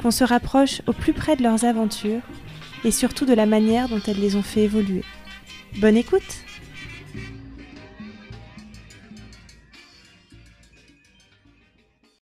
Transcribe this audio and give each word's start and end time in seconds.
qu'on 0.00 0.10
se 0.10 0.24
rapproche 0.24 0.82
au 0.86 0.92
plus 0.92 1.12
près 1.12 1.36
de 1.36 1.42
leurs 1.42 1.64
aventures 1.64 2.22
et 2.84 2.90
surtout 2.90 3.24
de 3.26 3.34
la 3.34 3.46
manière 3.46 3.88
dont 3.88 4.00
elles 4.06 4.20
les 4.20 4.36
ont 4.36 4.42
fait 4.42 4.62
évoluer. 4.62 5.02
Bonne 5.78 5.96
écoute 5.96 6.44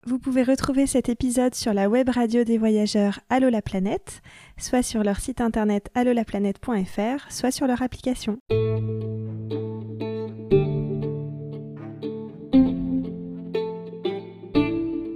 Vous 0.05 0.19
pouvez 0.19 0.43
retrouver 0.43 0.87
cet 0.87 1.09
épisode 1.09 1.55
sur 1.55 1.73
la 1.73 1.89
web 1.89 2.09
radio 2.09 2.45
des 2.45 2.59
voyageurs 2.59 3.21
Allo 3.31 3.49
la 3.49 3.63
planète, 3.63 4.21
soit 4.59 4.83
sur 4.83 5.05
leur 5.05 5.21
site 5.21 5.41
internet 5.41 5.91
allolaplanète.fr, 5.95 7.31
soit 7.31 7.51
sur 7.51 7.67
leur 7.67 7.83
application. 7.83 8.39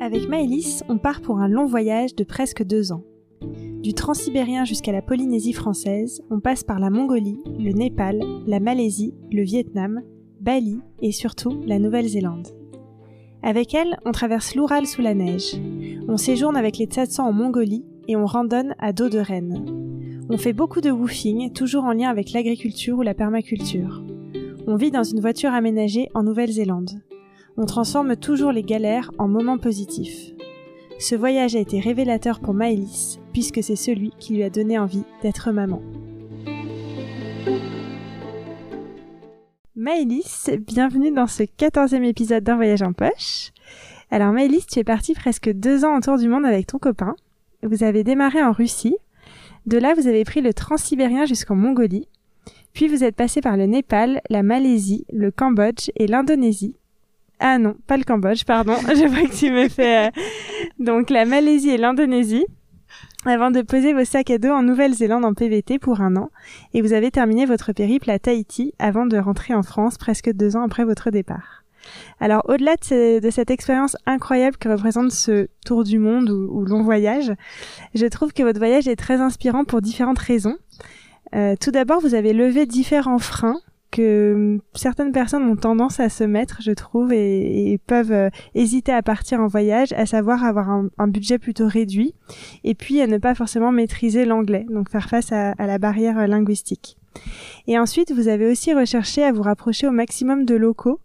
Avec 0.07 0.29
Maëlys, 0.29 0.85
on 0.89 0.99
part 0.99 1.21
pour 1.21 1.41
un 1.41 1.49
long 1.49 1.67
voyage 1.67 2.15
de 2.15 2.23
presque 2.23 2.63
deux 2.63 2.93
ans. 2.93 3.03
Du 3.83 3.93
transsibérien 3.93 4.65
jusqu'à 4.65 4.93
la 4.93 5.03
Polynésie 5.03 5.53
française, 5.53 6.23
on 6.31 6.39
passe 6.39 6.63
par 6.63 6.79
la 6.79 6.91
Mongolie, 6.91 7.41
le 7.59 7.73
Népal, 7.73 8.21
la 8.47 8.61
Malaisie, 8.61 9.15
le 9.33 9.43
Vietnam, 9.43 10.03
Bali 10.39 10.79
et 11.03 11.11
surtout 11.11 11.61
la 11.67 11.81
Nouvelle-Zélande. 11.81 12.47
Avec 13.43 13.75
elle, 13.75 13.99
on 14.05 14.13
traverse 14.13 14.55
l'Oural 14.55 14.87
sous 14.87 15.03
la 15.03 15.13
neige. 15.13 15.61
On 16.07 16.19
séjourne 16.19 16.57
avec 16.57 16.79
les 16.79 16.87
Tsatsans 16.87 17.27
en 17.27 17.33
Mongolie 17.33 17.85
et 18.07 18.15
on 18.15 18.27
randonne 18.27 18.77
à 18.79 18.93
dos 18.93 19.09
de 19.09 19.19
rennes. 19.19 19.65
On 20.31 20.39
fait 20.39 20.53
beaucoup 20.53 20.81
de 20.81 20.93
woofing, 20.93 21.53
toujours 21.53 21.83
en 21.83 21.93
lien 21.93 22.11
avec 22.11 22.31
l'agriculture 22.31 22.99
ou 22.99 23.03
la 23.03 23.15
permaculture. 23.15 24.05
On 24.69 24.77
vit 24.77 24.93
dans 24.93 25.03
une 25.03 25.21
voiture 25.21 25.51
aménagée 25.51 26.11
en 26.15 26.23
Nouvelle-Zélande 26.23 27.01
on 27.59 27.65
transforme 27.65 28.17
toujours 28.17 28.53
les 28.53 28.63
galères 28.63 29.11
en 29.19 29.29
moments 29.29 29.59
positifs. 29.59 30.33
Ce 30.99 31.15
voyage 31.15 31.57
a 31.57 31.59
été 31.61 31.81
révélateur 31.81 32.41
pour 32.41 32.55
Maëlys, 32.55 33.19
puisque 33.33 33.63
c'est 33.63 33.77
celui 33.77 34.13
qui 34.19 34.35
lui 34.35 34.43
a 34.43 34.51
donné 34.51 34.79
envie 34.79 35.05
d'être 35.23 35.51
maman. 35.53 35.83
Maëlys, 39.75 40.51
bienvenue 40.67 41.13
dans 41.13 41.27
ce 41.27 41.45
quatorzième 41.45 42.05
épisode 42.05 42.45
d'un 42.45 42.57
voyage 42.57 42.83
en 42.83 42.93
poche. 42.93 43.53
Alors 44.11 44.33
Maëlys, 44.33 44.67
tu 44.67 44.79
es 44.79 44.85
partie 44.85 45.15
presque 45.15 45.51
deux 45.51 45.85
ans 45.85 45.97
autour 45.97 46.19
du 46.19 46.29
monde 46.29 46.47
avec 46.47 46.67
ton 46.67 46.79
copain. 46.79 47.15
Vous 47.63 47.85
avez 47.85 48.05
démarré 48.05 48.43
en 48.43 48.53
Russie. 48.53 48.97
De 49.67 49.79
là, 49.79 49.95
vous 49.95 50.09
avez 50.09 50.25
pris 50.25 50.41
le 50.41 50.55
transsibérien 50.55 51.25
jusqu'en 51.25 51.57
Mongolie. 51.57 52.09
Puis 52.73 52.89
vous 52.89 53.03
êtes 53.03 53.17
passé 53.17 53.41
par 53.41 53.57
le 53.57 53.65
Népal, 53.65 54.21
la 54.29 54.43
Malaisie, 54.43 55.07
le 55.11 55.31
Cambodge 55.31 55.91
et 55.97 56.07
l'Indonésie 56.07 56.77
ah 57.39 57.59
non, 57.59 57.77
pas 57.87 57.97
le 57.97 58.05
Cambodge, 58.05 58.45
pardon. 58.45 58.75
Je 58.89 59.07
vois 59.07 59.29
que 59.29 59.35
tu 59.35 59.51
me 59.51 59.69
fais... 59.69 60.07
Euh, 60.07 60.11
donc 60.79 61.11
la 61.11 61.25
Malaisie 61.25 61.71
et 61.71 61.77
l'Indonésie 61.77 62.47
avant 63.25 63.51
de 63.51 63.63
poser 63.63 63.93
vos 63.93 64.05
sacs 64.05 64.31
à 64.31 64.39
dos 64.39 64.51
en 64.51 64.63
Nouvelle-Zélande 64.63 65.25
en 65.25 65.35
PVT 65.35 65.79
pour 65.79 66.01
un 66.01 66.17
an, 66.17 66.31
et 66.75 66.81
vous 66.81 66.93
avez 66.93 67.11
terminé 67.11 67.45
votre 67.45 67.73
périple 67.73 68.11
à 68.11 68.19
Tahiti 68.19 68.73
avant 68.79 69.05
de 69.05 69.19
rentrer 69.19 69.53
en 69.53 69.63
France 69.63 69.99
presque 69.99 70.33
deux 70.33 70.57
ans 70.57 70.63
après 70.63 70.85
votre 70.85 71.11
départ. 71.11 71.65
Alors 72.21 72.43
au-delà 72.49 72.75
de, 72.77 73.31
cette 73.31 73.51
expérience 73.51 73.97
incroyable 74.07 74.57
que 74.57 74.69
représente 74.69 75.13
ce 75.13 75.49
tour 75.65 75.85
du 75.85 75.99
monde 75.99 76.31
ou, 76.31 76.65
long 76.65 76.83
voyage, 76.83 77.33
je 77.95 78.07
trouve 78.07 78.33
que 78.33 78.43
votre 78.43 78.59
voyage 78.59 78.89
est 78.89 78.97
très 78.97 79.21
inspirant 79.21 79.65
pour 79.65 79.81
différentes 79.81 80.19
raisons. 80.19 80.57
Euh, 81.35 81.55
tout 81.61 81.71
d'abord, 81.71 82.01
vous 82.01 82.15
avez 82.15 82.33
levé 82.33 82.67
différents 82.67 83.19
freins 83.19 83.59
que 83.91 84.33
hum, 84.35 84.61
certaines 84.75 85.13
personnes 85.13 85.45
ont 85.45 85.57
tendance 85.57 86.01
à 86.01 86.09
se 86.09 86.25
mettre, 86.25 86.61
je 86.63 86.73
trouve, 86.73 87.13
et, 87.13 87.79
peuvent 87.87 88.13
euh, 88.13 88.31
hésiter 88.55 88.93
à 88.93 89.03
partir 89.03 89.41
en 89.41 89.47
voyage, 89.47 89.93
à 89.93 90.07
savoir 90.07 90.45
avoir 90.45 90.71
un, 90.71 91.09
budget 91.09 91.39
plutôt 91.39 91.69
réduit, 91.69 92.15
et 92.65 92.75
puis 92.75 93.01
à 93.01 93.07
ne 93.07 93.19
pas 93.19 93.35
forcément 93.35 93.73
maîtriser 93.73 94.25
l'anglais, 94.25 94.67
donc 94.71 94.91
faire 94.91 95.09
face 95.09 95.33
à, 95.33 95.55
la 95.59 95.79
barrière 95.79 96.19
euh, 96.19 96.27
linguistique. 96.27 96.97
Et 97.67 97.79
ensuite, 97.79 98.13
vous 98.13 98.29
avez 98.29 98.51
aussi 98.51 98.75
recherché 98.75 99.23
à 99.23 99.33
vous 99.33 99.43
rapprocher 99.43 99.87
au 99.87 99.93
maximum 99.93 100.45
de 100.45 100.55
locaux, 100.55 101.01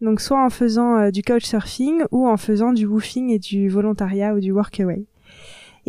donc 0.00 0.20
soit 0.20 0.42
en 0.42 0.50
faisant 0.50 0.98
euh, 0.98 1.10
du 1.10 1.22
couchsurfing 1.22 2.02
ou 2.12 2.28
en 2.28 2.36
faisant 2.36 2.72
du 2.72 2.86
woofing 2.86 3.30
et 3.30 3.38
du 3.38 3.68
volontariat 3.68 4.34
ou 4.34 4.40
du 4.40 4.52
workaway. 4.52 5.04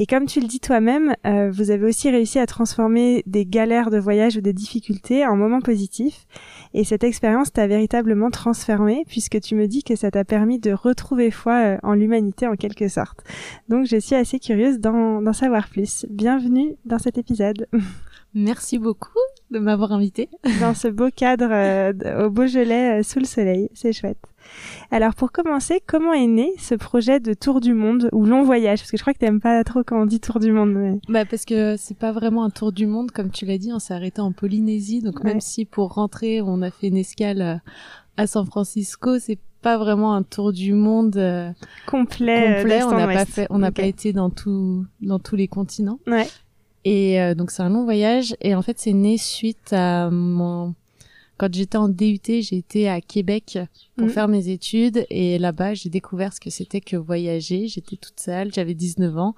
Et 0.02 0.06
comme 0.06 0.28
tu 0.28 0.40
le 0.40 0.48
dis 0.48 0.62
toi-même, 0.62 1.14
euh, 1.28 1.52
vous 1.52 1.72
avez 1.72 1.86
aussi 1.86 2.10
réussi 2.10 2.40
à 2.40 2.46
transformer 2.46 3.22
des 3.26 3.46
galères 3.46 3.90
de 3.90 3.98
voyage 3.98 4.38
ou 4.38 4.42
des 4.42 4.54
difficultés 4.54 5.26
en 5.26 5.36
moments 5.36 5.60
positifs. 5.60 6.26
Et 6.74 6.86
cette 6.86 7.04
expérience 7.04 7.52
t'a 7.52 7.68
véritablement 7.68 8.32
transformé 8.32 9.04
puisque 9.10 9.42
tu 9.42 9.56
me 9.56 9.68
dis 9.68 9.84
que 9.84 9.98
ça 9.98 10.10
t'a 10.10 10.24
permis 10.24 10.58
de 10.58 10.72
retrouver 10.72 11.32
foi 11.32 11.54
euh, 11.54 11.78
en 11.84 11.96
l'humanité 11.96 12.48
en 12.48 12.56
quelque 12.56 12.88
sorte. 12.88 13.26
Donc 13.68 13.88
je 13.88 13.98
suis 13.98 14.16
assez 14.16 14.40
curieuse 14.40 14.80
d'en 14.80 15.34
savoir 15.34 15.68
plus. 15.68 16.06
Bienvenue 16.10 16.78
dans 16.86 17.00
cet 17.00 17.18
épisode. 17.18 17.68
Merci 18.34 18.80
beaucoup 18.80 19.10
de 19.52 19.60
m'avoir 19.60 19.92
invité. 19.92 20.30
Dans 20.62 20.76
ce 20.76 20.88
beau 20.88 21.10
cadre 21.14 21.50
euh, 21.52 22.26
au 22.26 22.30
Beaujolais 22.30 23.04
sous 23.04 23.20
le 23.20 23.26
soleil, 23.26 23.70
c'est 23.74 23.92
chouette. 23.92 24.30
Alors 24.92 25.14
pour 25.14 25.32
commencer, 25.32 25.82
comment 25.86 26.14
est 26.14 26.28
né 26.28 26.52
ce 26.58 26.76
projet 26.76 27.20
de 27.20 27.34
tour 27.34 27.62
du 27.62 27.74
monde 27.74 28.10
ou 28.12 28.26
long 28.26 28.44
voyage? 28.44 28.80
Parce 28.80 28.92
que 28.92 28.98
je 28.98 29.04
crois 29.04 29.14
que 29.14 29.20
t'aimes 29.20 29.42
pas 29.42 29.64
trop 29.64 29.84
quand 29.84 30.02
on 30.02 30.06
dit 30.06 30.20
tour 30.20 30.40
du 30.40 30.52
monde. 30.52 31.00
Bah 31.08 31.26
parce 31.26 31.46
que 31.46 31.76
c'est 31.78 31.98
pas 31.98 32.12
vraiment 32.12 32.44
un 32.44 32.50
tour 32.50 32.72
du 32.72 32.88
monde 32.88 33.12
comme 33.12 33.30
tu 33.30 33.46
l'as 33.46 33.58
dit, 33.58 33.72
on 33.74 33.80
s'est 33.80 33.94
arrêté 33.94 34.22
en 34.22 34.32
Polynésie, 34.32 35.02
donc 35.02 35.24
même 35.24 35.42
si 35.42 35.66
pour 35.66 35.94
rentrer 35.94 36.42
on 36.42 36.62
a 36.62 36.72
fait 36.72 36.88
une 36.88 36.98
escale 36.98 37.42
euh, 37.42 37.56
à 38.18 38.28
San 38.28 38.46
Francisco, 38.46 39.20
c'est 39.20 39.40
pas 39.62 39.78
vraiment 39.78 40.14
un 40.14 40.24
tour 40.24 40.54
du 40.54 40.74
monde 40.74 41.18
euh, 41.18 41.52
complet. 41.86 42.58
complet. 42.62 42.84
On 42.84 42.92
n'a 42.92 43.08
pas 43.08 43.26
fait, 43.26 43.48
on 43.50 43.60
n'a 43.60 43.72
pas 43.72 43.84
été 43.84 44.14
dans 44.14 44.30
tout, 44.30 44.86
dans 45.02 45.20
tous 45.20 45.36
les 45.36 45.48
continents. 45.48 46.00
Ouais. 46.08 46.28
Et 46.86 47.22
euh, 47.22 47.36
donc 47.36 47.52
c'est 47.52 47.62
un 47.62 47.70
long 47.70 47.84
voyage 47.84 48.36
et 48.42 48.56
en 48.56 48.62
fait 48.62 48.80
c'est 48.80 48.94
né 48.94 49.18
suite 49.18 49.74
à 49.74 50.10
mon 50.10 50.74
quand 51.40 51.54
j'étais 51.54 51.78
en 51.78 51.88
DUT, 51.88 52.20
j'ai 52.28 52.58
été 52.58 52.90
à 52.90 53.00
Québec 53.00 53.58
pour 53.96 54.08
mhm. 54.08 54.14
faire 54.14 54.28
mes 54.28 54.50
études 54.50 55.06
et 55.10 55.40
là-bas, 55.40 55.74
j'ai 55.74 55.90
découvert 55.90 56.34
ce 56.34 56.42
que 56.42 56.50
c'était 56.50 56.82
que 56.82 56.98
voyager. 56.98 57.68
J'étais 57.68 57.96
toute 57.96 58.20
seule, 58.20 58.54
j'avais 58.54 58.74
19 58.74 59.18
ans. 59.18 59.36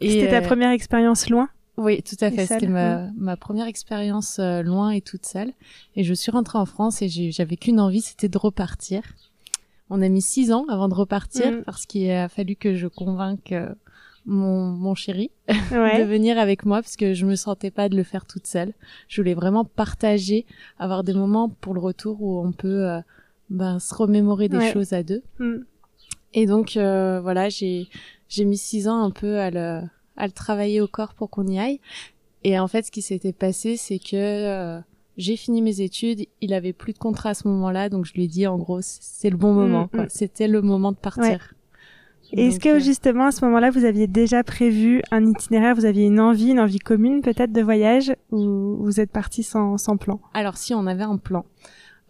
C'était 0.00 0.28
ta 0.28 0.36
euh, 0.36 0.40
première 0.42 0.70
expérience 0.70 1.30
loin? 1.30 1.48
Oui, 1.78 2.02
tout 2.02 2.22
à 2.22 2.30
fait. 2.30 2.44
C'était 2.44 2.66
ma, 2.66 3.08
ma 3.16 3.38
première 3.38 3.66
expérience 3.66 4.38
euh, 4.38 4.62
loin 4.62 4.90
et 4.90 5.00
toute 5.00 5.24
seule. 5.24 5.52
Et 5.96 6.04
je 6.04 6.12
suis 6.12 6.30
rentrée 6.30 6.58
en 6.58 6.66
France 6.66 7.00
et 7.00 7.08
j'avais 7.08 7.56
qu'une 7.56 7.80
envie, 7.80 8.02
c'était 8.02 8.28
de 8.28 8.38
repartir. 8.38 9.02
On 9.88 10.02
a 10.02 10.08
mis 10.10 10.22
six 10.22 10.52
ans 10.52 10.66
avant 10.68 10.88
de 10.88 10.94
repartir 10.94 11.50
mhm. 11.50 11.62
parce 11.64 11.86
qu'il 11.86 12.10
a 12.10 12.28
fallu 12.28 12.56
que 12.56 12.74
je 12.74 12.88
convainque 12.88 13.52
euh, 13.52 13.72
mon, 14.26 14.66
mon 14.66 14.94
chéri 14.94 15.30
de 15.48 16.04
venir 16.04 16.38
avec 16.38 16.64
moi 16.64 16.80
parce 16.80 16.96
que 16.96 17.14
je 17.14 17.26
me 17.26 17.34
sentais 17.34 17.70
pas 17.70 17.88
de 17.88 17.96
le 17.96 18.02
faire 18.02 18.24
toute 18.24 18.46
seule. 18.46 18.72
Je 19.08 19.20
voulais 19.20 19.34
vraiment 19.34 19.64
partager, 19.64 20.46
avoir 20.78 21.04
des 21.04 21.14
moments 21.14 21.48
pour 21.48 21.74
le 21.74 21.80
retour 21.80 22.22
où 22.22 22.44
on 22.44 22.52
peut 22.52 22.88
euh, 22.88 23.00
ben, 23.50 23.78
se 23.78 23.94
remémorer 23.94 24.48
des 24.48 24.72
choses 24.72 24.92
à 24.92 25.02
deux. 25.02 25.22
Mm. 25.38 25.58
Et 26.34 26.46
donc 26.46 26.76
euh, 26.76 27.20
voilà, 27.20 27.48
j'ai 27.48 27.88
j'ai 28.28 28.44
mis 28.44 28.56
six 28.56 28.88
ans 28.88 29.02
un 29.02 29.10
peu 29.10 29.38
à 29.38 29.50
le 29.50 29.80
à 30.16 30.26
le 30.26 30.32
travailler 30.32 30.80
au 30.80 30.86
corps 30.86 31.14
pour 31.14 31.30
qu'on 31.30 31.46
y 31.46 31.58
aille. 31.58 31.80
Et 32.44 32.58
en 32.58 32.68
fait, 32.68 32.86
ce 32.86 32.90
qui 32.90 33.02
s'était 33.02 33.32
passé, 33.32 33.76
c'est 33.76 33.98
que 33.98 34.16
euh, 34.16 34.80
j'ai 35.16 35.36
fini 35.36 35.62
mes 35.62 35.80
études, 35.80 36.26
il 36.40 36.54
avait 36.54 36.72
plus 36.72 36.92
de 36.92 36.98
contrat 36.98 37.30
à 37.30 37.34
ce 37.34 37.46
moment-là, 37.48 37.88
donc 37.88 38.04
je 38.04 38.14
lui 38.14 38.24
ai 38.24 38.28
dit 38.28 38.46
en 38.46 38.58
gros, 38.58 38.80
c'est 38.82 39.30
le 39.30 39.36
bon 39.36 39.52
mm, 39.52 39.56
moment. 39.56 39.90
Mm. 39.92 40.04
C'était 40.08 40.48
le 40.48 40.62
moment 40.62 40.92
de 40.92 40.96
partir. 40.96 41.54
Est-ce 42.32 42.60
que 42.60 42.76
euh, 42.76 42.78
justement 42.78 43.26
à 43.26 43.32
ce 43.32 43.44
moment-là, 43.44 43.70
vous 43.70 43.84
aviez 43.84 44.06
déjà 44.06 44.42
prévu 44.42 45.02
un 45.10 45.26
itinéraire, 45.26 45.74
vous 45.74 45.84
aviez 45.84 46.06
une 46.06 46.20
envie, 46.20 46.50
une 46.50 46.60
envie 46.60 46.78
commune 46.78 47.20
peut-être 47.20 47.52
de 47.52 47.60
voyage, 47.60 48.14
ou 48.30 48.76
vous 48.80 49.00
êtes 49.00 49.10
parti 49.10 49.42
sans, 49.42 49.78
sans 49.78 49.96
plan? 49.96 50.20
Alors 50.34 50.56
si, 50.56 50.74
on 50.74 50.86
avait 50.86 51.04
un 51.04 51.18
plan. 51.18 51.44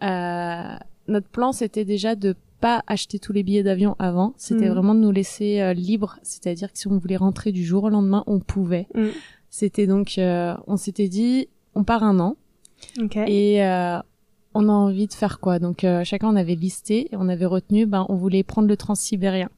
Euh, 0.03 0.75
notre 1.07 1.27
plan, 1.27 1.51
c'était 1.51 1.85
déjà 1.85 2.15
de 2.15 2.35
pas 2.61 2.83
acheter 2.87 3.19
tous 3.19 3.33
les 3.33 3.43
billets 3.43 3.63
d'avion 3.63 3.95
avant. 3.99 4.33
C'était 4.37 4.69
mm. 4.69 4.73
vraiment 4.73 4.95
de 4.95 4.99
nous 4.99 5.11
laisser 5.11 5.59
euh, 5.59 5.73
libres, 5.73 6.17
c'est-à-dire 6.23 6.71
que 6.71 6.79
si 6.79 6.87
on 6.87 6.97
voulait 6.97 7.17
rentrer 7.17 7.51
du 7.51 7.63
jour 7.65 7.83
au 7.83 7.89
lendemain, 7.89 8.23
on 8.25 8.39
pouvait. 8.39 8.87
Mm. 8.95 9.07
C'était 9.49 9.87
donc, 9.87 10.17
euh, 10.17 10.55
on 10.67 10.77
s'était 10.77 11.09
dit, 11.09 11.49
on 11.75 11.83
part 11.83 12.03
un 12.03 12.19
an. 12.19 12.37
Okay. 13.01 13.25
Et 13.27 13.61
on 14.55 14.69
a 14.69 14.71
envie 14.71 15.07
de 15.07 15.13
faire 15.13 15.39
quoi? 15.39 15.57
Donc 15.57 15.85
chacun 16.03 16.27
on 16.27 16.35
avait 16.35 16.55
listé 16.55 17.07
et 17.11 17.15
on 17.15 17.29
avait 17.29 17.45
retenu, 17.45 17.85
ben 17.85 18.05
on 18.09 18.15
voulait 18.15 18.43
prendre 18.43 18.67
le 18.67 18.75
transsibérien. 18.75 19.49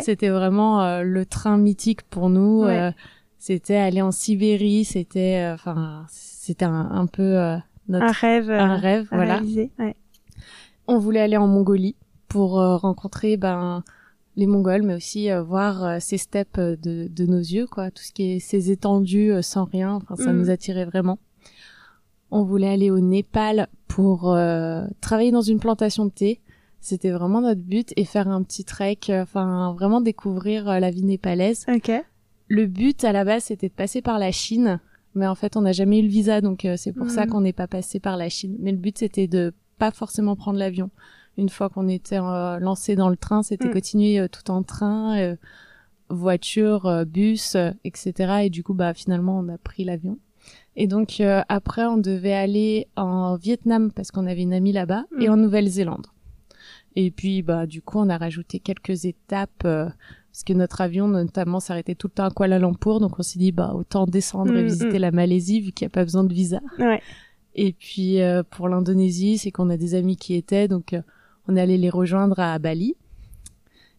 C'était 0.00 0.28
vraiment 0.28 1.02
le 1.02 1.26
train 1.26 1.56
mythique 1.56 2.02
pour 2.02 2.28
nous. 2.28 2.66
c'était 3.38 3.76
aller 3.76 4.02
en 4.02 4.10
Sibérie, 4.10 4.84
c'était 4.84 5.50
enfin 5.52 6.04
c'était 6.08 6.64
un, 6.64 7.06
peu 7.06 7.56
notre 7.88 8.06
un 8.06 8.12
rêve 8.12 8.50
un 8.50 8.76
rêve 8.76 9.08
voilà. 9.10 9.40
Ouais. 9.78 9.96
On 10.86 10.98
voulait 10.98 11.20
aller 11.20 11.36
en 11.36 11.46
Mongolie 11.46 11.96
pour 12.28 12.52
rencontrer 12.52 13.36
ben 13.36 13.82
les 14.36 14.46
Mongols, 14.46 14.82
mais 14.82 14.94
aussi 14.94 15.30
euh, 15.30 15.42
voir 15.42 15.84
euh, 15.84 15.96
ces 16.00 16.18
steppes 16.18 16.58
euh, 16.58 16.76
de, 16.76 17.08
de, 17.08 17.26
nos 17.26 17.38
yeux, 17.38 17.66
quoi, 17.66 17.90
tout 17.90 18.02
ce 18.02 18.12
qui 18.12 18.32
est 18.32 18.38
ces 18.38 18.70
étendues 18.70 19.32
sans 19.42 19.64
rien, 19.64 19.92
enfin 19.92 20.16
ça 20.16 20.32
mm. 20.32 20.36
nous 20.36 20.50
attirait 20.50 20.84
vraiment. 20.84 21.18
On 22.30 22.42
voulait 22.44 22.68
aller 22.68 22.90
au 22.90 23.00
Népal 23.00 23.68
pour 23.88 24.36
travailler 25.00 25.32
dans 25.32 25.40
une 25.40 25.58
plantation 25.58 26.04
de 26.04 26.10
thé. 26.10 26.40
C'était 26.80 27.10
vraiment 27.10 27.40
notre 27.40 27.60
but 27.60 27.92
et 27.96 28.04
faire 28.04 28.28
un 28.28 28.42
petit 28.42 28.64
trek, 28.64 28.98
enfin 29.10 29.72
vraiment 29.74 30.00
découvrir 30.00 30.64
la 30.64 30.90
vie 30.90 31.04
népalaise. 31.04 31.66
Ok. 31.68 31.90
Le 32.48 32.66
but 32.66 33.04
à 33.04 33.12
la 33.12 33.24
base 33.24 33.44
c'était 33.44 33.68
de 33.68 33.74
passer 33.74 34.02
par 34.02 34.18
la 34.18 34.32
Chine, 34.32 34.80
mais 35.14 35.26
en 35.26 35.34
fait 35.34 35.56
on 35.56 35.60
n'a 35.60 35.72
jamais 35.72 35.98
eu 36.00 36.02
le 36.02 36.08
visa 36.08 36.40
donc 36.40 36.66
c'est 36.76 36.92
pour 36.92 37.10
ça 37.10 37.26
mm. 37.26 37.28
qu'on 37.28 37.42
n'est 37.42 37.52
pas 37.52 37.66
passé 37.66 38.00
par 38.00 38.16
la 38.16 38.28
Chine. 38.28 38.56
Mais 38.60 38.72
le 38.72 38.78
but 38.78 38.98
c'était 38.98 39.28
de 39.28 39.52
pas 39.78 39.90
forcément 39.90 40.36
prendre 40.36 40.58
l'avion 40.58 40.90
une 41.40 41.48
fois 41.48 41.68
qu'on 41.68 41.88
était 41.88 42.18
euh, 42.18 42.58
lancé 42.58 42.94
dans 42.94 43.08
le 43.08 43.16
train, 43.16 43.42
c'était 43.42 43.68
mm. 43.68 43.72
continuer 43.72 44.20
euh, 44.20 44.28
tout 44.28 44.50
en 44.50 44.62
train, 44.62 45.18
euh, 45.18 45.36
voiture, 46.08 47.04
bus, 47.06 47.56
etc. 47.84 48.42
Et 48.44 48.50
du 48.50 48.64
coup, 48.64 48.74
bah 48.74 48.94
finalement, 48.94 49.38
on 49.38 49.48
a 49.48 49.58
pris 49.58 49.84
l'avion. 49.84 50.18
Et 50.74 50.88
donc 50.88 51.22
après, 51.48 51.84
on 51.84 51.98
devait 51.98 52.32
aller 52.32 52.88
en 52.96 53.36
Vietnam 53.36 53.92
parce 53.92 54.10
qu'on 54.10 54.26
avait 54.26 54.42
une 54.42 54.54
amie 54.54 54.72
là-bas 54.72 55.04
et 55.20 55.28
mm. 55.28 55.32
en 55.32 55.36
Nouvelle-Zélande. 55.36 56.06
Et 56.96 57.10
puis 57.10 57.42
bah 57.42 57.66
du 57.66 57.82
coup, 57.82 57.98
on 57.98 58.08
a 58.08 58.18
rajouté 58.18 58.58
quelques 58.58 59.04
étapes 59.04 59.62
parce 59.62 60.44
que 60.44 60.52
notre 60.52 60.80
avion 60.80 61.08
notamment 61.08 61.60
s'arrêtait 61.60 61.94
tout 61.94 62.08
le 62.08 62.12
temps 62.12 62.24
à 62.24 62.30
Kuala 62.30 62.58
Lumpur, 62.58 63.00
donc 63.00 63.18
on 63.18 63.22
s'est 63.22 63.38
dit 63.38 63.52
bah 63.52 63.72
autant 63.74 64.06
descendre 64.06 64.54
et 64.56 64.62
mm, 64.62 64.66
visiter 64.66 64.98
la 64.98 65.10
Malaisie 65.10 65.60
vu 65.60 65.72
qu'il 65.72 65.86
n'y 65.86 65.90
a 65.90 65.94
pas 65.94 66.04
besoin 66.04 66.24
de 66.24 66.32
visa. 66.32 66.60
Ouais. 66.78 67.00
Et 67.54 67.72
puis 67.72 68.18
pour 68.50 68.68
l'Indonésie, 68.68 69.38
c'est 69.38 69.50
qu'on 69.50 69.70
a 69.70 69.76
des 69.76 69.94
amis 69.94 70.16
qui 70.16 70.34
étaient 70.34 70.68
donc 70.68 70.94
on 71.48 71.56
est 71.56 71.60
allé 71.60 71.78
les 71.78 71.90
rejoindre 71.90 72.38
à 72.38 72.58
Bali. 72.58 72.96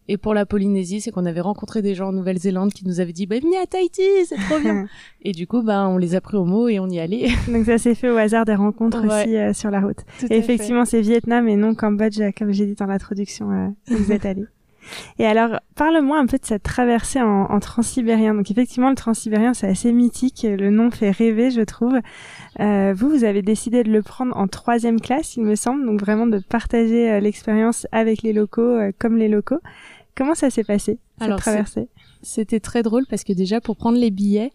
Et 0.08 0.16
pour 0.16 0.34
la 0.34 0.46
Polynésie, 0.46 1.00
c'est 1.00 1.10
qu'on 1.10 1.26
avait 1.26 1.40
rencontré 1.40 1.80
des 1.80 1.94
gens 1.94 2.08
en 2.08 2.12
Nouvelle-Zélande 2.12 2.72
qui 2.72 2.86
nous 2.86 3.00
avaient 3.00 3.12
dit 3.12 3.26
bah, 3.26 3.36
venez 3.40 3.58
à 3.58 3.66
Tahiti, 3.66 4.02
c'est 4.26 4.36
trop 4.36 4.58
bien. 4.58 4.86
et 5.22 5.32
du 5.32 5.46
coup, 5.46 5.62
bah, 5.62 5.88
on 5.88 5.96
les 5.96 6.14
a 6.14 6.20
pris 6.20 6.36
au 6.36 6.44
mot 6.44 6.68
et 6.68 6.80
on 6.80 6.88
y 6.88 6.98
allait. 6.98 7.28
Donc 7.48 7.66
ça 7.66 7.78
s'est 7.78 7.94
fait 7.94 8.10
au 8.10 8.16
hasard 8.16 8.44
des 8.44 8.54
rencontres 8.54 9.04
aussi 9.04 9.36
euh, 9.36 9.52
sur 9.52 9.70
la 9.70 9.80
route. 9.80 10.00
et 10.28 10.36
effectivement, 10.36 10.84
c'est 10.84 11.00
Vietnam 11.00 11.48
et 11.48 11.56
non 11.56 11.74
Cambodge, 11.74 12.20
comme 12.36 12.52
j'ai 12.52 12.66
dit 12.66 12.74
dans 12.74 12.86
l'introduction, 12.86 13.50
euh, 13.50 13.68
vous 13.96 14.12
êtes 14.12 14.26
allés. 14.26 14.46
Et 15.18 15.26
alors, 15.26 15.60
parle-moi 15.74 16.18
un 16.18 16.26
peu 16.26 16.38
de 16.38 16.44
cette 16.44 16.62
traversée 16.62 17.20
en, 17.20 17.44
en 17.44 17.60
transsibérien. 17.60 18.34
Donc 18.34 18.50
effectivement, 18.50 18.90
le 18.90 18.96
transsibérien, 18.96 19.54
c'est 19.54 19.68
assez 19.68 19.92
mythique. 19.92 20.46
Le 20.48 20.70
nom 20.70 20.90
fait 20.90 21.10
rêver, 21.10 21.50
je 21.50 21.60
trouve. 21.62 21.98
Euh, 22.60 22.94
vous, 22.96 23.10
vous 23.10 23.24
avez 23.24 23.42
décidé 23.42 23.82
de 23.82 23.90
le 23.90 24.02
prendre 24.02 24.36
en 24.36 24.46
troisième 24.48 25.00
classe, 25.00 25.36
il 25.36 25.44
me 25.44 25.54
semble. 25.54 25.84
Donc 25.86 26.00
vraiment 26.00 26.26
de 26.26 26.38
partager 26.38 27.10
euh, 27.10 27.20
l'expérience 27.20 27.86
avec 27.92 28.22
les 28.22 28.32
locaux, 28.32 28.62
euh, 28.62 28.92
comme 28.98 29.16
les 29.16 29.28
locaux. 29.28 29.60
Comment 30.14 30.34
ça 30.34 30.50
s'est 30.50 30.64
passé, 30.64 30.98
cette 31.18 31.26
alors, 31.26 31.40
traversée? 31.40 31.88
C'était 32.22 32.60
très 32.60 32.82
drôle 32.82 33.06
parce 33.08 33.24
que 33.24 33.32
déjà, 33.32 33.60
pour 33.60 33.76
prendre 33.76 33.98
les 33.98 34.10
billets, 34.10 34.52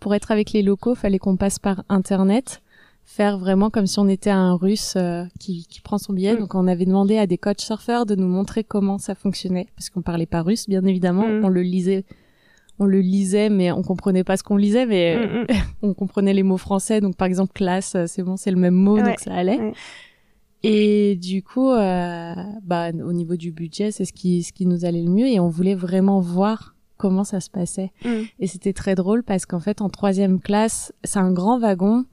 pour 0.00 0.14
être 0.14 0.30
avec 0.30 0.52
les 0.52 0.62
locaux, 0.62 0.94
fallait 0.94 1.18
qu'on 1.18 1.36
passe 1.36 1.58
par 1.58 1.82
Internet 1.88 2.62
faire 3.08 3.38
vraiment 3.38 3.70
comme 3.70 3.86
si 3.86 3.98
on 3.98 4.06
était 4.06 4.28
un 4.28 4.54
russe 4.54 4.92
euh, 4.96 5.24
qui, 5.40 5.66
qui, 5.66 5.80
prend 5.80 5.96
son 5.96 6.12
billet. 6.12 6.34
Mm. 6.34 6.40
Donc 6.40 6.54
on 6.54 6.68
avait 6.68 6.84
demandé 6.84 7.16
à 7.16 7.26
des 7.26 7.38
coach 7.38 7.60
surfeurs 7.64 8.04
de 8.04 8.14
nous 8.14 8.28
montrer 8.28 8.64
comment 8.64 8.98
ça 8.98 9.14
fonctionnait 9.14 9.66
parce 9.74 9.88
qu'on 9.88 10.02
parlait 10.02 10.26
pas 10.26 10.42
russe 10.42 10.68
bien 10.68 10.84
évidemment, 10.84 11.26
mm. 11.26 11.44
on 11.44 11.48
le 11.48 11.62
lisait 11.62 12.04
on 12.78 12.84
le 12.84 13.00
lisait 13.00 13.48
mais 13.48 13.72
on 13.72 13.82
comprenait 13.82 14.24
pas 14.24 14.36
ce 14.36 14.42
qu'on 14.42 14.58
lisait 14.58 14.84
mais 14.84 15.16
mm, 15.16 15.46
on 15.82 15.94
comprenait 15.94 16.34
les 16.34 16.42
mots 16.42 16.58
français 16.58 17.00
donc 17.00 17.16
par 17.16 17.26
exemple 17.26 17.52
classe 17.54 17.94
euh, 17.94 18.04
c'est 18.06 18.22
bon 18.22 18.36
c'est 18.36 18.50
le 18.50 18.58
même 18.58 18.74
mot 18.74 19.00
donc 19.00 19.18
ça 19.20 19.32
allait. 19.32 19.72
Et 20.62 21.16
du 21.16 21.42
coup 21.42 21.70
euh, 21.70 22.34
bah 22.64 22.90
au 22.90 23.12
niveau 23.12 23.36
du 23.36 23.52
budget, 23.52 23.90
c'est 23.92 24.04
ce 24.04 24.12
qui 24.12 24.42
ce 24.42 24.52
qui 24.52 24.66
nous 24.66 24.84
allait 24.84 25.02
le 25.02 25.10
mieux 25.10 25.26
et 25.26 25.38
on 25.38 25.48
voulait 25.48 25.76
vraiment 25.76 26.20
voir 26.20 26.74
comment 26.96 27.24
ça 27.24 27.40
se 27.40 27.48
passait. 27.48 27.92
Et 28.38 28.46
c'était 28.46 28.72
très 28.72 28.94
drôle 28.94 29.22
parce 29.22 29.46
qu'en 29.46 29.60
fait 29.60 29.80
en 29.80 29.88
troisième 29.88 30.40
classe, 30.40 30.92
c'est 31.04 31.20
un 31.20 31.32
grand 31.32 31.58
wagon 31.58 32.04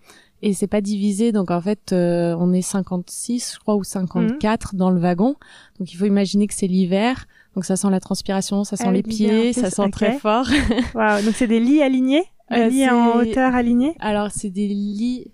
et 0.43 0.53
c'est 0.53 0.67
pas 0.67 0.81
divisé. 0.81 1.31
Donc 1.31 1.49
en 1.49 1.59
fait 1.59 1.91
euh, 1.91 2.35
on 2.39 2.53
est 2.53 2.61
56 2.61 3.53
je 3.55 3.59
crois 3.59 3.75
ou 3.75 3.83
54 3.83 4.73
mhm. 4.73 4.79
dans 4.79 4.91
le 4.91 4.99
wagon. 4.99 5.35
Donc 5.79 5.91
il 5.91 5.97
faut 5.97 6.05
imaginer 6.05 6.47
que 6.47 6.53
c'est 6.53 6.67
l'hiver. 6.67 7.25
Donc 7.55 7.65
ça 7.65 7.75
sent 7.75 7.89
la 7.89 7.99
transpiration 7.99 8.63
ça 8.63 8.75
sent 8.77 8.85
ah 8.87 8.91
les 8.91 9.01
pieds 9.01 9.53
ça 9.53 9.71
sent 9.71 9.89
très 9.89 10.19
fort. 10.19 10.47
Waouh 10.93 11.25
donc 11.25 11.33
c'est 11.35 11.47
des 11.47 11.59
lits 11.59 11.81
alignés? 11.81 12.23
Des 12.51 12.57
euh, 12.57 12.67
lits 12.69 12.89
en 12.89 13.17
hauteur 13.17 13.55
alignés? 13.55 13.95
Alors 13.99 14.29
c'est 14.29 14.51
des 14.51 14.67
lits 14.67 15.31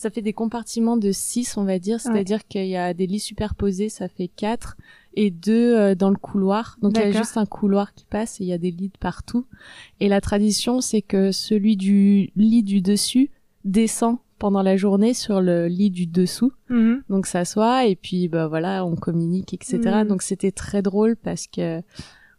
ça 0.00 0.08
fait 0.08 0.22
des 0.22 0.32
compartiments 0.32 0.96
de 0.96 1.12
6 1.12 1.58
on 1.58 1.64
va 1.64 1.78
dire 1.78 2.00
c'est-à-dire 2.00 2.46
qu'il 2.48 2.66
y 2.66 2.76
a 2.76 2.94
des 2.94 3.06
lits 3.06 3.20
superposés 3.20 3.90
ça 3.90 4.08
fait 4.08 4.28
4 4.28 4.76
et 5.14 5.30
deux 5.30 5.76
euh, 5.76 5.94
dans 5.94 6.10
le 6.10 6.16
couloir. 6.16 6.76
Donc 6.80 6.92
il 6.96 7.00
y 7.00 7.04
a 7.04 7.10
juste 7.10 7.36
un 7.36 7.46
couloir 7.46 7.94
qui 7.94 8.04
passe 8.04 8.40
et 8.40 8.44
il 8.44 8.46
y 8.46 8.52
a 8.52 8.58
des 8.58 8.70
lits 8.70 8.92
partout. 9.00 9.46
Et 9.98 10.08
la 10.08 10.20
tradition, 10.20 10.80
c'est 10.80 11.02
que 11.02 11.32
celui 11.32 11.76
du 11.76 12.30
lit 12.36 12.62
du 12.62 12.80
dessus 12.80 13.30
descend 13.64 14.18
pendant 14.38 14.62
la 14.62 14.76
journée 14.76 15.12
sur 15.12 15.40
le 15.40 15.66
lit 15.66 15.90
du 15.90 16.06
dessous. 16.06 16.52
Mhm. 16.68 17.02
Donc 17.10 17.26
s'assoit 17.26 17.86
et 17.86 17.96
puis 17.96 18.28
bah 18.28 18.48
voilà, 18.48 18.86
on 18.86 18.96
communique, 18.96 19.52
etc. 19.52 19.78
Mhm. 19.84 20.08
Donc 20.08 20.22
c'était 20.22 20.52
très 20.52 20.82
drôle 20.82 21.16
parce 21.16 21.46
que 21.46 21.82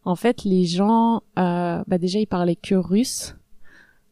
en 0.04 0.16
fait 0.16 0.44
les 0.44 0.66
gens, 0.66 1.22
euh, 1.38 1.84
bah 1.88 1.98
déjà 1.98 2.20
ils 2.20 2.28
parlaient 2.28 2.56
que 2.56 2.76
russe. 2.76 3.36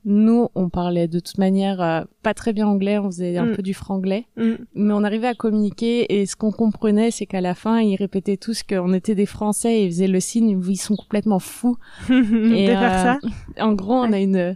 Nous, 0.06 0.48
on 0.56 0.70
parlait 0.70 1.08
de 1.08 1.20
toute 1.20 1.38
manière 1.38 1.82
euh, 1.82 2.03
pas 2.24 2.34
très 2.34 2.53
bien 2.53 2.68
anglais, 2.68 2.98
on 2.98 3.12
faisait 3.12 3.38
un 3.38 3.48
mhm. 3.48 3.56
peu 3.56 3.62
du 3.62 3.74
franglais, 3.74 4.25
mais 4.38 4.94
on 4.94 5.03
arrivait 5.03 5.27
à 5.27 5.36
communiquer 5.36 6.20
et 6.20 6.25
ce 6.25 6.36
qu'on 6.36 6.51
comprenait, 6.51 7.12
c'est 7.12 7.25
qu'à 7.25 7.41
la 7.41 7.53
fin, 7.53 7.79
ils 7.82 7.96
répétaient 7.96 8.38
tous 8.38 8.63
qu'on 8.63 8.94
était 8.94 9.15
des 9.15 9.25
Français 9.25 9.82
et 9.82 9.86
ils 9.86 9.91
faisaient 9.91 10.08
le 10.08 10.20
signe 10.20 10.62
ils 10.68 10.77
sont 10.77 10.96
complètement 10.96 11.39
fous. 11.39 11.77
et, 12.10 12.13
de 12.13 12.72
faire 12.72 13.00
ça. 13.00 13.20
Euh, 13.24 13.62
en 13.62 13.74
gros, 13.74 13.96
on 13.96 14.12
a 14.13 14.20
une 14.20 14.56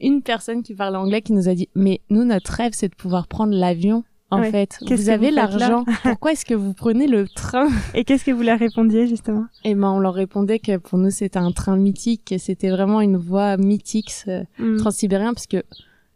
une 0.00 0.22
personne 0.22 0.62
qui 0.62 0.74
parle 0.74 0.96
anglais 0.96 1.22
qui 1.22 1.32
nous 1.32 1.48
a 1.48 1.54
dit 1.54 1.68
mais 1.74 2.00
nous 2.10 2.24
notre 2.24 2.52
rêve 2.52 2.72
c'est 2.74 2.88
de 2.88 2.94
pouvoir 2.94 3.28
prendre 3.28 3.54
l'avion 3.54 4.02
en 4.34 4.50
fait. 4.50 4.78
Vous 4.88 5.08
avez 5.08 5.30
l'argent. 5.30 5.84
Pourquoi 6.02 6.32
est-ce 6.32 6.44
que 6.44 6.54
vous 6.54 6.72
prenez 6.72 7.06
le 7.06 7.26
train 7.28 7.68
Et 7.94 8.04
qu'est-ce 8.04 8.24
que 8.24 8.30
vous 8.30 8.42
leur 8.42 8.58
répondiez 8.58 9.06
justement? 9.06 9.46
Eh 9.64 9.74
ben, 9.74 9.90
on 9.90 9.98
leur 9.98 10.14
répondait 10.14 10.58
que 10.58 10.76
pour 10.76 10.98
nous 10.98 11.10
c'était 11.10 11.38
un 11.38 11.52
train 11.52 11.76
mythique, 11.76 12.22
que 12.26 12.38
c'était 12.38 12.70
vraiment 12.70 13.00
une 13.00 13.16
voie 13.16 13.56
mythique 13.56 14.10
ce 14.10 14.44
mm. 14.58 14.78
transsibérien, 14.78 15.34
parce 15.34 15.46
que 15.46 15.62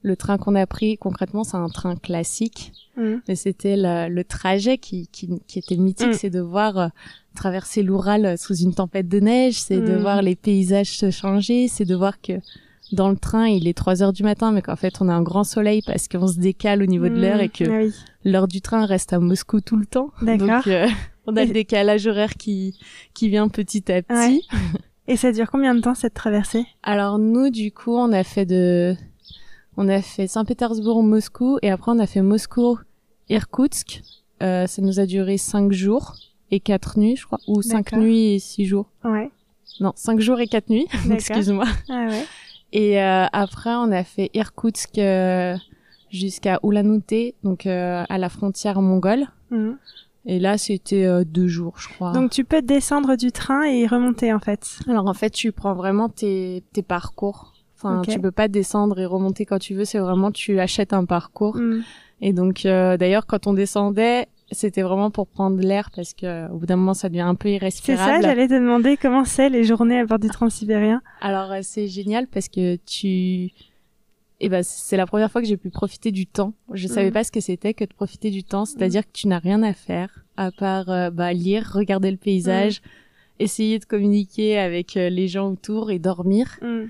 le 0.03 0.17
train 0.17 0.39
qu'on 0.39 0.55
a 0.55 0.67
pris 0.67 0.97
concrètement 0.97 1.45
c'est 1.45 1.57
un 1.57 1.69
train 1.69 1.97
classique, 1.97 2.73
mm. 2.97 3.17
mais 3.27 3.35
c'était 3.35 3.77
le 3.77 4.23
trajet 4.23 4.79
qui, 4.79 5.09
qui, 5.09 5.29
qui 5.47 5.59
était 5.59 5.77
mythique, 5.77 6.09
mm. 6.09 6.15
c'est 6.15 6.31
de 6.31 6.41
voir 6.41 6.79
euh, 6.79 6.89
traverser 7.35 7.83
l'Oural 7.83 8.37
sous 8.39 8.55
une 8.55 8.75
tempête 8.75 9.09
de 9.09 9.21
neige, 9.21 9.55
c'est 9.55 9.81
de 9.81 9.97
voir 9.97 10.23
les 10.23 10.37
paysages 10.37 10.99
se 10.99 11.11
changer, 11.11 11.69
c'est 11.69 11.85
de 11.85 11.95
voir 11.95 12.21
que 12.21 12.35
dans 12.93 13.11
le 13.11 13.17
train, 13.17 13.47
il 13.47 13.69
est 13.69 13.77
3 13.77 14.03
heures 14.03 14.13
du 14.13 14.23
matin, 14.23 14.53
mais 14.53 14.63
qu'en 14.63 14.77
fait, 14.77 14.95
on 15.01 15.09
a 15.09 15.15
un 15.15 15.23
grand 15.23 15.45
soleil 15.45 15.83
parce 15.87 16.09
qu'on 16.09 16.27
se 16.27 16.39
décale 16.39 16.83
au 16.83 16.87
niveau 16.87 17.09
de 17.09 17.21
l'heure 17.21 17.41
et 17.41 17.49
que 17.49 17.65
ah 17.65 17.93
l'heure 18.25 18.49
du 18.49 18.61
train 18.61 18.87
reste 18.87 19.13
à 19.13 19.19
Moscou 19.19 19.61
tout 19.61 19.77
le 19.77 19.87
temps. 19.87 20.11
Donc, 20.23 20.67
euh, 20.67 20.89
on 21.27 21.37
a 21.37 21.45
le 21.45 21.53
décalage 21.53 22.07
horaire 22.07 22.35
qui, 22.35 22.79
qui 23.15 23.29
vient 23.29 23.49
petit 23.49 23.91
à 23.93 24.03
petit. 24.03 24.47
Et 25.09 25.17
ça 25.17 25.33
dure 25.33 25.51
combien 25.51 25.75
de 25.75 25.81
temps, 25.81 25.95
cette 25.95 26.13
traversée? 26.13 26.67
Alors, 26.83 27.19
nous, 27.19 27.49
du 27.49 27.73
coup, 27.73 27.97
on 27.97 28.13
a 28.13 28.23
fait 28.25 28.45
de, 28.45 28.95
on 29.79 29.89
a 29.89 30.03
fait 30.03 30.27
Saint-Pétersbourg, 30.27 31.03
Moscou, 31.03 31.59
et 31.63 31.71
après, 31.71 31.93
on 31.93 31.99
a 31.99 32.07
fait 32.07 32.21
Moscou, 32.21 32.79
Irkoutsk. 33.31 34.03
Euh, 34.43 34.67
ça 34.67 34.83
nous 34.83 35.01
a 35.01 35.07
duré 35.07 35.39
5 35.39 35.73
jours 35.73 36.15
et 36.51 36.61
4 36.61 36.99
nuits, 36.99 37.17
je 37.17 37.25
crois, 37.25 37.39
ou 37.49 37.63
5 37.63 37.93
nuits 37.93 38.35
et 38.35 38.39
6 38.39 38.67
jours. 38.67 38.91
Ouais. 39.03 39.31
Non, 39.81 39.93
5 39.97 40.21
jours 40.21 40.41
et 40.41 40.47
4 40.47 40.69
nuits. 40.69 40.87
Excuse-moi. 41.11 41.65
Ah 41.89 42.07
ouais. 42.11 42.25
Et 42.73 43.01
euh, 43.03 43.27
après, 43.33 43.75
on 43.75 43.91
a 43.93 44.05
fait 44.05 44.31
Irkoutsk 44.35 44.99
euh, 44.99 45.57
jusqu'à 46.11 46.59
Ulan-Ude, 46.63 47.35
donc 47.43 47.67
euh, 47.67 48.05
à 48.09 48.19
la 48.19 48.29
frontière 48.29 48.81
mongole. 48.83 49.27
Mhm. 49.51 49.79
Et 50.27 50.39
là, 50.39 50.59
c'était 50.59 51.25
deux 51.25 51.47
jours, 51.47 51.75
je 51.79 51.89
crois. 51.89 52.13
Donc 52.13 52.31
tu 52.31 52.45
peux 52.45 52.61
descendre 52.61 53.17
du 53.17 53.33
train 53.33 53.63
et 53.63 53.87
remonter 53.87 54.31
en 54.35 54.41
fait. 54.41 54.79
Alors 54.87 55.07
en 55.07 55.15
fait, 55.15 55.31
tu 55.31 55.53
prends 55.53 55.73
vraiment 55.73 56.11
tes, 56.11 56.63
tes 56.75 56.83
parcours. 56.83 57.55
Enfin, 57.77 58.03
tu 58.07 58.21
peux 58.21 58.33
pas 58.33 58.49
descendre 58.49 58.99
et 58.99 59.07
remonter 59.07 59.47
quand 59.47 59.59
tu 59.59 59.75
veux. 59.75 59.87
C'est 59.87 60.01
vraiment 60.01 60.31
tu 60.31 60.61
achètes 60.61 60.93
un 60.93 61.07
parcours. 61.07 61.57
Mhm. 61.57 61.83
Et 62.21 62.35
donc 62.35 62.65
d'ailleurs, 62.65 63.27
quand 63.27 63.47
on 63.47 63.55
descendait, 63.55 64.27
c'était 64.51 64.83
vraiment 64.83 65.11
pour 65.11 65.27
prendre 65.27 65.61
l'air 65.61 65.91
parce 65.95 66.15
que 66.15 66.51
au 66.51 66.59
bout 66.59 66.67
d'un 66.67 66.77
moment 66.77 66.95
ça 66.95 67.09
devient 67.09 67.21
un 67.21 67.35
peu 67.35 67.51
irrespirable. 67.51 68.03
C'est 68.05 68.23
ça, 68.23 68.29
j'allais 68.29 68.49
te 68.49 68.55
demander 68.55 68.97
comment 68.97 69.25
c'est 69.25 69.49
les 69.49 69.65
journées 69.65 70.01
à 70.01 70.07
bord 70.07 70.19
du 70.19 70.29
transsibérien. 70.29 71.03
Alors 71.21 71.53
euh, 71.53 71.61
c'est 71.63 71.89
génial 71.89 72.27
parce 72.27 72.49
que 72.49 72.77
tu 72.77 73.53
eh 74.41 74.49
ben 74.49 74.63
c'est 74.63 74.97
la 74.97 75.07
première 75.07 75.31
fois 75.31 75.43
que 75.43 75.49
j'ai 75.49 75.57
pu 75.57 75.71
profiter 75.71 76.13
du 76.13 76.27
temps. 76.27 76.55
Je 76.73 76.87
mm. 76.87 76.91
savais 76.91 77.11
pas 77.11 77.25
ce 77.25 77.33
que 77.33 77.41
c'était 77.41 77.75
que 77.75 77.85
de 77.85 77.93
profiter 77.93 78.31
du 78.31 78.45
temps, 78.45 78.65
c'est-à-dire 78.65 79.05
que 79.05 79.13
tu 79.13 79.29
n'as 79.29 79.39
rien 79.39 79.63
à 79.63 79.73
faire 79.73 80.25
à 80.37 80.51
part 80.51 80.89
euh, 80.89 81.11
bah, 81.11 81.33
lire, 81.33 81.71
regarder 81.75 82.11
le 82.11 82.17
paysage. 82.17 82.81
essayer 83.41 83.79
de 83.79 83.85
communiquer 83.85 84.59
avec 84.59 84.95
les 84.95 85.29
gens 85.29 85.53
autour 85.53 85.91
et 85.91 85.99
dormir. 85.99 86.59
Mm. 86.63 86.87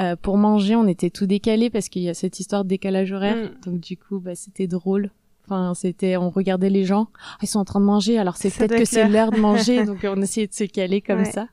Euh, 0.00 0.16
pour 0.16 0.38
manger, 0.38 0.74
on 0.74 0.88
était 0.88 1.10
tout 1.10 1.26
décalé 1.26 1.70
parce 1.70 1.88
qu'il 1.88 2.02
y 2.02 2.08
a 2.08 2.14
cette 2.14 2.40
histoire 2.40 2.64
de 2.64 2.68
décalage 2.68 3.12
horaire. 3.12 3.36
Mm. 3.36 3.70
Donc 3.70 3.80
du 3.80 3.96
coup, 3.96 4.18
bah, 4.18 4.34
c'était 4.34 4.66
drôle. 4.66 5.10
Enfin, 5.46 5.74
c'était, 5.74 6.16
on 6.16 6.30
regardait 6.30 6.70
les 6.70 6.84
gens, 6.84 7.08
Ah, 7.34 7.38
ils 7.42 7.46
sont 7.48 7.58
en 7.58 7.64
train 7.64 7.80
de 7.80 7.84
manger, 7.84 8.18
alors 8.18 8.36
c'est 8.36 8.50
peut-être 8.54 8.76
que 8.76 8.84
c'est 8.86 9.08
l'heure 9.08 9.30
de 9.30 9.38
manger, 9.38 9.84
donc 9.86 9.98
on 10.04 10.20
essayait 10.22 10.46
de 10.46 10.54
se 10.54 10.64
caler 10.64 11.00
comme 11.02 11.18
Ouais. 11.18 11.24
ça. 11.30 11.48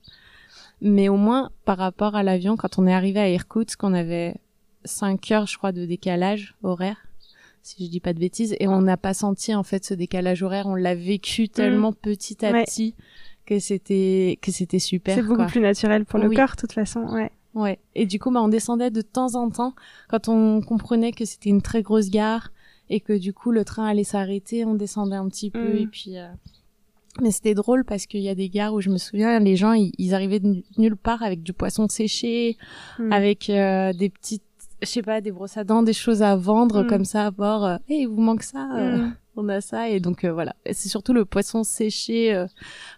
Mais 0.81 1.09
au 1.09 1.17
moins, 1.17 1.51
par 1.65 1.77
rapport 1.77 2.15
à 2.15 2.23
l'avion, 2.23 2.55
quand 2.57 2.79
on 2.79 2.87
est 2.87 2.93
arrivé 2.93 3.19
à 3.19 3.29
Irkoutsk, 3.29 3.83
on 3.83 3.93
avait 3.93 4.35
5 4.85 5.31
heures, 5.31 5.45
je 5.47 5.57
crois, 5.57 5.71
de 5.73 5.85
décalage 5.85 6.55
horaire, 6.63 6.97
si 7.61 7.85
je 7.85 7.91
dis 7.91 7.99
pas 7.99 8.13
de 8.13 8.19
bêtises, 8.19 8.55
et 8.59 8.67
on 8.67 8.81
n'a 8.81 8.97
pas 8.97 9.13
senti 9.13 9.53
en 9.53 9.63
fait 9.63 9.85
ce 9.85 9.93
décalage 9.93 10.41
horaire, 10.41 10.65
on 10.67 10.73
l'a 10.75 10.95
vécu 10.95 11.49
tellement 11.49 11.93
petit 11.93 12.43
à. 12.45 12.51
Ouais. 12.51 12.63
petit 12.63 12.95
que 13.45 13.59
c'était 13.59 14.39
que 14.41 14.51
c'était 14.51 14.79
super. 14.79 15.15
C'est 15.15 15.21
beaucoup 15.23 15.35
quoi. 15.35 15.45
plus 15.47 15.59
naturel 15.61 16.05
pour 16.05 16.17
le 16.19 16.29
Oui. 16.29 16.35
corps, 16.35 16.51
de 16.55 16.61
toute 16.61 16.71
façon. 16.71 17.01
Ouais. 17.11 17.31
Ouais. 17.53 17.79
Et 17.95 18.05
du 18.05 18.17
coup, 18.17 18.31
bah, 18.31 18.41
on 18.41 18.47
descendait 18.47 18.89
de 18.91 19.01
temps 19.01 19.35
en 19.35 19.49
temps 19.49 19.75
quand 20.09 20.29
on 20.29 20.61
comprenait 20.61 21.11
que 21.11 21.25
c'était 21.25 21.49
une 21.49 21.61
très 21.61 21.81
grosse 21.81 22.09
gare 22.09 22.49
et 22.89 22.99
que 22.99 23.13
du 23.13 23.33
coup 23.33 23.51
le 23.51 23.63
train 23.63 23.85
allait 23.85 24.03
s'arrêter, 24.03 24.65
on 24.65 24.73
descendait 24.75 25.15
un 25.15 25.27
petit 25.29 25.49
peu 25.51 25.73
Mm. 25.73 25.77
et 25.77 25.87
puis. 25.87 26.17
euh, 26.17 26.27
Mais 27.21 27.31
c'était 27.31 27.53
drôle 27.53 27.83
parce 27.83 28.05
qu'il 28.05 28.21
y 28.21 28.29
a 28.29 28.35
des 28.35 28.47
gares 28.47 28.73
où 28.73 28.79
je 28.79 28.89
me 28.89 28.97
souviens, 28.97 29.37
les 29.39 29.57
gens 29.57 29.73
ils, 29.73 29.91
ils 29.97 30.13
arrivaient 30.15 30.39
de 30.39 30.47
nu- 30.47 30.63
nulle 30.77 30.95
part 30.95 31.21
avec 31.23 31.43
du 31.43 31.51
poisson 31.51 31.87
séché, 31.89 32.57
Mm. 32.99 33.11
avec 33.11 33.49
euh, 33.49 33.91
des 33.91 34.09
petites, 34.09 34.43
je 34.81 34.87
sais 34.87 35.01
pas, 35.01 35.19
des 35.19 35.31
brosses 35.31 35.57
à 35.57 35.63
dents, 35.65 35.83
des 35.83 35.91
choses 35.93 36.21
à 36.23 36.35
vendre 36.37 36.83
Mm. 36.83 36.87
comme 36.87 37.03
ça 37.05 37.25
à 37.27 37.31
bord. 37.31 37.65
Euh, 37.65 37.75
hey, 37.89 38.03
il 38.03 38.07
vous 38.07 38.21
manque 38.21 38.43
ça 38.43 38.67
Euh. 38.77 39.07
On 39.37 39.47
a 39.47 39.61
ça 39.61 39.87
et 39.87 39.99
donc 40.01 40.25
euh, 40.25 40.33
voilà. 40.33 40.55
C'est 40.71 40.89
surtout 40.89 41.13
le 41.13 41.23
poisson 41.23 41.63
séché 41.63 42.33
euh, 42.35 42.47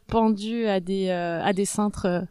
pendu 0.08 0.66
à 0.66 0.80
des 0.80 1.10
euh, 1.10 1.40
à 1.44 1.54
des 1.54 1.66
cintres. 1.66 2.08
euh, 2.08 2.22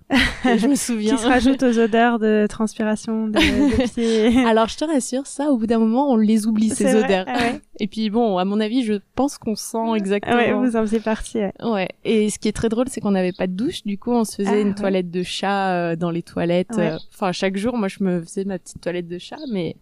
je 0.57 0.67
me 0.67 0.75
souviens. 0.87 1.15
Qui 1.15 1.23
se 1.23 1.27
rajoute 1.29 1.63
aux 1.63 1.79
odeurs 1.79 2.19
de 2.19 2.47
transpiration 2.49 3.29
de, 3.29 3.35
de 3.39 3.93
pieds. 3.95 4.45
Alors 4.45 4.67
je 4.69 4.77
te 4.77 4.85
rassure, 4.85 5.27
ça 5.27 5.51
au 5.53 5.57
bout 5.57 5.67
d'un 5.69 5.79
moment 5.79 6.11
on 6.11 6.17
les 6.17 6.47
oublie 6.49 6.71
ces 6.71 6.97
odeurs. 6.97 7.27
Ah 7.29 7.39
ouais. 7.39 7.61
Et 7.85 7.89
puis 7.89 8.11
bon, 8.11 8.39
à 8.39 8.45
mon 8.45 8.61
avis, 8.61 8.85
je 8.85 8.95
pense 9.17 9.39
qu'on 9.39 9.57
sent 9.57 9.97
exactement. 9.97 10.37
Ouais, 10.37 10.53
vous 10.53 10.77
en 10.77 10.83
faisiez 10.83 11.01
partie. 11.01 11.39
Ouais. 11.39 11.53
Ouais. 11.65 11.89
Et 12.05 12.31
ce 12.31 12.39
qui 12.39 12.47
est 12.47 12.53
très 12.53 12.69
drôle, 12.69 12.87
c'est 12.89 13.01
qu'on 13.01 13.11
n'avait 13.11 13.33
pas 13.33 13.49
de 13.49 13.55
douche. 13.55 13.83
Du 13.85 13.99
coup, 13.99 14.13
on 14.13 14.23
se 14.25 14.37
faisait 14.37 14.51
Ah, 14.51 14.61
une 14.61 14.69
ouais. 14.69 14.75
toilette 14.75 15.11
de 15.11 15.25
chat 15.25 15.73
euh, 15.73 15.97
dans 15.97 16.11
les 16.13 16.23
toilettes. 16.23 16.77
Ouais. 16.77 16.93
euh, 16.93 16.99
Enfin, 17.13 17.33
chaque 17.33 17.57
jour, 17.57 17.77
moi, 17.77 17.89
je 17.89 18.05
me 18.05 18.21
faisais 18.23 18.45
ma 18.45 18.61
petite 18.61 18.81
toilette 18.81 19.09
de 19.09 19.19
chat. 19.19 19.39
Mais 19.51 19.75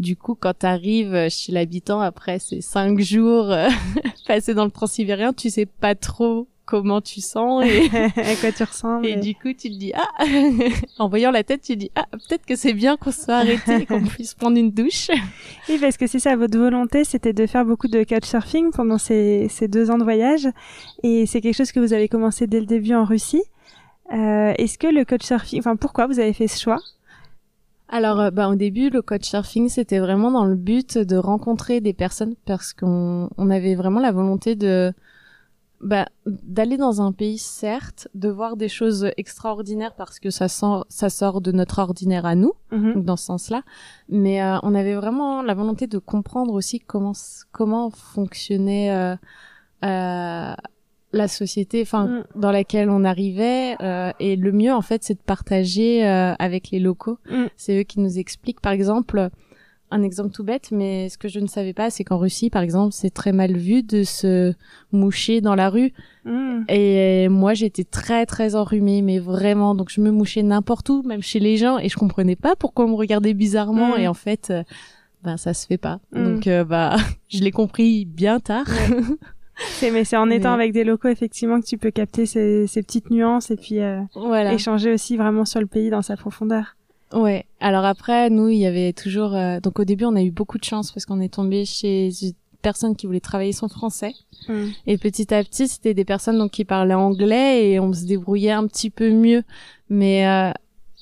du 0.00 0.16
coup, 0.16 0.34
quand 0.34 0.54
t'arrives 0.58 1.28
chez 1.30 1.52
l'habitant 1.52 2.00
après 2.00 2.40
ces 2.40 2.60
cinq 2.62 2.98
jours 3.00 3.52
euh, 3.52 3.68
passés 4.26 4.52
dans 4.54 4.64
le 4.64 4.72
Transsibérien, 4.72 5.32
tu 5.32 5.48
sais 5.48 5.66
pas 5.66 5.94
trop 5.94 6.48
comment 6.66 7.00
tu 7.00 7.20
sens 7.20 7.64
et, 7.64 7.86
à 8.20 8.34
quoi 8.40 8.52
tu 8.52 8.62
ressembles. 8.64 9.06
et 9.06 9.12
et- 9.12 9.16
du 9.16 9.34
coup, 9.34 9.48
tu 9.48 9.70
te 9.70 9.74
dis 9.78 9.92
ah, 9.94 10.24
en 10.98 11.08
voyant 11.08 11.30
la 11.30 11.44
tête, 11.44 11.62
tu 11.62 11.74
te 11.74 11.78
dis 11.78 11.90
ah, 11.94 12.06
peut-être 12.12 12.44
que 12.44 12.56
c'est 12.56 12.74
bien 12.74 12.96
qu'on 12.96 13.12
soit 13.12 13.36
arrêté 13.36 13.74
et 13.82 13.86
qu'on 13.86 14.02
puisse 14.04 14.34
prendre 14.34 14.58
une 14.58 14.70
douche. 14.72 15.08
Oui, 15.68 15.78
parce 15.80 15.96
que 15.96 16.06
c'est 16.06 16.18
ça, 16.18 16.36
votre 16.36 16.58
volonté, 16.58 17.04
c'était 17.04 17.32
de 17.32 17.46
faire 17.46 17.64
beaucoup 17.64 17.88
de 17.88 18.02
couchsurfing 18.04 18.70
pendant 18.72 18.98
ces, 18.98 19.46
ces 19.48 19.68
deux 19.68 19.90
ans 19.90 19.98
de 19.98 20.04
voyage. 20.04 20.48
Et 21.02 21.24
c'est 21.26 21.40
quelque 21.40 21.56
chose 21.56 21.72
que 21.72 21.80
vous 21.80 21.92
avez 21.92 22.08
commencé 22.08 22.46
dès 22.46 22.60
le 22.60 22.66
début 22.66 22.94
en 22.94 23.04
Russie. 23.04 23.42
Euh, 24.12 24.52
Est-ce 24.58 24.76
que 24.78 24.86
le 24.88 25.04
couchsurfing, 25.04 25.58
enfin, 25.60 25.76
pourquoi 25.76 26.06
vous 26.06 26.18
avez 26.20 26.32
fait 26.32 26.48
ce 26.48 26.60
choix? 26.60 26.78
Alors, 27.88 28.18
euh, 28.20 28.30
bah, 28.30 28.48
au 28.48 28.56
début, 28.56 28.90
le 28.90 29.00
couchsurfing, 29.00 29.68
c'était 29.68 30.00
vraiment 30.00 30.30
dans 30.32 30.44
le 30.44 30.56
but 30.56 30.98
de 30.98 31.16
rencontrer 31.16 31.80
des 31.80 31.92
personnes 31.92 32.34
parce 32.44 32.72
qu'on 32.72 33.30
on 33.38 33.50
avait 33.50 33.76
vraiment 33.76 34.00
la 34.00 34.10
volonté 34.10 34.56
de 34.56 34.92
bah, 35.80 36.06
d'aller 36.26 36.76
dans 36.78 37.02
un 37.02 37.12
pays, 37.12 37.38
certes, 37.38 38.08
de 38.14 38.28
voir 38.28 38.56
des 38.56 38.68
choses 38.68 39.10
extraordinaires 39.16 39.94
parce 39.94 40.18
que 40.18 40.30
ça 40.30 40.48
sort, 40.48 40.86
ça 40.88 41.10
sort 41.10 41.40
de 41.40 41.52
notre 41.52 41.78
ordinaire 41.80 42.24
à 42.26 42.34
nous, 42.34 42.52
Mhm. 42.72 42.94
donc 42.94 43.04
dans 43.04 43.16
ce 43.16 43.26
sens-là. 43.26 43.62
Mais 44.08 44.42
euh, 44.42 44.56
on 44.62 44.74
avait 44.74 44.94
vraiment 44.94 45.42
la 45.42 45.54
volonté 45.54 45.86
de 45.86 45.98
comprendre 45.98 46.54
aussi 46.54 46.80
comment 46.80 47.12
comment 47.52 47.90
fonctionnait 47.90 48.90
euh, 48.90 49.16
euh, 49.84 50.54
la 51.12 51.28
société, 51.28 51.82
enfin 51.82 52.06
Mm. 52.06 52.24
dans 52.40 52.50
laquelle 52.50 52.90
on 52.90 53.04
arrivait. 53.04 53.76
euh, 53.82 54.12
et 54.18 54.36
le 54.36 54.52
mieux, 54.52 54.72
en 54.72 54.82
fait, 54.82 55.04
c'est 55.04 55.14
de 55.14 55.20
partager 55.24 56.06
euh, 56.06 56.34
avec 56.38 56.70
les 56.70 56.78
locaux. 56.80 57.18
Mm. 57.30 57.44
C'est 57.56 57.80
eux 57.80 57.84
qui 57.84 58.00
nous 58.00 58.18
expliquent, 58.18 58.60
par 58.60 58.72
exemple. 58.72 59.30
Un 59.90 60.02
exemple 60.02 60.30
tout 60.30 60.42
bête, 60.42 60.70
mais 60.72 61.08
ce 61.08 61.16
que 61.16 61.28
je 61.28 61.38
ne 61.38 61.46
savais 61.46 61.72
pas, 61.72 61.90
c'est 61.90 62.02
qu'en 62.02 62.18
Russie, 62.18 62.50
par 62.50 62.62
exemple, 62.62 62.92
c'est 62.92 63.10
très 63.10 63.30
mal 63.32 63.56
vu 63.56 63.84
de 63.84 64.02
se 64.02 64.52
moucher 64.90 65.40
dans 65.40 65.54
la 65.54 65.70
rue. 65.70 65.92
Mhm. 66.24 66.64
Et 66.68 67.28
moi, 67.28 67.54
j'étais 67.54 67.84
très 67.84 68.26
très 68.26 68.56
enrhumée, 68.56 69.00
mais 69.02 69.20
vraiment. 69.20 69.74
Donc, 69.76 69.90
je 69.90 70.00
me 70.00 70.10
mouchais 70.10 70.42
n'importe 70.42 70.88
où, 70.88 71.02
même 71.02 71.22
chez 71.22 71.38
les 71.38 71.56
gens, 71.56 71.78
et 71.78 71.88
je 71.88 71.96
comprenais 71.96 72.34
pas 72.34 72.56
pourquoi 72.56 72.86
on 72.86 72.88
me 72.88 72.94
regardait 72.96 73.32
bizarrement. 73.34 73.96
Mm. 73.96 74.00
Et 74.00 74.08
en 74.08 74.14
fait, 74.14 74.48
euh, 74.50 74.64
ben 75.22 75.36
ça 75.36 75.54
se 75.54 75.66
fait 75.66 75.78
pas. 75.78 76.00
Mm. 76.12 76.24
Donc, 76.24 76.46
euh, 76.48 76.64
bah, 76.64 76.96
je 77.28 77.38
l'ai 77.40 77.52
compris 77.52 78.04
bien 78.06 78.40
tard. 78.40 78.66
C'est, 79.78 79.90
mais 79.90 80.04
c'est 80.04 80.16
en 80.16 80.28
étant 80.30 80.56
Mais- 80.56 80.64
avec 80.64 80.72
des 80.72 80.84
locaux, 80.84 81.08
effectivement, 81.08 81.60
que 81.60 81.66
tu 81.66 81.78
peux 81.78 81.90
capter 81.90 82.26
ces, 82.26 82.66
ces 82.66 82.82
petites 82.82 83.10
nuances 83.10 83.50
et 83.50 83.56
puis 83.56 83.80
euh, 83.80 84.00
voilà. 84.14 84.52
échanger 84.52 84.92
aussi 84.92 85.16
vraiment 85.16 85.44
sur 85.44 85.60
le 85.60 85.66
pays 85.66 85.90
dans 85.90 86.02
sa 86.02 86.16
profondeur. 86.16 86.75
Ouais. 87.12 87.44
Alors 87.60 87.84
après, 87.84 88.30
nous, 88.30 88.48
il 88.48 88.58
y 88.58 88.66
avait 88.66 88.92
toujours. 88.92 89.34
euh, 89.34 89.60
Donc, 89.60 89.78
au 89.78 89.84
début, 89.84 90.04
on 90.04 90.16
a 90.16 90.22
eu 90.22 90.30
beaucoup 90.30 90.58
de 90.58 90.64
chance 90.64 90.90
parce 90.92 91.06
qu'on 91.06 91.20
est 91.20 91.32
tombé 91.32 91.64
chez 91.64 92.08
une 92.22 92.32
personne 92.62 92.96
qui 92.96 93.06
voulait 93.06 93.20
travailler 93.20 93.52
son 93.52 93.68
français. 93.68 94.12
Mhm. 94.48 94.72
Et 94.86 94.98
petit 94.98 95.32
à 95.32 95.42
petit, 95.44 95.68
c'était 95.68 95.94
des 95.94 96.04
personnes 96.04 96.38
donc 96.38 96.50
qui 96.50 96.64
parlaient 96.64 96.94
anglais 96.94 97.70
et 97.70 97.80
on 97.80 97.92
se 97.92 98.04
débrouillait 98.06 98.50
un 98.50 98.66
petit 98.66 98.90
peu 98.90 99.10
mieux. 99.12 99.44
Mais 99.88 100.26
euh, 100.26 100.50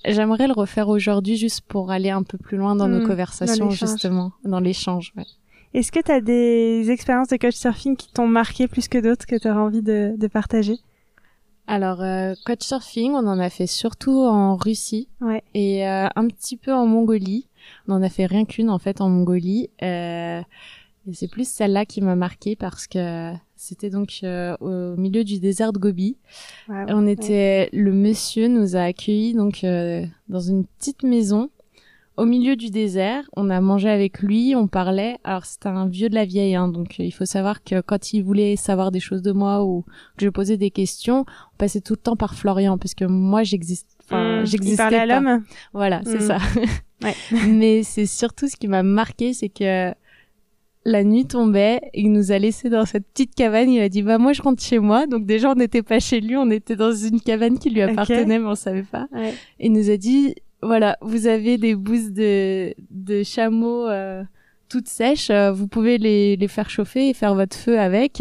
j'aimerais 0.06 0.46
le 0.46 0.52
refaire 0.52 0.88
aujourd'hui 0.88 1.36
juste 1.36 1.62
pour 1.62 1.90
aller 1.90 2.10
un 2.10 2.22
peu 2.22 2.36
plus 2.36 2.58
loin 2.58 2.76
dans 2.76 2.86
Mm, 2.88 2.98
nos 2.98 3.06
conversations 3.06 3.64
dans 3.64 3.70
l'échange. 3.70 3.90
justement, 3.90 4.32
dans 4.44 4.60
l'échange. 4.60 5.12
Ouais. 5.16 5.24
Est-ce 5.72 5.90
que 5.90 6.00
tu 6.00 6.12
as 6.12 6.20
des 6.20 6.90
expériences 6.90 7.28
de 7.28 7.36
couchsurfing 7.38 7.96
qui 7.96 8.12
t'ont 8.12 8.28
marqué 8.28 8.68
plus 8.68 8.86
que 8.88 8.98
d'autres 8.98 9.26
que 9.26 9.36
tu 9.36 9.48
auras 9.48 9.60
envie 9.60 9.82
de, 9.82 10.14
de 10.16 10.26
partager? 10.28 10.76
Alors 11.66 12.02
euh, 12.02 12.34
couchsurfing, 12.44 13.12
on 13.12 13.26
en 13.26 13.38
a 13.38 13.48
fait 13.50 13.66
surtout 13.66 14.20
en 14.20 14.56
Russie 14.56 15.08
Ouais. 15.20 15.42
et 15.54 15.88
euh, 15.88 16.08
un 16.14 16.28
petit 16.28 16.56
peu 16.56 16.72
en 16.72 16.86
Mongolie. 16.86 17.48
On 17.88 17.94
en 17.94 18.02
a 18.02 18.08
fait 18.10 18.26
rien 18.26 18.44
qu'une 18.44 18.68
en 18.70 18.78
fait 18.78 19.00
en 19.00 19.08
Mongolie. 19.08 19.70
Euh, 19.82 20.40
et 21.06 21.12
c'est 21.14 21.28
plus 21.28 21.48
celle-là 21.48 21.84
qui 21.86 22.00
m'a 22.02 22.16
marqué 22.16 22.54
parce 22.56 22.86
que 22.86 23.32
c'était 23.56 23.88
donc 23.90 24.20
euh, 24.24 24.56
au 24.60 24.96
milieu 24.98 25.24
du 25.24 25.38
désert 25.40 25.72
de 25.72 25.78
Gobi. 25.78 26.18
Wow. 26.68 26.84
On 26.88 27.06
était, 27.06 27.70
le 27.72 27.92
monsieur 27.92 28.48
nous 28.48 28.76
a 28.76 28.80
accueillis 28.82 29.32
donc 29.34 29.64
euh, 29.64 30.04
dans 30.28 30.40
une 30.40 30.66
petite 30.66 31.02
maison 31.02 31.48
au 32.16 32.24
milieu 32.26 32.56
du 32.56 32.70
désert. 32.70 33.24
On 33.36 33.50
a 33.50 33.60
mangé 33.60 33.88
avec 33.90 34.20
lui, 34.20 34.54
on 34.56 34.66
parlait. 34.68 35.16
Alors 35.24 35.44
c'était 35.44 35.68
un 35.68 35.86
vieux 35.86 36.08
de 36.08 36.14
la 36.14 36.24
vieille, 36.24 36.54
hein, 36.54 36.68
donc 36.68 36.96
euh, 37.00 37.04
il 37.04 37.10
faut 37.10 37.24
savoir 37.24 37.62
que 37.64 37.80
quand 37.80 38.12
il 38.12 38.22
voulait 38.22 38.56
savoir 38.56 38.90
des 38.90 39.00
choses 39.00 39.22
de 39.22 39.32
moi 39.32 39.64
ou 39.64 39.84
que 40.16 40.24
je 40.24 40.30
posais 40.30 40.56
des 40.56 40.70
questions, 40.70 41.20
on 41.54 41.56
passait 41.58 41.80
tout 41.80 41.94
le 41.94 41.98
temps 41.98 42.16
par 42.16 42.34
Florian 42.34 42.78
parce 42.78 42.94
que 42.94 43.04
moi 43.04 43.42
j'existe, 43.42 43.88
enfin. 44.04 44.40
Il 44.40 44.46
j'existais 44.46 44.76
parlait 44.76 44.98
à 44.98 45.06
pas. 45.06 45.20
l'homme? 45.20 45.44
Voilà, 45.72 46.00
c'est 46.04 46.14
Mhm. 46.20 46.20
ça. 46.20 46.38
Ouais. 47.02 47.14
Mais 47.48 47.82
c'est 47.82 48.06
surtout 48.06 48.48
ce 48.48 48.56
qui 48.56 48.68
m'a 48.68 48.82
marqué, 48.82 49.32
c'est 49.32 49.48
que 49.48 49.92
la 50.86 51.02
nuit 51.02 51.24
tombait, 51.24 51.80
il 51.94 52.12
nous 52.12 52.30
a 52.30 52.38
laissé 52.38 52.68
dans 52.68 52.84
cette 52.84 53.06
petite 53.08 53.34
cabane, 53.34 53.70
il 53.70 53.80
a 53.80 53.88
dit 53.88 54.02
bah 54.02 54.18
moi 54.18 54.34
je 54.34 54.42
rentre 54.42 54.62
chez 54.62 54.78
moi. 54.78 55.06
Donc 55.06 55.24
déjà 55.24 55.50
on 55.50 55.54
n'était 55.54 55.82
pas 55.82 55.98
chez 55.98 56.20
lui, 56.20 56.36
on 56.36 56.50
était 56.50 56.76
dans 56.76 56.92
une 56.92 57.20
cabane 57.22 57.58
qui 57.58 57.70
lui 57.70 57.80
appartenait 57.82 58.38
mais 58.38 58.44
on 58.46 58.54
savait 58.54 58.82
pas. 58.82 59.08
Ouais. 59.12 59.32
Il 59.58 59.72
nous 59.72 59.88
a 59.90 59.96
dit 59.96 60.34
voilà, 60.64 60.96
vous 61.00 61.26
avez 61.26 61.58
des 61.58 61.74
bousses 61.74 62.10
de 62.10 62.74
de 62.90 63.22
chameaux 63.22 63.86
euh, 63.88 64.22
toutes 64.68 64.88
sèches, 64.88 65.30
euh, 65.30 65.52
vous 65.52 65.68
pouvez 65.68 65.98
les 65.98 66.36
les 66.36 66.48
faire 66.48 66.70
chauffer 66.70 67.10
et 67.10 67.14
faire 67.14 67.34
votre 67.34 67.56
feu 67.56 67.78
avec. 67.78 68.20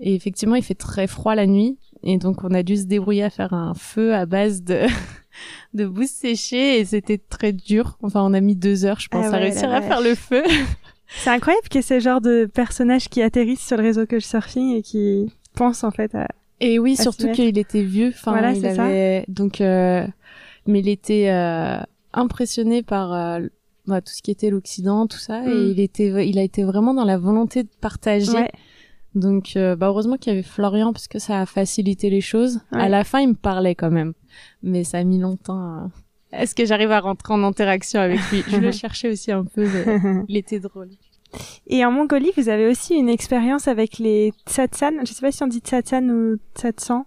Et 0.00 0.14
effectivement, 0.14 0.54
il 0.54 0.62
fait 0.62 0.74
très 0.74 1.06
froid 1.06 1.34
la 1.34 1.46
nuit 1.46 1.78
et 2.02 2.18
donc 2.18 2.44
on 2.44 2.52
a 2.52 2.62
dû 2.62 2.76
se 2.76 2.84
débrouiller 2.84 3.24
à 3.24 3.30
faire 3.30 3.52
un 3.52 3.74
feu 3.74 4.14
à 4.14 4.26
base 4.26 4.62
de 4.62 4.80
de 5.74 5.86
bousses 5.86 6.10
séchées 6.10 6.78
et 6.78 6.84
c'était 6.84 7.18
très 7.18 7.52
dur. 7.52 7.96
Enfin, 8.02 8.22
on 8.22 8.34
a 8.34 8.40
mis 8.40 8.56
deux 8.56 8.84
heures, 8.84 9.00
je 9.00 9.08
pense, 9.08 9.26
Ah 9.30 9.36
à 9.36 9.38
réussir 9.38 9.72
à 9.72 9.80
faire 9.82 10.00
le 10.00 10.14
feu. 10.14 10.42
C'est 11.14 11.30
incroyable 11.30 11.68
qu'il 11.68 11.78
y 11.78 11.80
ait 11.80 11.82
ce 11.82 12.00
genre 12.00 12.22
de 12.22 12.46
personnages 12.46 13.08
qui 13.08 13.20
atterrissent 13.20 13.66
sur 13.66 13.76
le 13.76 13.82
réseau 13.82 14.06
couchsurfing 14.06 14.76
et 14.76 14.82
qui 14.82 15.30
pensent 15.54 15.84
en 15.84 15.90
fait 15.90 16.14
à... 16.14 16.26
Et 16.60 16.78
oui, 16.78 16.96
À 16.98 17.02
surtout 17.02 17.30
qu'il 17.32 17.58
était 17.58 17.82
vieux. 17.82 18.08
Enfin, 18.14 18.32
Voilà, 18.32 18.52
il 18.52 18.62
c'est 18.62 18.74
ça. 18.76 18.84
avait 18.86 19.24
donc, 19.28 19.60
euh, 19.60 20.06
mais 20.66 20.80
il 20.80 20.88
était 20.88 21.28
euh, 21.30 21.78
impressionné 22.12 22.82
par 22.82 23.12
euh, 23.12 23.40
bah, 23.86 24.00
tout 24.00 24.12
ce 24.12 24.22
qui 24.22 24.30
était 24.30 24.50
l'Occident, 24.50 25.06
tout 25.06 25.18
ça, 25.18 25.40
Mm. 25.42 25.48
et 25.48 25.70
il 25.70 25.80
était, 25.80 26.28
il 26.28 26.38
a 26.38 26.42
été 26.42 26.62
vraiment 26.64 26.94
dans 26.94 27.04
la 27.04 27.18
volonté 27.18 27.62
de 27.64 27.68
partager. 27.80 28.32
Ouais. 28.32 28.50
Donc, 29.14 29.52
euh, 29.56 29.76
bah, 29.76 29.88
heureusement 29.88 30.16
qu'il 30.16 30.32
y 30.32 30.36
avait 30.36 30.42
Florian 30.42 30.92
parce 30.92 31.08
que 31.08 31.18
ça 31.18 31.40
a 31.40 31.46
facilité 31.46 32.08
les 32.10 32.20
choses. 32.22 32.60
Ouais. 32.72 32.80
À 32.82 32.88
la 32.88 33.04
fin, 33.04 33.20
il 33.20 33.28
me 33.30 33.34
parlait 33.34 33.74
quand 33.74 33.90
même, 33.90 34.14
mais 34.62 34.84
ça 34.84 34.98
a 34.98 35.04
mis 35.04 35.18
longtemps. 35.18 35.58
à- 35.58 35.90
Est-ce 36.32 36.54
que 36.54 36.64
j'arrive 36.64 36.90
à 36.92 37.00
rentrer 37.00 37.34
en 37.34 37.42
interaction 37.42 38.00
avec 38.00 38.20
lui 38.30 38.42
Je 38.48 38.56
le 38.56 38.72
cherchais 38.72 39.10
aussi 39.10 39.30
un 39.32 39.44
peu, 39.44 39.66
mais 39.66 40.24
il 40.28 40.36
était 40.36 40.60
drôle. 40.60 40.88
Et 41.66 41.84
en 41.84 41.90
Mongolie, 41.92 42.30
vous 42.36 42.48
avez 42.50 42.66
aussi 42.68 42.94
une 42.94 43.08
expérience 43.08 43.66
avec 43.68 43.98
les 43.98 44.32
tsatsan. 44.48 45.00
Je 45.06 45.12
sais 45.12 45.20
pas 45.22 45.32
si 45.32 45.42
on 45.42 45.46
dit 45.46 45.58
tsatsan 45.60 46.10
ou 46.10 46.36
tsatsan. 46.56 47.04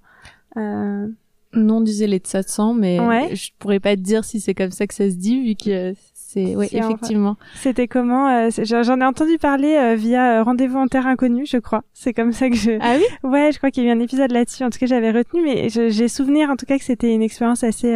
Euh, 0.57 1.07
Non, 1.55 1.77
on 1.77 1.81
disait 1.81 2.07
les 2.07 2.17
Tsatsans, 2.19 2.73
mais 2.73 2.97
je 3.35 3.49
pourrais 3.59 3.79
pas 3.79 3.95
te 3.95 4.01
dire 4.01 4.23
si 4.23 4.39
c'est 4.39 4.53
comme 4.53 4.71
ça 4.71 4.87
que 4.87 4.93
ça 4.93 5.09
se 5.09 5.15
dit, 5.15 5.41
vu 5.41 5.55
que 5.55 5.93
c'est, 6.35 6.53
oui, 6.53 6.67
effectivement. 6.69 7.37
C'était 7.55 7.87
comment 7.87 8.27
euh, 8.27 8.49
J'en 8.63 8.99
ai 8.99 9.05
entendu 9.05 9.37
parler 9.37 9.73
euh, 9.75 9.95
via 9.95 10.39
euh, 10.39 10.43
Rendez-vous 10.43 10.77
en 10.77 10.87
terre 10.87 11.07
inconnue, 11.07 11.45
je 11.45 11.55
crois. 11.55 11.85
C'est 11.93 12.13
comme 12.13 12.33
ça 12.33 12.49
que 12.49 12.57
je. 12.57 12.71
Ah 12.81 12.97
oui? 12.97 13.05
Ouais, 13.29 13.51
je 13.53 13.57
crois 13.57 13.71
qu'il 13.71 13.83
y 13.83 13.87
a 13.87 13.89
eu 13.89 13.93
un 13.93 14.01
épisode 14.01 14.31
là-dessus. 14.31 14.65
En 14.65 14.69
tout 14.69 14.77
cas, 14.77 14.85
j'avais 14.85 15.11
retenu, 15.11 15.41
mais 15.41 15.69
j'ai 15.69 16.07
souvenir 16.09 16.49
en 16.49 16.57
tout 16.57 16.65
cas 16.65 16.77
que 16.77 16.83
c'était 16.83 17.13
une 17.13 17.21
expérience 17.21 17.63
assez, 17.63 17.95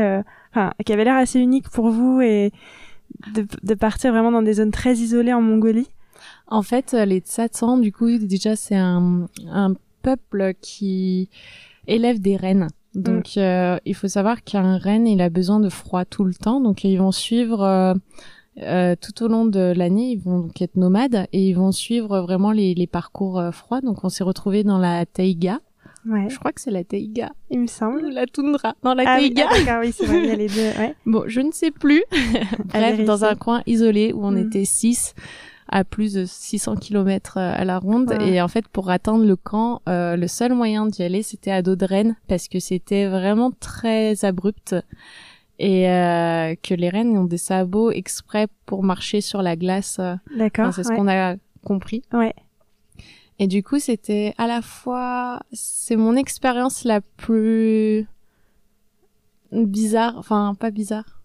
enfin, 0.52 0.72
qui 0.86 0.94
avait 0.94 1.04
l'air 1.04 1.18
assez 1.18 1.40
unique 1.40 1.70
pour 1.70 1.90
vous 1.90 2.22
et 2.22 2.54
de, 3.34 3.46
de 3.62 3.74
partir 3.74 4.12
vraiment 4.14 4.32
dans 4.32 4.42
des 4.42 4.54
zones 4.54 4.72
très 4.72 4.94
isolées 4.94 5.34
en 5.34 5.42
Mongolie. 5.42 5.90
En 6.48 6.62
fait, 6.62 6.94
les 6.94 7.20
Tsatsans, 7.20 7.82
du 7.82 7.92
coup, 7.92 8.18
déjà, 8.20 8.56
c'est 8.56 8.78
un, 8.78 9.28
un 9.52 9.74
peuple 10.02 10.54
qui 10.62 11.30
élève 11.88 12.20
des 12.20 12.38
rennes. 12.38 12.70
Donc, 12.96 13.36
mm. 13.36 13.40
euh, 13.40 13.78
il 13.86 13.96
faut 13.96 14.08
savoir 14.08 14.44
qu'un 14.44 14.78
renne, 14.78 15.08
il 15.08 15.22
a 15.22 15.30
besoin 15.30 15.60
de 15.60 15.70
froid 15.70 16.06
tout 16.06 16.24
le 16.24 16.34
temps. 16.34 16.60
Donc, 16.62 16.84
ils 16.84 16.98
vont 16.98 17.12
suivre 17.12 17.62
euh, 17.62 17.94
euh, 18.62 18.96
tout 19.00 19.24
au 19.24 19.28
long 19.28 19.46
de 19.46 19.74
l'année, 19.76 20.12
ils 20.12 20.20
vont 20.20 20.40
donc 20.40 20.62
être 20.62 20.76
nomades 20.76 21.28
et 21.32 21.48
ils 21.50 21.54
vont 21.54 21.72
suivre 21.72 22.20
vraiment 22.22 22.52
les, 22.52 22.74
les 22.74 22.88
parcours 22.88 23.42
froids. 23.52 23.82
Donc, 23.82 24.04
on 24.04 24.10
s'est 24.10 24.24
retrouvé 24.24 24.64
dans 24.64 24.80
la 24.80 25.06
taïga. 25.06 25.60
Ouais. 26.08 26.30
Je 26.30 26.40
crois 26.40 26.52
que 26.52 26.62
c'est 26.62 26.72
la 26.72 26.84
taïga. 26.84 27.32
Il 27.50 27.60
me 27.60 27.68
semble. 27.68 28.10
la 28.10 28.26
toundra. 28.26 28.74
Dans 28.84 28.94
la 28.94 29.04
ah 29.06 29.18
taïga. 29.18 29.48
Oui, 29.52 29.66
ah, 29.68 29.80
oui, 29.82 29.92
c'est 29.92 30.06
vrai, 30.06 30.20
il 30.24 30.28
y 30.28 30.32
a 30.32 30.36
les 30.36 30.48
deux. 30.48 30.80
Ouais. 30.80 30.96
Bon, 31.06 31.24
je 31.28 31.42
ne 31.42 31.52
sais 31.52 31.72
plus. 31.72 32.04
Bref, 32.66 33.04
dans 33.04 33.26
un 33.26 33.36
coin 33.36 33.62
isolé 33.68 34.14
où 34.14 34.26
on 34.26 34.32
mm. 34.32 34.48
était 34.48 34.66
six 34.66 35.14
à 35.72 35.84
plus 35.84 36.14
de 36.14 36.26
600 36.26 36.76
km 36.78 37.38
euh, 37.38 37.52
à 37.56 37.66
la 37.66 37.80
ronde. 37.80 38.14
Et 38.22 38.42
en 38.42 38.48
fait, 38.48 38.68
pour 38.68 38.90
atteindre 38.90 39.26
le 39.26 39.36
camp, 39.36 39.82
euh, 39.88 40.16
le 40.16 40.28
seul 40.28 40.54
moyen 40.54 40.86
d'y 40.86 41.04
aller, 41.04 41.24
c'était 41.24 41.52
à 41.52 41.62
dos 41.62 41.76
de 41.76 41.86
Rennes 41.86 42.16
parce 42.28 42.48
que 42.48 42.60
c'était 42.60 43.08
vraiment 43.08 43.52
très 43.52 44.26
abrupt 44.26 44.76
et 45.60 45.90
euh, 45.90 46.56
que 46.62 46.74
les 46.74 46.90
rennes 46.90 47.18
ont 47.18 47.26
des 47.26 47.38
sabots 47.38 47.92
exprès 47.92 48.48
pour 48.66 48.84
marcher 48.84 49.22
sur 49.22 49.42
la 49.42 49.56
glace. 49.56 50.00
D'accord. 50.36 50.74
c'est 50.74 50.84
ce 50.84 50.90
qu'on 50.90 51.08
a 51.08 51.36
compris. 51.66 52.02
Ouais. 52.14 52.34
Et 53.40 53.48
du 53.48 53.64
coup, 53.64 53.80
c'était 53.80 54.34
à 54.38 54.48
la 54.48 54.62
fois, 54.62 55.42
c'est 55.54 55.96
mon 55.96 56.16
expérience 56.16 56.84
la 56.84 57.02
plus 57.02 58.06
bizarre, 59.52 60.16
enfin 60.18 60.56
pas 60.60 60.72
bizarre, 60.72 61.19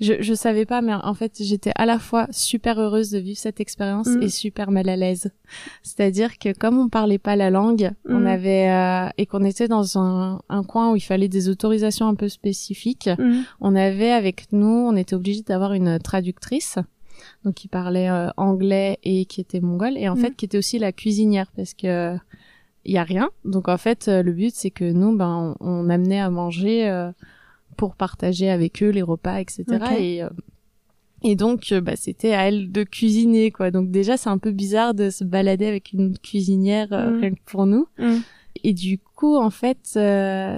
je, 0.00 0.14
je 0.20 0.34
savais 0.34 0.66
pas, 0.66 0.82
mais 0.82 0.92
en 0.92 1.14
fait, 1.14 1.38
j'étais 1.40 1.72
à 1.74 1.86
la 1.86 1.98
fois 1.98 2.26
super 2.30 2.78
heureuse 2.78 3.10
de 3.10 3.18
vivre 3.18 3.38
cette 3.38 3.60
expérience 3.60 4.08
mm. 4.08 4.22
et 4.22 4.28
super 4.28 4.70
mal 4.70 4.88
à 4.88 4.96
l'aise. 4.96 5.30
C'est-à-dire 5.82 6.38
que 6.38 6.52
comme 6.52 6.78
on 6.78 6.88
parlait 6.88 7.18
pas 7.18 7.36
la 7.36 7.50
langue, 7.50 7.90
on 8.06 8.20
mm. 8.20 8.26
avait 8.26 8.70
euh, 8.70 9.08
et 9.16 9.26
qu'on 9.26 9.44
était 9.44 9.68
dans 9.68 9.98
un, 9.98 10.40
un, 10.48 10.62
coin 10.64 10.92
où 10.92 10.96
il 10.96 11.00
fallait 11.00 11.28
des 11.28 11.48
autorisations 11.48 12.08
un 12.08 12.14
peu 12.14 12.28
spécifiques, 12.28 13.08
mm. 13.18 13.42
on 13.60 13.74
avait 13.74 14.12
avec 14.12 14.52
nous, 14.52 14.66
on 14.66 14.96
était 14.96 15.14
obligé 15.14 15.42
d'avoir 15.42 15.72
une 15.72 15.98
traductrice 15.98 16.78
donc 17.44 17.54
qui 17.54 17.68
parlait 17.68 18.10
euh, 18.10 18.28
anglais 18.36 18.98
et 19.02 19.24
qui 19.24 19.40
était 19.40 19.60
mongole 19.60 19.96
et 19.96 20.08
en 20.10 20.16
fait 20.16 20.36
qui 20.36 20.44
était 20.44 20.58
aussi 20.58 20.78
la 20.78 20.92
cuisinière 20.92 21.50
parce 21.56 21.72
que 21.72 22.14
il 22.84 22.92
y 22.92 22.98
a 22.98 23.02
rien. 23.02 23.30
Donc 23.44 23.68
en 23.68 23.78
fait, 23.78 24.06
le 24.06 24.32
but 24.32 24.54
c'est 24.54 24.70
que 24.70 24.84
nous, 24.84 25.16
ben, 25.16 25.56
on, 25.60 25.86
on 25.86 25.88
amenait 25.88 26.20
à 26.20 26.30
manger 26.30 26.88
euh, 26.88 27.10
pour 27.76 27.96
partager 27.96 28.50
avec 28.50 28.82
eux 28.82 28.90
les 28.90 29.02
repas, 29.02 29.40
etc. 29.40 29.64
Et 29.98 30.22
euh, 30.22 30.28
et 31.22 31.34
donc, 31.34 31.72
euh, 31.72 31.80
bah, 31.80 31.96
c'était 31.96 32.34
à 32.34 32.46
elle 32.46 32.70
de 32.70 32.84
cuisiner, 32.84 33.50
quoi. 33.50 33.70
Donc 33.70 33.90
déjà, 33.90 34.16
c'est 34.16 34.28
un 34.28 34.38
peu 34.38 34.52
bizarre 34.52 34.94
de 34.94 35.10
se 35.10 35.24
balader 35.24 35.66
avec 35.66 35.92
une 35.92 36.16
cuisinière 36.18 36.88
euh, 36.92 37.10
mm. 37.10 37.20
rien 37.20 37.30
que 37.30 37.40
pour 37.46 37.66
nous. 37.66 37.88
Mm. 37.98 38.16
Et 38.64 38.72
du 38.72 38.98
coup, 38.98 39.36
en 39.36 39.50
fait, 39.50 39.78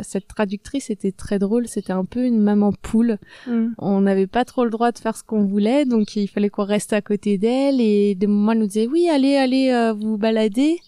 cette 0.05 0.29
traductrice 0.29 0.91
était 0.91 1.13
très 1.13 1.39
drôle. 1.39 1.69
C'était 1.69 1.93
un 1.93 2.05
peu 2.05 2.25
une 2.25 2.41
maman 2.41 2.73
poule. 2.73 3.19
Mm. 3.47 3.69
On 3.79 4.01
n'avait 4.01 4.27
pas 4.27 4.45
trop 4.45 4.65
le 4.65 4.71
droit 4.71 4.93
de 4.93 4.99
faire 4.99 5.17
ce 5.17 5.23
qu'on 5.23 5.45
voulait, 5.45 5.85
donc 5.85 6.15
il 6.17 6.29
fallait 6.29 6.51
qu'on 6.51 6.65
reste 6.65 6.93
à 6.93 7.01
côté 7.01 7.39
d'elle. 7.39 7.81
Et 7.81 8.15
des 8.15 8.27
moments, 8.27 8.53
elle 8.53 8.59
nous 8.59 8.67
disait 8.67 8.89
oui, 8.89 9.09
allez, 9.09 9.37
allez, 9.37 9.93
vous 9.99 10.19
balader. 10.19 10.79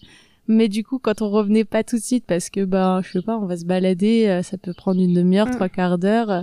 Mais 0.51 0.67
du 0.67 0.83
coup, 0.83 0.99
quand 0.99 1.21
on 1.21 1.29
revenait 1.29 1.63
pas 1.63 1.83
tout 1.83 1.95
de 1.95 2.01
suite, 2.01 2.25
parce 2.27 2.49
que 2.49 2.65
bah, 2.65 3.01
je 3.03 3.11
sais 3.11 3.21
pas, 3.21 3.37
on 3.37 3.45
va 3.45 3.57
se 3.57 3.65
balader, 3.65 4.27
euh, 4.27 4.43
ça 4.43 4.57
peut 4.57 4.73
prendre 4.73 5.01
une 5.01 5.13
demi-heure, 5.13 5.47
mm. 5.47 5.51
trois 5.51 5.69
quarts 5.69 5.97
d'heure. 5.97 6.29
Euh, 6.29 6.41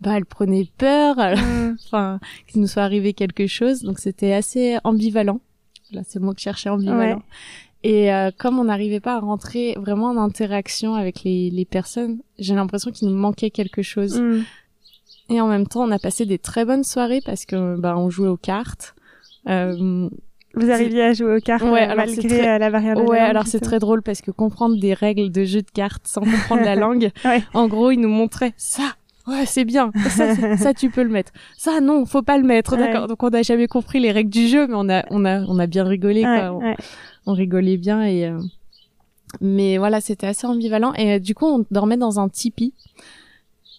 bah, 0.00 0.16
elle 0.16 0.26
prenait 0.26 0.68
peur, 0.76 1.16
mm. 1.16 1.76
enfin, 1.86 2.18
qu'il 2.48 2.60
nous 2.60 2.66
soit 2.66 2.82
arrivé 2.82 3.12
quelque 3.12 3.46
chose. 3.46 3.82
Donc 3.82 4.00
c'était 4.00 4.32
assez 4.32 4.78
ambivalent. 4.82 5.40
Là, 5.92 6.02
c'est 6.04 6.18
le 6.18 6.24
mot 6.24 6.32
que 6.32 6.40
je 6.40 6.44
cherchais, 6.44 6.68
ambivalent. 6.68 7.22
Et 7.84 8.12
euh, 8.12 8.30
comme 8.36 8.58
on 8.58 8.64
n'arrivait 8.64 9.00
pas 9.00 9.16
à 9.16 9.20
rentrer 9.20 9.74
vraiment 9.78 10.08
en 10.08 10.16
interaction 10.16 10.94
avec 10.94 11.22
les, 11.22 11.50
les 11.50 11.64
personnes, 11.66 12.20
j'ai 12.38 12.54
l'impression 12.54 12.90
qu'il 12.90 13.08
nous 13.08 13.16
manquait 13.16 13.50
quelque 13.50 13.82
chose. 13.82 14.20
Mm. 14.20 14.42
Et 15.30 15.40
en 15.40 15.46
même 15.46 15.66
temps, 15.66 15.84
on 15.84 15.90
a 15.92 15.98
passé 15.98 16.26
des 16.26 16.38
très 16.38 16.64
bonnes 16.64 16.84
soirées 16.84 17.20
parce 17.24 17.44
que 17.44 17.76
bah, 17.76 17.96
on 17.96 18.10
jouait 18.10 18.28
aux 18.28 18.36
cartes. 18.36 18.94
Euh, 19.48 20.08
vous 20.56 20.70
arriviez 20.70 21.02
à 21.02 21.12
jouer 21.12 21.36
aux 21.36 21.40
cartes 21.40 21.62
ouais, 21.64 21.90
euh, 21.90 21.94
malgré 21.94 22.48
euh, 22.48 22.58
la 22.58 22.70
barrière 22.70 22.96
de 22.96 23.02
ouais, 23.02 23.18
langue. 23.18 23.30
alors 23.30 23.46
c'est 23.46 23.60
très 23.60 23.78
drôle 23.78 24.02
parce 24.02 24.20
que 24.20 24.30
comprendre 24.30 24.78
des 24.78 24.94
règles 24.94 25.30
de 25.30 25.44
jeu 25.44 25.62
de 25.62 25.70
cartes 25.70 26.06
sans 26.06 26.20
comprendre 26.20 26.62
la 26.62 26.74
langue, 26.76 27.10
en 27.54 27.68
gros, 27.68 27.90
ils 27.90 28.00
nous 28.00 28.08
montraient 28.08 28.54
ça. 28.56 28.94
Ouais, 29.26 29.46
c'est 29.46 29.64
bien. 29.64 29.90
Ça, 30.10 30.34
ça, 30.56 30.74
tu 30.74 30.90
peux 30.90 31.02
le 31.02 31.08
mettre. 31.08 31.32
Ça, 31.56 31.80
non, 31.80 32.04
faut 32.04 32.22
pas 32.22 32.36
le 32.36 32.44
mettre. 32.44 32.76
D'accord. 32.76 33.06
Donc, 33.06 33.22
on 33.22 33.30
n'a 33.30 33.42
jamais 33.42 33.66
compris 33.68 33.98
les 33.98 34.12
règles 34.12 34.30
du 34.30 34.48
jeu, 34.48 34.66
mais 34.66 34.74
on 34.76 34.88
a, 34.90 35.04
on 35.10 35.24
a, 35.24 35.40
on 35.44 35.58
a 35.58 35.66
bien 35.66 35.84
rigolé. 35.84 36.22
Quoi. 36.22 36.60
On, 37.26 37.32
rigolait 37.32 37.78
bien 37.78 38.02
et. 38.02 38.26
Euh, 38.26 38.38
mais 39.40 39.78
voilà, 39.78 40.00
c'était 40.00 40.26
assez 40.26 40.46
ambivalent. 40.46 40.92
Et 40.94 41.20
du 41.20 41.34
coup, 41.34 41.46
on 41.46 41.64
dormait 41.70 41.96
dans 41.96 42.20
un 42.20 42.28
tipi. 42.28 42.74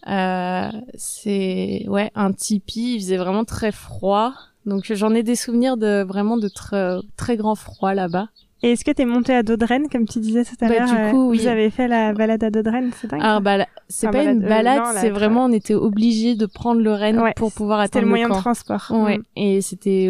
Euh, 0.07 0.69
c'est 0.95 1.85
ouais 1.87 2.11
un 2.15 2.31
tipi. 2.31 2.95
Il 2.95 2.99
faisait 2.99 3.17
vraiment 3.17 3.45
très 3.45 3.71
froid. 3.71 4.33
Donc 4.65 4.91
j'en 4.91 5.13
ai 5.13 5.23
des 5.23 5.35
souvenirs 5.35 5.77
de 5.77 6.03
vraiment 6.03 6.37
de 6.37 6.47
très 6.47 6.97
très 7.17 7.37
grand 7.37 7.55
froid 7.55 7.93
là-bas. 7.93 8.29
Et 8.63 8.71
est-ce 8.71 8.83
que 8.83 8.91
tu 8.91 9.03
es 9.03 9.05
monté 9.05 9.31
à 9.33 9.43
Dodren, 9.43 9.89
comme 9.89 10.07
tu 10.07 10.19
disais 10.19 10.43
tout 10.43 10.55
à 10.61 10.67
bah, 10.67 10.79
l'heure 10.79 10.87
Du 10.87 11.11
coup, 11.11 11.27
euh, 11.27 11.29
oui. 11.29 11.39
Vous 11.39 11.47
avez 11.47 11.69
fait 11.69 11.87
la 11.87 12.13
balade 12.13 12.43
à 12.43 12.49
Dodren, 12.49 12.89
c'est 12.99 13.07
dingue. 13.07 13.21
Alors, 13.21 13.41
bah, 13.41 13.67
c'est 13.89 14.09
pas 14.09 14.23
une 14.23 14.39
balade, 14.39 14.81
c'est 14.95 15.11
vraiment, 15.11 15.45
on 15.45 15.51
était 15.51 15.75
obligé 15.75 16.35
de 16.35 16.47
prendre 16.47 16.81
le 16.81 16.91
Rennes 16.91 17.21
pour 17.35 17.51
pouvoir 17.51 17.79
atteindre 17.79 18.05
le 18.05 18.09
moyen 18.09 18.29
de 18.29 18.33
transport. 18.33 18.87
Ouais. 18.89 19.19
Mm. 19.19 19.23
Et 19.35 19.61
c'était, 19.61 20.09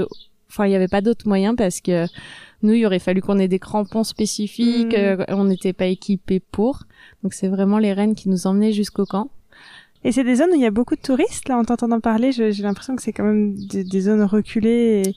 enfin, 0.50 0.68
il 0.68 0.72
y 0.72 0.76
avait 0.76 0.88
pas 0.88 1.02
d'autre 1.02 1.28
moyen 1.28 1.56
parce 1.56 1.82
que 1.82 2.06
nous, 2.62 2.74
il 2.74 2.86
aurait 2.86 3.00
fallu 3.00 3.22
qu'on 3.22 3.40
ait 3.40 3.50
des 3.50 3.60
crampons 3.60 4.06
spécifiques, 4.06 4.94
mm. 4.94 5.20
euh, 5.20 5.26
on 5.30 5.44
n'était 5.46 5.74
pas 5.74 5.88
équipés 5.88 6.40
pour. 6.40 6.84
Donc, 7.24 7.34
c'est 7.34 7.50
vraiment 7.50 7.80
les 7.80 7.92
Rennes 7.92 8.16
qui 8.16 8.30
nous 8.30 8.48
emmenaient 8.48 8.74
jusqu'au 8.74 9.06
camp. 9.06 9.32
Et 10.06 10.12
c'est 10.12 10.24
des 10.24 10.36
zones 10.36 10.52
où 10.52 10.56
il 10.56 10.62
y 10.62 10.68
a 10.68 10.72
beaucoup 10.72 10.96
de 10.96 11.02
touristes. 11.02 11.50
Là, 11.50 11.58
en 11.58 11.64
t'entendant 11.66 12.00
parler, 12.00 12.32
j'ai 12.32 12.52
l'impression 12.62 12.96
que 12.96 13.02
c'est 13.02 13.12
quand 13.12 13.24
même 13.24 13.56
des, 13.56 14.02
zones 14.02 14.22
reculées 14.22 15.02
et 15.04 15.16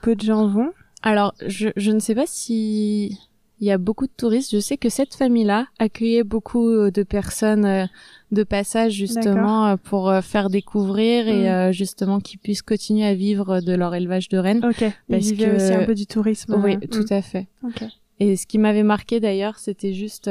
peu 0.00 0.16
de 0.16 0.22
gens 0.22 0.48
vont. 0.48 0.72
Alors, 1.02 1.34
je, 1.46 1.68
je 1.76 1.90
ne 1.90 1.98
sais 1.98 2.14
pas 2.14 2.24
si 2.26 3.18
il 3.60 3.66
y 3.66 3.70
a 3.70 3.76
beaucoup 3.76 4.06
de 4.06 4.12
touristes. 4.16 4.50
Je 4.52 4.60
sais 4.60 4.78
que 4.78 4.88
cette 4.88 5.14
famille-là 5.14 5.66
accueillait 5.78 6.24
beaucoup 6.24 6.68
euh, 6.68 6.90
de 6.90 7.02
personnes 7.02 7.66
euh, 7.66 7.84
de 8.32 8.42
passage 8.44 8.92
justement 8.92 9.66
euh, 9.66 9.76
pour 9.76 10.12
faire 10.22 10.48
découvrir 10.50 11.28
et 11.28 11.68
mm. 11.68 11.72
justement 11.72 12.18
qu'ils 12.18 12.40
puissent 12.40 12.62
continuer 12.62 13.04
à 13.04 13.14
vivre 13.14 13.60
de 13.60 13.74
leur 13.74 13.94
élevage 13.94 14.30
de 14.30 14.38
rennes. 14.38 14.64
Ok. 14.64 14.84
Parce 15.08 15.32
que 15.32 15.56
aussi 15.56 15.72
un 15.72 15.84
peu 15.84 15.94
du 15.94 16.06
tourisme. 16.06 16.60
Oui, 16.64 16.78
tout 16.88 17.04
mm. 17.10 17.12
à 17.12 17.22
fait. 17.22 17.46
Ok. 17.62 17.84
Et 18.20 18.36
ce 18.36 18.46
qui 18.46 18.56
m'avait 18.56 18.82
marqué 18.82 19.20
d'ailleurs, 19.20 19.58
c'était 19.58 19.92
juste 19.92 20.30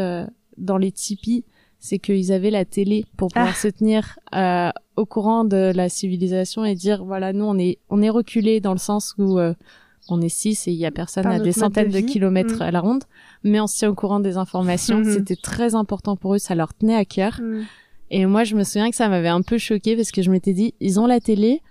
dans 0.57 0.77
les 0.77 0.91
tipis, 0.91 1.43
c'est 1.83 1.99
qu'ils 1.99 2.31
avaient 2.31 2.49
la 2.49 2.63
télé 2.63 3.03
pour 3.17 3.27
pouvoir 3.27 3.51
ah. 3.51 3.61
se 3.61 3.67
tenir 3.67 4.17
euh, 4.33 4.71
au 4.95 5.05
courant 5.05 5.43
de 5.43 5.73
la 5.75 5.89
civilisation 5.89 6.63
et 6.63 6.75
dire 6.75 7.03
voilà 7.03 7.33
nous 7.33 7.43
on 7.43 7.57
est 7.57 7.77
on 7.89 8.01
est 8.01 8.09
reculé 8.09 8.61
dans 8.61 8.71
le 8.71 8.77
sens 8.77 9.13
où 9.17 9.37
euh, 9.37 9.53
on 10.07 10.21
est 10.21 10.29
six 10.29 10.65
et 10.69 10.71
il 10.71 10.77
y 10.77 10.85
a 10.85 10.91
personne 10.91 11.27
à 11.27 11.39
des 11.39 11.51
centaines 11.51 11.91
de, 11.91 11.99
kilomètres 11.99 12.59
mm. 12.59 12.61
à 12.61 12.71
la 12.71 12.79
ronde, 12.79 13.03
mais 13.43 13.59
on 13.59 13.67
se 13.67 13.77
tient 13.77 13.89
au 13.89 13.95
courant 13.95 14.21
des 14.21 14.37
informations. 14.37 15.01
Mm-hmm. 15.01 15.13
C'était 15.13 15.35
très 15.35 15.75
important 15.75 16.15
pour 16.15 16.35
eux, 16.35 16.39
ça 16.39 16.55
leur 16.55 16.73
tenait 16.73 16.95
à 16.95 17.05
cœur. 17.05 17.39
Mm. 17.41 17.63
Et 18.11 18.25
moi, 18.25 18.43
je 18.43 18.55
me 18.55 18.63
souviens 18.63 18.89
que 18.89 18.97
ça 18.97 19.07
m'avait 19.07 19.29
un 19.29 19.41
peu 19.41 19.57
choqué 19.57 19.95
parce 19.95 20.11
que 20.11 20.21
je 20.21 20.29
m'étais 20.29 20.51
dit, 20.51 20.73
ils 20.81 20.99
ont 20.99 21.07
la 21.07 21.21
télé, 21.21 21.61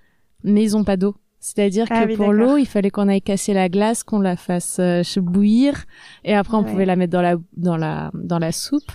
mais 0.45 0.63
ils 0.63 0.77
ont 0.79 0.85
pas 0.85 0.97
d'eau. 0.97 1.15
C'est-à-dire 1.41 1.87
ah 1.91 2.07
que 2.07 2.17
pour 2.17 2.33
l'eau, 2.33 2.57
il 2.57 2.67
fallait 2.67 2.91
qu'on 2.91 3.09
aille 3.09 3.21
casser 3.21 3.53
la 3.53 3.69
glace, 3.69 4.03
qu'on 4.03 4.21
la 4.21 4.37
fasse 4.37 4.79
euh, 4.79 5.03
bouillir, 5.17 5.85
et 6.25 6.35
après 6.35 6.57
on 6.57 6.65
pouvait 6.65 6.87
la 6.87 6.97
mettre 6.97 7.13
dans 7.13 7.21
la 7.21 7.37
dans 7.57 7.77
la 7.77 8.11
dans 8.15 8.39
la 8.39 8.53
soupe. 8.53 8.93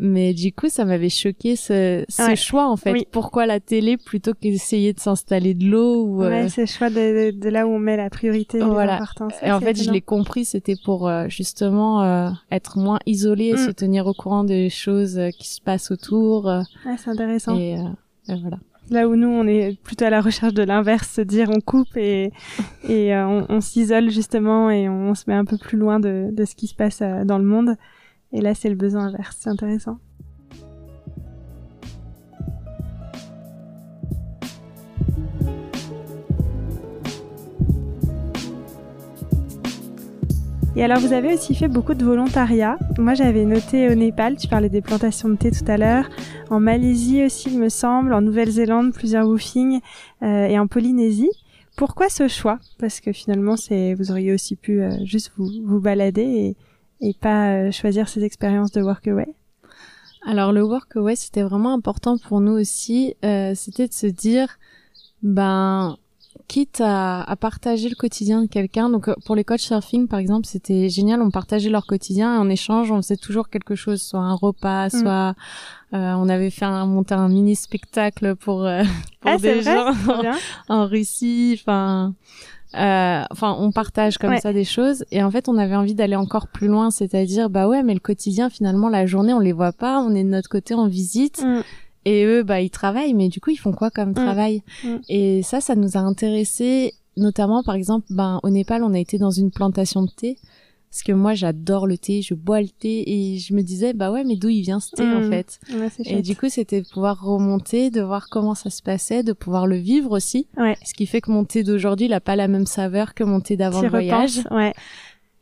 Mais 0.00 0.32
du 0.32 0.52
coup, 0.52 0.68
ça 0.68 0.84
m'avait 0.84 1.08
choqué 1.08 1.56
ce, 1.56 2.04
ce 2.08 2.34
choix 2.36 2.68
en 2.68 2.76
fait. 2.76 3.04
Pourquoi 3.10 3.46
la 3.46 3.58
télé 3.58 3.96
plutôt 3.96 4.32
qu'essayer 4.32 4.92
de 4.92 5.00
s'installer 5.00 5.54
de 5.54 5.66
l'eau 5.66 6.04
ou 6.04 6.22
euh... 6.22 6.30
Ouais, 6.30 6.48
ce 6.48 6.66
choix 6.66 6.88
de, 6.88 7.32
de, 7.32 7.48
là 7.48 7.66
où 7.66 7.70
on 7.70 7.80
met 7.80 7.96
la 7.96 8.08
priorité, 8.08 8.60
voilà. 8.60 9.00
Et 9.42 9.50
en 9.50 9.60
fait, 9.60 9.82
je 9.82 9.90
l'ai 9.90 10.00
compris, 10.00 10.44
c'était 10.44 10.76
pour 10.84 11.08
euh, 11.08 11.28
justement 11.28 12.04
euh, 12.04 12.30
être 12.52 12.78
moins 12.78 13.00
isolé 13.06 13.46
et 13.46 13.54
mm. 13.54 13.66
se 13.66 13.70
tenir 13.72 14.06
au 14.06 14.14
courant 14.14 14.44
des 14.44 14.70
choses 14.70 15.18
euh, 15.18 15.30
qui 15.30 15.48
se 15.48 15.60
passent 15.60 15.90
autour. 15.90 16.44
Ouais, 16.44 16.94
c'est 16.96 17.10
intéressant. 17.10 17.58
Et, 17.58 17.72
et, 18.28 18.40
voilà. 18.40 18.58
Là 18.90 19.08
où 19.08 19.16
nous, 19.16 19.28
on 19.28 19.48
est 19.48 19.78
plutôt 19.82 20.04
à 20.04 20.10
la 20.10 20.20
recherche 20.20 20.54
de 20.54 20.62
l'inverse, 20.62 21.10
se 21.10 21.20
dire 21.22 21.50
on 21.50 21.60
coupe 21.60 21.96
et, 21.96 22.30
et 22.88 23.14
on, 23.16 23.46
on 23.48 23.60
s'isole 23.60 24.10
justement 24.10 24.70
et 24.70 24.88
on, 24.88 25.10
on, 25.10 25.14
se 25.14 25.24
met 25.26 25.34
un 25.34 25.44
peu 25.44 25.58
plus 25.58 25.76
loin 25.76 25.98
de, 25.98 26.28
de 26.32 26.44
ce 26.44 26.54
qui 26.54 26.68
se 26.68 26.74
passe 26.74 27.02
dans 27.24 27.38
le 27.38 27.44
monde. 27.44 27.74
Et 28.32 28.40
là, 28.40 28.54
c'est 28.54 28.68
le 28.68 28.74
besoin 28.76 29.06
inverse. 29.06 29.36
C'est 29.40 29.50
intéressant. 29.50 29.98
Et 40.76 40.84
alors, 40.84 41.00
vous 41.00 41.12
avez 41.12 41.34
aussi 41.34 41.56
fait 41.56 41.66
beaucoup 41.66 41.94
de 41.94 42.04
volontariat. 42.04 42.78
Moi, 42.98 43.14
j'avais 43.14 43.44
noté 43.44 43.88
au 43.90 43.96
Népal, 43.96 44.36
tu 44.36 44.46
parlais 44.46 44.68
des 44.68 44.80
plantations 44.80 45.28
de 45.28 45.34
thé 45.34 45.50
tout 45.50 45.64
à 45.66 45.76
l'heure, 45.76 46.08
en 46.50 46.60
Malaisie 46.60 47.24
aussi, 47.24 47.50
il 47.50 47.58
me 47.58 47.68
semble, 47.68 48.12
en 48.12 48.20
Nouvelle-Zélande, 48.20 48.92
plusieurs 48.92 49.26
woofings, 49.26 49.80
euh, 50.22 50.46
et 50.46 50.56
en 50.56 50.68
Polynésie. 50.68 51.32
Pourquoi 51.76 52.08
ce 52.08 52.28
choix? 52.28 52.60
Parce 52.78 53.00
que 53.00 53.12
finalement, 53.12 53.56
c'est 53.56 53.94
vous 53.94 54.12
auriez 54.12 54.32
aussi 54.32 54.54
pu 54.54 54.80
euh, 54.80 54.90
juste 55.04 55.32
vous, 55.36 55.50
vous 55.64 55.80
balader 55.80 56.54
et, 57.00 57.14
pas 57.14 57.52
euh, 57.52 57.70
choisir 57.70 58.08
ces 58.08 58.24
expériences 58.24 58.72
de 58.72 58.82
workaway. 58.82 59.34
Alors 60.26 60.52
le 60.52 60.62
workaway, 60.62 61.16
c'était 61.16 61.42
vraiment 61.42 61.72
important 61.74 62.18
pour 62.18 62.40
nous 62.40 62.52
aussi. 62.52 63.14
Euh, 63.24 63.52
c'était 63.54 63.88
de 63.88 63.92
se 63.92 64.06
dire, 64.06 64.58
ben 65.22 65.96
quitte 66.48 66.80
à, 66.80 67.22
à, 67.22 67.36
partager 67.36 67.88
le 67.88 67.94
quotidien 67.94 68.42
de 68.42 68.48
quelqu'un. 68.48 68.90
Donc 68.90 69.08
pour 69.24 69.36
les 69.36 69.44
coachs 69.44 69.60
surfing 69.60 70.08
par 70.08 70.18
exemple, 70.18 70.46
c'était 70.46 70.88
génial. 70.88 71.22
On 71.22 71.30
partageait 71.30 71.70
leur 71.70 71.86
quotidien 71.86 72.34
et 72.34 72.38
en 72.38 72.48
échange, 72.48 72.90
on 72.90 73.02
faisait 73.02 73.16
toujours 73.16 73.50
quelque 73.50 73.74
chose, 73.74 74.02
soit 74.02 74.20
un 74.20 74.34
repas, 74.34 74.86
mm. 74.86 74.90
soit 74.90 75.34
euh, 75.94 76.12
on 76.12 76.28
avait 76.28 76.50
fait 76.50 76.66
un, 76.66 76.84
monter 76.86 77.14
un 77.14 77.28
mini 77.28 77.56
spectacle 77.56 78.36
pour, 78.36 78.64
euh, 78.64 78.82
pour 79.20 79.30
ah, 79.30 79.38
des 79.38 79.62
gens 79.62 79.92
en, 80.68 80.86
Russie. 80.86 81.58
Enfin, 81.58 82.14
euh, 82.74 83.22
enfin, 83.30 83.56
on 83.58 83.72
partage 83.72 84.18
comme 84.18 84.30
Ouais. 84.30 84.40
ça 84.40 84.52
des 84.52 84.64
choses. 84.64 85.04
Et 85.10 85.22
en 85.22 85.30
fait, 85.30 85.48
on 85.48 85.56
avait 85.56 85.76
envie 85.76 85.94
d'aller 85.94 86.16
encore 86.16 86.48
plus 86.48 86.68
loin, 86.68 86.90
c'est-à-dire, 86.90 87.48
bah 87.48 87.68
ouais, 87.68 87.82
mais 87.82 87.94
le 87.94 88.00
quotidien, 88.00 88.50
finalement, 88.50 88.90
la 88.90 89.06
journée, 89.06 89.32
on 89.32 89.38
les 89.38 89.52
voit 89.52 89.72
pas. 89.72 90.00
On 90.00 90.14
est 90.14 90.24
de 90.24 90.28
notre 90.28 90.50
côté, 90.50 90.74
on 90.74 90.86
visite. 90.86 91.42
Mm. 91.42 91.62
Et 92.10 92.24
eux, 92.24 92.42
bah, 92.42 92.60
ils 92.60 92.70
travaillent, 92.70 93.14
mais 93.14 93.28
du 93.28 93.40
coup, 93.40 93.50
ils 93.50 93.56
font 93.56 93.72
quoi 93.72 93.90
comme 93.90 94.14
travail 94.14 94.62
Mm. 94.84 94.96
Et 95.08 95.42
ça, 95.42 95.60
ça 95.60 95.74
nous 95.74 95.96
a 95.96 96.00
intéressés, 96.00 96.94
notamment, 97.16 97.62
par 97.62 97.74
exemple, 97.74 98.06
ben, 98.10 98.40
au 98.42 98.50
Népal, 98.50 98.82
on 98.82 98.94
a 98.94 98.98
été 98.98 99.18
dans 99.18 99.30
une 99.30 99.50
plantation 99.50 100.02
de 100.02 100.10
thé. 100.10 100.38
Parce 100.90 101.02
que 101.02 101.12
moi, 101.12 101.34
j'adore 101.34 101.86
le 101.86 101.98
thé, 101.98 102.22
je 102.22 102.32
bois 102.32 102.62
le 102.62 102.68
thé, 102.68 102.94
et 103.06 103.38
je 103.38 103.52
me 103.52 103.60
disais, 103.62 103.92
bah 103.92 104.10
ouais, 104.10 104.24
mais 104.24 104.36
d'où 104.36 104.48
il 104.48 104.62
vient 104.62 104.80
ce 104.80 104.90
thé, 104.92 105.02
en 105.02 105.20
Mm. 105.20 105.30
fait? 105.30 105.60
Ouais, 105.70 105.88
Et 106.06 106.22
du 106.22 106.34
coup, 106.34 106.48
c'était 106.48 106.80
de 106.80 106.86
pouvoir 106.88 107.22
remonter, 107.22 107.90
de 107.90 108.00
voir 108.00 108.28
comment 108.30 108.54
ça 108.54 108.70
se 108.70 108.82
passait, 108.82 109.22
de 109.22 109.34
pouvoir 109.34 109.66
le 109.66 109.76
vivre 109.76 110.12
aussi. 110.12 110.46
Ouais. 110.56 110.76
Ce 110.86 110.94
qui 110.94 111.04
fait 111.04 111.20
que 111.20 111.30
mon 111.30 111.44
thé 111.44 111.62
d'aujourd'hui, 111.62 112.06
il 112.06 112.12
a 112.14 112.20
pas 112.20 112.36
la 112.36 112.48
même 112.48 112.64
saveur 112.66 113.12
que 113.12 113.22
mon 113.22 113.40
thé 113.40 113.56
d'avant 113.58 113.82
le 113.82 113.90
voyage. 113.90 114.38
repenses 114.38 114.50
Ouais. 114.56 114.72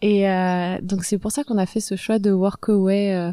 Et 0.02 0.28
euh, 0.28 0.78
donc 0.82 1.04
c'est 1.04 1.16
pour 1.18 1.30
ça 1.30 1.42
qu'on 1.44 1.58
a 1.58 1.64
fait 1.66 1.80
ce 1.80 1.94
choix 1.96 2.18
de 2.18 2.30
workaway 2.30 3.14
euh, 3.14 3.30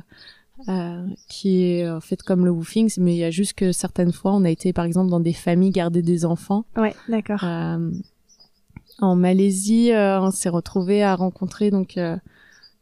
euh, 0.69 1.05
qui 1.29 1.63
est 1.65 1.89
en 1.89 1.99
fait 2.01 2.21
comme 2.23 2.45
le 2.45 2.51
woofing, 2.51 2.89
mais 2.99 3.13
il 3.15 3.17
y 3.19 3.23
a 3.23 3.31
juste 3.31 3.53
que 3.53 3.71
certaines 3.71 4.11
fois 4.13 4.33
on 4.33 4.43
a 4.45 4.49
été 4.49 4.73
par 4.73 4.85
exemple 4.85 5.09
dans 5.09 5.19
des 5.19 5.33
familles 5.33 5.71
garder 5.71 6.01
des 6.01 6.25
enfants. 6.25 6.65
Ouais, 6.77 6.95
d'accord. 7.09 7.39
Euh, 7.43 7.91
en 8.99 9.15
Malaisie, 9.15 9.91
euh, 9.91 10.21
on 10.21 10.31
s'est 10.31 10.49
retrouvé 10.49 11.03
à 11.03 11.15
rencontrer 11.15 11.71
donc 11.71 11.97
euh, 11.97 12.15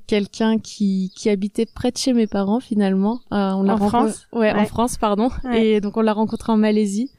quelqu'un 0.08 0.60
qui 0.60 1.12
qui 1.15 1.30
habitait 1.30 1.65
près 1.65 1.91
de 1.91 1.98
chez 1.98 2.13
mes 2.13 2.28
parents 2.28 2.60
finalement. 2.60 3.22
Euh, 3.32 3.52
on 3.54 3.63
l'a 3.63 3.76
En 3.76 3.78
France? 3.78 4.28
Ouais, 4.34 4.54
Ouais. 4.54 4.60
en 4.60 4.65
France 4.65 4.98
pardon. 4.98 5.30
Ouais. 5.44 5.65
Et 5.65 5.82
donc 5.82 5.98
on 5.98 6.02
l'a 6.02 6.13
rencontré 6.13 6.52
en 6.52 6.58
Malaisie, 6.58 7.10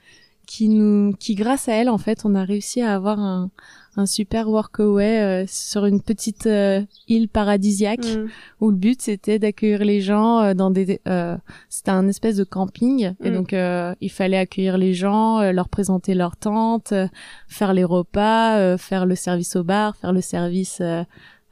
qui 0.46 0.68
nous 0.68 1.14
qui 1.18 1.34
grâce 1.34 1.68
à 1.68 1.72
elle 1.74 1.88
en 1.88 1.98
fait 1.98 2.20
on 2.24 2.34
a 2.34 2.44
réussi 2.44 2.82
à 2.82 2.94
avoir 2.94 3.18
un 3.18 3.50
un 3.96 4.06
super 4.06 4.48
workaway 4.48 5.20
euh, 5.20 5.44
sur 5.46 5.84
une 5.84 6.00
petite 6.00 6.46
euh, 6.46 6.80
île 7.08 7.28
paradisiaque 7.28 8.06
Mm. 8.06 8.26
où 8.60 8.70
le 8.70 8.76
but 8.76 9.02
c'était 9.02 9.38
d'accueillir 9.38 9.84
les 9.84 10.00
gens 10.00 10.40
euh, 10.40 10.54
dans 10.54 10.70
des 10.70 11.00
euh, 11.06 11.36
c'était 11.68 11.90
un 11.90 12.08
espèce 12.08 12.36
de 12.36 12.44
camping 12.44 13.12
et 13.22 13.30
Mm. 13.30 13.34
donc 13.34 13.52
euh, 13.52 13.94
il 14.00 14.10
fallait 14.10 14.38
accueillir 14.38 14.78
les 14.78 14.94
gens 14.94 15.40
euh, 15.40 15.52
leur 15.52 15.68
présenter 15.68 16.14
leur 16.14 16.36
tente 16.36 16.92
euh, 16.92 17.06
faire 17.48 17.74
les 17.74 17.84
repas 17.84 18.56
euh, 18.58 18.78
faire 18.78 19.04
le 19.04 19.14
service 19.14 19.56
au 19.56 19.62
bar 19.64 19.94
faire 19.96 20.12
le 20.14 20.22
service 20.22 20.78
euh, 20.80 21.02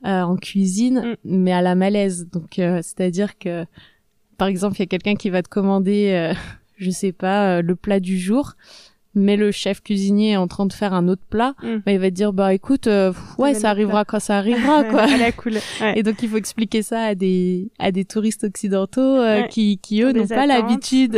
euh, 0.07 0.23
en 0.23 0.37
cuisine 0.37 1.17
mais 1.25 1.53
à 1.53 1.61
la 1.61 1.75
malaise 1.75 2.27
donc 2.33 2.59
euh, 2.59 2.77
c'est-à-dire 2.83 3.39
que 3.39 3.67
par 4.39 4.49
exemple 4.49 4.77
il 4.77 4.81
y 4.81 4.83
a 4.85 4.87
quelqu'un 4.87 5.15
qui 5.15 5.29
va 5.29 5.43
te 5.43 5.49
commander 5.51 6.11
euh, 6.13 6.33
je 6.79 6.91
sais 6.91 7.13
pas 7.13 7.59
euh, 7.59 7.63
le 7.63 7.77
plat 7.77 8.01
du 8.01 8.19
jour 8.19 8.55
mais 9.15 9.37
le 9.37 9.51
chef 9.51 9.83
cuisinier 9.83 10.31
est 10.33 10.37
en 10.37 10.47
train 10.47 10.67
de 10.67 10.73
faire 10.73 10.95
un 10.95 11.09
autre 11.09 11.23
plat, 11.29 11.55
Mm. 11.63 11.77
bah, 11.85 11.93
il 11.93 11.99
va 11.99 12.11
te 12.11 12.15
dire 12.15 12.33
bah 12.33 12.55
écoute 12.55 12.87
euh, 12.87 13.11
pff, 13.13 13.39
ouais 13.39 13.55
ça 13.55 13.71
arrivera 13.71 14.05
quand 14.05 14.21
ça 14.21 14.37
arrivera 14.39 14.85
quoi. 14.91 15.07
la 15.07 15.33
cool. 15.33 15.55
Ouais. 15.81 15.99
Et 15.99 16.03
donc 16.05 16.23
il 16.23 16.29
faut 16.29 16.37
expliquer 16.37 16.83
ça 16.83 17.01
à 17.03 17.15
des 17.15 17.71
à 17.79 17.91
des 17.91 18.05
touristes 18.05 18.45
occidentaux 18.45 19.01
euh, 19.01 19.43
Ouais. 19.43 19.49
qui 19.49 19.79
qui 19.79 20.03
eux 20.03 20.13
n'ont 20.13 20.27
pas 20.29 20.47
l'habitude. 20.47 21.17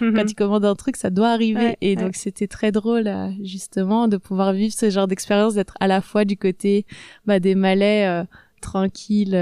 Mm. 0.00 0.12
Quand 0.14 0.30
ils 0.30 0.34
commandent 0.34 0.64
un 0.66 0.74
truc, 0.74 0.96
ça 0.96 1.10
doit 1.10 1.28
arriver. 1.30 1.60
Ouais, 1.68 1.76
et 1.80 1.96
donc 1.96 2.14
c'était 2.14 2.46
très 2.48 2.72
drôle 2.72 3.06
euh, 3.08 3.28
justement 3.42 4.06
de 4.08 4.16
pouvoir 4.18 4.52
vivre 4.52 4.74
ce 4.74 4.90
genre 4.90 5.06
d'expérience, 5.08 5.54
d'être 5.54 5.74
à 5.80 5.86
la 5.86 6.00
fois 6.02 6.24
du 6.24 6.36
côté 6.36 6.84
bah, 7.26 7.40
des 7.40 7.54
Malais 7.54 8.06
euh, 8.06 8.24
tranquilles. 8.60 9.34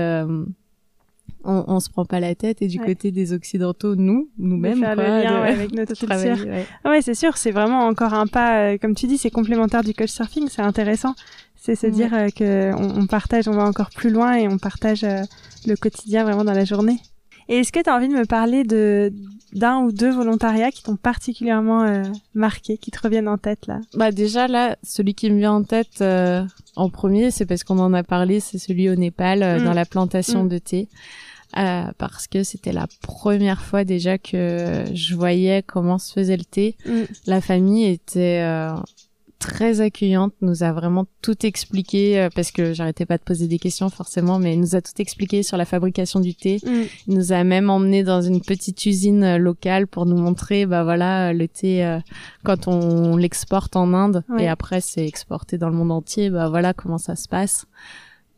On, 1.45 1.65
on 1.67 1.81
se 1.81 1.91
prend 1.91 2.05
pas 2.05 2.21
la 2.21 2.35
tête 2.35 2.63
et 2.63 2.69
du 2.69 2.79
Ouais. 2.81 2.87
côté 2.87 3.11
des 3.13 3.33
occidentaux 3.33 3.95
nous 3.97 4.29
nous-mêmes 4.39 4.81
faire 4.81 4.95
quoi, 4.95 5.05
le 5.05 5.23
lien 5.25 5.39
de- 5.39 5.43
ouais, 5.43 5.49
avec 5.53 5.73
notre 5.75 5.95
culture. 5.95 6.47
ouais. 6.47 6.67
Ah 6.85 6.91
Ouais, 6.91 7.03
c'est 7.03 7.15
sûr, 7.15 7.37
c'est 7.37 7.51
vraiment 7.51 7.87
encore 7.87 8.15
un 8.15 8.27
pas, 8.27 8.59
euh, 8.73 8.79
comme 8.79 8.95
tu 8.95 9.07
dis, 9.07 9.19
c'est 9.19 9.31
complémentaire 9.31 9.83
du 9.85 9.95
coach 9.95 10.11
surfing, 10.11 10.49
c'est 10.49 10.63
intéressant. 10.63 11.15
C'est 11.57 11.77
se 11.77 11.87
Ouais. 11.87 11.93
dire 11.93 12.13
euh, 12.15 12.29
que 12.29 12.73
on, 12.75 13.03
on 13.03 13.07
partage, 13.07 13.47
on 13.49 13.53
va 13.53 13.65
encore 13.65 13.91
plus 13.91 14.11
loin 14.11 14.35
et 14.35 14.49
on 14.49 14.59
partage 14.59 15.05
euh, 15.05 15.23
le 15.67 15.77
quotidien 15.77 16.25
vraiment 16.25 16.45
dans 16.45 16.55
la 16.55 16.65
journée. 16.65 16.99
Et 17.49 17.59
est-ce 17.59 17.73
que 17.73 17.81
tu 17.83 17.91
as 17.91 17.95
envie 17.97 18.09
de 18.09 18.15
me 18.15 18.25
parler 18.25 18.65
de 18.65 19.13
d'un 19.53 19.81
ou 19.81 19.93
deux 19.93 20.11
volontariats 20.11 20.71
qui 20.71 20.83
t'ont 20.83 20.97
particulièrement 20.97 21.83
euh, 21.83 22.05
marqué, 22.35 22.79
qui 22.79 22.91
te 22.91 22.99
reviennent 23.03 23.29
en 23.29 23.37
tête 23.37 23.67
là? 23.67 23.81
Bah 23.95 24.11
déjà 24.11 24.49
là, 24.49 24.77
celui 24.83 25.15
qui 25.15 25.29
me 25.31 25.39
vient 25.39 25.53
en 25.53 25.63
tête 25.63 26.01
euh, 26.01 26.43
en 26.77 26.89
premier, 26.89 27.31
c'est 27.31 27.45
parce 27.45 27.63
qu'on 27.63 27.79
en 27.79 27.93
a 27.93 28.03
parlé, 28.03 28.41
c'est 28.41 28.59
celui 28.59 28.89
au 28.89 28.95
Népal 28.95 29.43
euh, 29.43 29.61
Mm. 29.61 29.65
dans 29.65 29.75
la 29.75 29.85
plantation 29.85 30.45
Mm. 30.45 30.49
de 30.49 30.59
thé. 30.59 30.89
Euh, 31.59 31.85
parce 31.99 32.29
que 32.29 32.45
c'était 32.45 32.73
la 32.73 32.87
première 33.03 33.63
fois 33.63 33.85
déjà 33.85 34.17
que 34.17 34.85
je 34.95 35.15
voyais 35.15 35.63
comment 35.63 35.99
se 35.99 36.13
faisait 36.13 36.37
le 36.37 36.45
thé. 36.45 36.77
Mm. 36.87 37.03
La 37.27 37.41
famille 37.41 37.85
était 37.85 38.41
euh, 38.43 38.75
très 39.43 39.81
accueillante, 39.81 40.33
nous 40.41 40.63
a 40.63 40.73
vraiment 40.73 41.05
tout 41.21 41.45
expliqué 41.45 42.19
euh, 42.19 42.29
parce 42.35 42.53
que 42.53 42.73
j'arrêtais 42.73 43.07
pas 43.07 43.19
de 43.19 43.23
poser 43.25 43.49
des 43.49 43.59
questions 43.59 43.91
forcément, 43.91 44.39
mais 44.39 44.55
nous 44.57 44.77
a 44.77 44.81
tout 44.81 44.93
expliqué 44.99 45.43
sur 45.43 45.57
la 45.57 45.65
fabrication 45.65 46.21
du 46.21 46.35
thé. 46.35 46.61
Mm. 46.65 46.71
Il 47.09 47.15
nous 47.15 47.33
a 47.33 47.43
même 47.43 47.69
emmené 47.69 48.05
dans 48.05 48.23
une 48.23 48.41
petite 48.41 48.87
usine 48.87 49.25
euh, 49.25 49.39
locale 49.39 49.89
pour 49.89 50.07
nous 50.07 50.17
montrer, 50.17 50.65
bah 50.65 50.85
voilà, 50.85 51.31
euh, 51.31 51.33
le 51.33 51.49
thé 51.49 51.85
euh, 51.85 51.99
quand 52.45 52.69
on 52.69 53.17
l'exporte 53.17 53.75
en 53.77 53.93
Inde 53.95 54.23
Ouais. 54.29 54.45
et 54.45 54.49
après 54.49 54.81
c'est 54.81 55.07
exporté 55.07 55.59
dans 55.59 55.69
le 55.69 55.75
monde 55.75 55.91
entier, 55.91 56.31
bah 56.31 56.49
voilà 56.49 56.73
comment 56.73 56.99
ça 56.99 57.17
se 57.17 57.29
passe. 57.29 57.67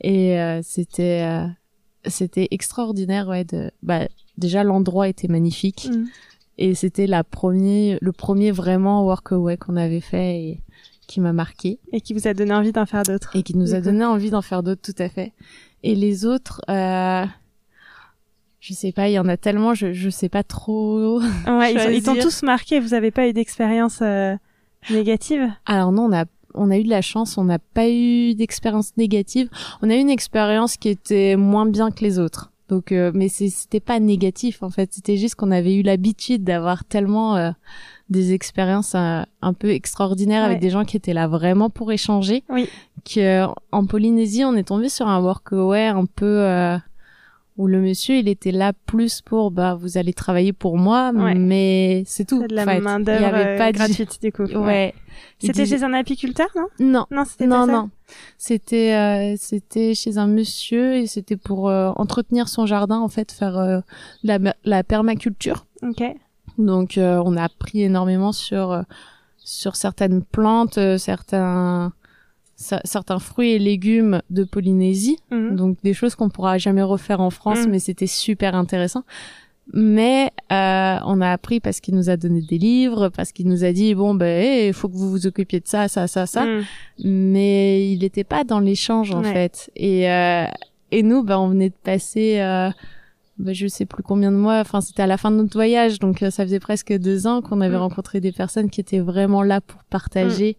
Et 0.01 0.41
euh, 0.41 0.61
c'était 0.63 1.23
euh, 1.23 1.47
c'était 2.07 2.49
extraordinaire, 2.51 3.29
ouais. 3.29 3.45
De, 3.45 3.71
bah 3.83 4.09
déjà 4.39 4.65
l'endroit 4.65 5.09
était 5.09 5.29
magnifique 5.29 5.89
Mm. 5.93 6.05
et 6.59 6.75
c'était 6.75 7.07
la 7.07 7.23
premier, 7.25 7.99
le 8.01 8.13
premier 8.13 8.51
vraiment 8.51 9.05
workaway 9.05 9.57
qu'on 9.57 9.77
avait 9.77 10.01
fait 10.01 10.41
et 10.43 10.61
qui 11.07 11.21
m'a 11.21 11.33
marqué 11.33 11.79
Et 11.93 12.01
qui 12.01 12.15
vous 12.15 12.27
a 12.27 12.35
donné 12.35 12.53
envie 12.55 12.73
d'en 12.73 12.87
faire 12.87 13.03
d'autres. 13.03 13.37
et 13.37 13.43
qui 13.43 13.57
nous 13.57 13.75
a 13.75 13.81
donné 13.81 14.05
envie 14.05 14.31
d'en 14.31 14.43
faire 14.43 14.63
d'autres 14.63 14.81
tout 14.83 15.03
à 15.03 15.09
fait. 15.09 15.33
Et 15.83 15.95
les 15.95 16.25
autres, 16.25 16.63
euh, 16.71 17.25
je 18.61 18.73
sais 18.73 18.93
pas, 18.93 19.09
il 19.09 19.13
y 19.13 19.19
en 19.19 19.29
a 19.29 19.37
tellement, 19.37 19.75
je 19.75 19.93
je 19.93 20.09
sais 20.09 20.29
pas 20.31 20.43
trop. 20.43 21.21
Ouais, 21.47 21.73
ils, 21.75 21.79
ont- 21.87 21.91
ils 21.91 22.03
t'ont 22.03 22.15
tous 22.17 22.43
marqué. 22.43 22.81
Vous 22.81 22.95
avez 22.95 23.11
pas 23.11 23.29
eu 23.29 23.33
d'expérience 23.35 23.99
euh, 24.01 24.35
négative? 24.91 25.47
Alors 25.67 25.93
non, 25.93 26.05
on 26.05 26.13
a 26.13 26.25
on 26.55 26.71
a 26.71 26.79
eu 26.79 26.85
de 26.85 26.91
la 26.91 27.03
chance, 27.03 27.37
on 27.39 27.45
n'a 27.45 27.59
pas 27.59 27.89
eu 27.89 28.35
d'expérience 28.35 28.97
négative. 28.97 29.49
On 29.83 29.91
a 29.91 29.95
eu 29.95 29.99
une 29.99 30.11
expérience 30.11 30.77
qui 30.77 30.89
était 30.89 31.37
moins 31.37 31.67
bien 31.67 31.91
que 31.91 32.03
les 32.05 32.19
autres. 32.19 32.51
Donc, 32.71 32.93
euh, 32.93 33.11
mais 33.15 33.29
c'est- 33.29 33.51
c'était 33.51 33.81
pas 33.81 34.01
négatif 34.01 34.63
en 34.63 34.71
fait. 34.71 34.93
C'était 34.95 35.17
juste 35.19 35.35
qu'on 35.35 35.51
avait 35.51 35.75
eu 35.75 35.83
l'habitude 35.83 36.45
d'avoir 36.45 36.85
tellement 36.85 37.37
euh, 37.37 37.51
des 38.09 38.33
expériences 38.33 38.95
euh, 38.95 39.23
un 39.43 39.53
peu 39.53 39.71
extraordinaires 39.71 40.43
Ouais. 40.45 40.51
avec 40.51 40.61
des 40.61 40.71
gens 40.71 40.85
qui 40.85 40.97
étaient 40.97 41.13
là 41.13 41.29
vraiment 41.29 41.69
pour 41.69 41.93
échanger. 41.93 42.43
Oui. 42.49 42.67
Que 43.05 43.45
en 43.71 43.85
Polynésie, 43.85 44.45
on 44.45 44.55
est 44.57 44.65
tombé 44.69 44.89
sur 44.89 45.07
un 45.09 45.21
workaway 45.21 45.87
un 45.89 46.07
peu 46.07 46.25
euh, 46.41 46.79
où 47.57 47.67
le 47.69 47.81
monsieur 47.81 48.17
il 48.17 48.29
était 48.29 48.51
là 48.51 48.73
plus 48.87 49.21
pour 49.21 49.51
bah 49.53 49.75
vous 49.75 49.97
allez 49.97 50.13
travailler 50.13 50.53
pour 50.53 50.77
moi, 50.77 51.13
Ouais. 51.15 51.35
mais 51.35 52.03
c'est 52.07 52.25
tout. 52.27 52.45
De 52.47 52.55
la 52.55 52.65
fait. 52.65 52.81
main 52.81 52.99
Il 52.99 53.03
y 53.03 53.05
d'œuvre 53.05 53.25
avait 53.27 53.47
euh, 53.55 53.59
pas 53.59 53.71
de- 53.73 53.77
gratuite 53.79 54.19
du 54.23 54.33
coup. 54.33 54.43
Ouais. 54.45 54.93
C'était 55.39 55.63
disait- 55.63 55.79
chez 55.79 55.85
un 55.85 55.93
apiculteur, 55.93 56.49
non? 56.57 56.67
Non. 56.81 57.07
Non, 57.11 57.25
c'était 57.25 57.47
Non, 57.47 57.67
pas 57.67 57.73
non. 57.73 57.91
C'était 58.39 58.95
euh, 58.95 59.37
c'était 59.39 59.95
chez 59.95 60.19
un 60.19 60.27
monsieur 60.27 60.95
et 60.97 61.07
c'était 61.07 61.37
pour 61.37 61.69
euh, 61.69 61.93
entretenir 61.97 62.49
son 62.49 62.67
jardin 62.67 62.99
en 62.99 63.09
fait, 63.09 63.31
faire 63.31 63.57
euh, 63.59 63.81
la, 64.25 64.39
la 64.65 64.83
permaculture. 64.85 65.67
Ok. 65.83 66.03
Donc 66.59 66.99
euh, 66.99 67.23
on 67.25 67.37
a 67.37 67.45
appris 67.45 67.83
énormément 67.83 68.33
sur 68.33 68.73
euh, 68.73 68.83
sur 69.39 69.77
certaines 69.77 70.23
plantes, 70.23 70.79
euh, 70.79 70.99
certains 70.99 71.89
cer- 71.89 71.93
certains 72.85 73.19
fruits 73.19 73.53
et 73.53 73.59
légumes 73.59 74.21
de 74.31 74.45
Polynésie. 74.45 75.19
Mhm. 75.31 75.57
Donc 75.57 75.77
des 75.83 75.95
choses 75.95 76.15
qu'on 76.15 76.29
pourra 76.31 76.59
jamais 76.59 76.83
refaire 76.83 77.21
en 77.21 77.31
France, 77.31 77.67
Mm. 77.67 77.71
mais 77.71 77.79
c'était 77.79 78.07
super 78.07 78.55
intéressant. 78.55 79.05
Mais 79.73 80.31
euh, 80.53 80.97
on 81.07 81.23
a 81.23 81.31
appris 81.31 81.59
parce 81.59 81.81
qu'il 81.81 81.95
nous 81.95 82.11
a 82.11 82.17
donné 82.19 82.43
des 82.43 82.59
livres, 82.59 83.09
parce 83.09 83.33
qu'il 83.33 83.49
nous 83.49 83.65
a 83.65 83.73
dit 83.73 83.95
bon 83.95 84.15
ben 84.15 84.67
il 84.69 84.75
faut 84.75 84.89
que 84.91 84.95
vous 84.97 85.11
vous 85.11 85.27
occupiez 85.27 85.61
de 85.61 85.67
ça, 85.67 85.89
ça, 85.89 86.07
ça, 86.07 86.27
ça 86.27 86.45
Mm. 86.45 86.63
mais 87.05 87.91
il 87.91 88.01
n'était 88.01 88.25
pas 88.25 88.45
dans 88.45 88.61
l'échange 88.61 89.11
en 89.13 89.23
Ouais. 89.23 89.33
fait 89.33 89.71
et 89.77 90.11
euh, 90.11 90.45
Et 90.91 91.03
nous, 91.03 91.25
bah, 91.25 91.41
on 91.41 91.49
venait 91.49 91.71
de 91.71 91.75
passer, 91.83 92.39
euh, 92.41 92.71
bah, 93.39 93.53
je 93.53 93.67
sais 93.67 93.85
plus 93.85 94.05
combien 94.05 94.31
de 94.31 94.37
mois. 94.37 94.61
Enfin, 94.61 94.81
c'était 94.81 95.03
à 95.03 95.09
la 95.09 95.17
fin 95.17 95.33
de 95.33 95.37
notre 95.37 95.55
voyage, 95.55 95.99
donc 95.99 96.23
euh, 96.23 96.31
ça 96.31 96.45
faisait 96.45 96.61
presque 96.61 96.93
deux 96.93 97.27
ans 97.27 97.41
qu'on 97.43 97.61
avait 97.63 97.79
rencontré 97.79 98.21
des 98.21 98.31
personnes 98.31 98.71
qui 98.71 98.81
étaient 98.81 99.01
vraiment 99.01 99.43
là 99.43 99.61
pour 99.61 99.83
partager. 99.85 100.57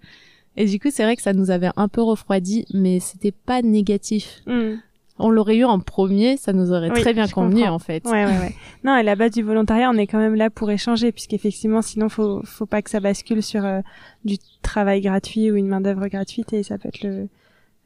Et 0.58 0.66
du 0.66 0.80
coup, 0.80 0.90
c'est 0.92 1.04
vrai 1.04 1.16
que 1.16 1.22
ça 1.22 1.34
nous 1.34 1.52
avait 1.52 1.70
un 1.76 1.88
peu 1.88 2.02
refroidi, 2.02 2.66
mais 2.74 3.00
c'était 3.00 3.34
pas 3.34 3.62
négatif. 3.62 4.42
Mm 4.46 4.76
on 5.18 5.30
l'aurait 5.30 5.56
eu 5.58 5.64
en 5.64 5.80
premier, 5.80 6.36
ça 6.38 6.52
nous 6.52 6.72
aurait 6.72 6.90
très 6.90 7.14
bien 7.14 7.28
convenu 7.28 7.64
en 7.64 7.80
fait. 7.80 8.04
Ouais, 8.06 8.26
ouais, 8.26 8.38
ouais. 8.38 8.56
Non, 8.84 8.92
à 8.92 9.02
la 9.02 9.16
base 9.16 9.32
du 9.32 9.44
volontariat, 9.44 9.90
on 9.90 9.98
est 9.98 10.08
quand 10.08 10.18
même 10.18 10.36
là 10.36 10.50
pour 10.50 10.70
échanger, 10.70 11.12
puisqu'effectivement, 11.12 11.82
sinon, 11.82 12.10
faut, 12.10 12.42
faut 12.44 12.66
pas 12.66 12.82
que 12.82 12.90
ça 12.90 13.00
bascule 13.00 13.42
sur 13.42 13.64
euh, 13.64 13.80
du 14.26 14.38
travail 14.62 15.02
gratuit 15.02 15.52
ou 15.52 15.56
une 15.56 15.68
main 15.68 15.80
d'œuvre 15.80 16.08
gratuite, 16.08 16.52
et 16.52 16.64
ça 16.64 16.78
peut 16.78 16.90
être 16.90 17.02
le, 17.02 17.30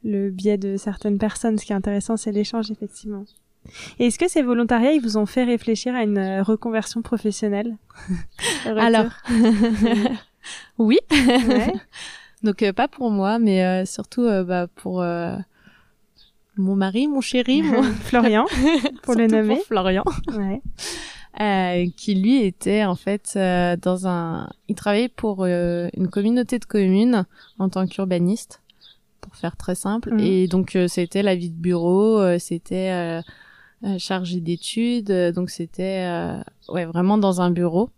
le 0.02 0.30
biais 0.30 0.58
de 0.58 0.76
certaines 0.76 1.18
personnes. 1.18 1.56
Ce 1.56 1.64
qui 1.64 1.72
est 1.72 1.76
intéressant, 1.76 2.16
c'est 2.16 2.32
l'échange, 2.32 2.70
effectivement. 2.70 3.24
Et 4.00 4.06
est-ce 4.06 4.18
que 4.18 4.28
ces 4.28 4.42
volontariats, 4.42 4.92
ils 4.92 5.02
vous 5.02 5.16
ont 5.16 5.26
fait 5.26 5.44
réfléchir 5.44 5.94
à 5.94 6.02
une 6.02 6.18
euh, 6.18 6.42
reconversion 6.42 7.00
professionnelle? 7.00 7.76
Alors, 8.64 9.12
oui. 10.78 10.98
Donc 12.42 12.62
euh, 12.62 12.72
pas 12.72 12.88
pour 12.88 13.10
moi, 13.10 13.38
mais 13.38 13.84
surtout 13.86 14.28
bah, 14.44 14.66
pour 14.74 15.02
mon 16.56 16.76
mari, 16.76 17.08
mon 17.08 17.20
chéri, 17.20 17.62
mon... 17.62 17.82
Florian, 18.04 18.46
pour 19.02 19.14
le 19.14 19.26
nommer. 19.26 19.60
Florian. 19.66 20.04
Ouais. 20.32 20.60
Euh, 21.40 21.86
qui 21.96 22.16
lui 22.16 22.42
était 22.42 22.84
en 22.84 22.96
fait 22.96 23.34
euh, 23.36 23.76
dans 23.76 24.08
un, 24.08 24.50
il 24.66 24.74
travaillait 24.74 25.08
pour 25.08 25.44
euh, 25.44 25.88
une 25.96 26.08
communauté 26.08 26.58
de 26.58 26.64
communes 26.64 27.24
en 27.60 27.68
tant 27.68 27.86
qu'urbaniste, 27.86 28.60
pour 29.20 29.36
faire 29.36 29.56
très 29.56 29.76
simple. 29.76 30.12
Mhm. 30.12 30.18
Et 30.18 30.48
donc 30.48 30.74
euh, 30.74 30.88
c'était 30.88 31.22
la 31.22 31.36
vie 31.36 31.50
de 31.50 31.56
bureau, 31.56 32.20
c'était 32.40 33.22
chargé 33.98 34.40
d'études, 34.40 35.12
donc 35.32 35.50
c'était 35.50 36.04
ouais 36.68 36.84
vraiment 36.84 37.16
dans 37.16 37.40
un 37.40 37.52
bureau. 37.52 37.90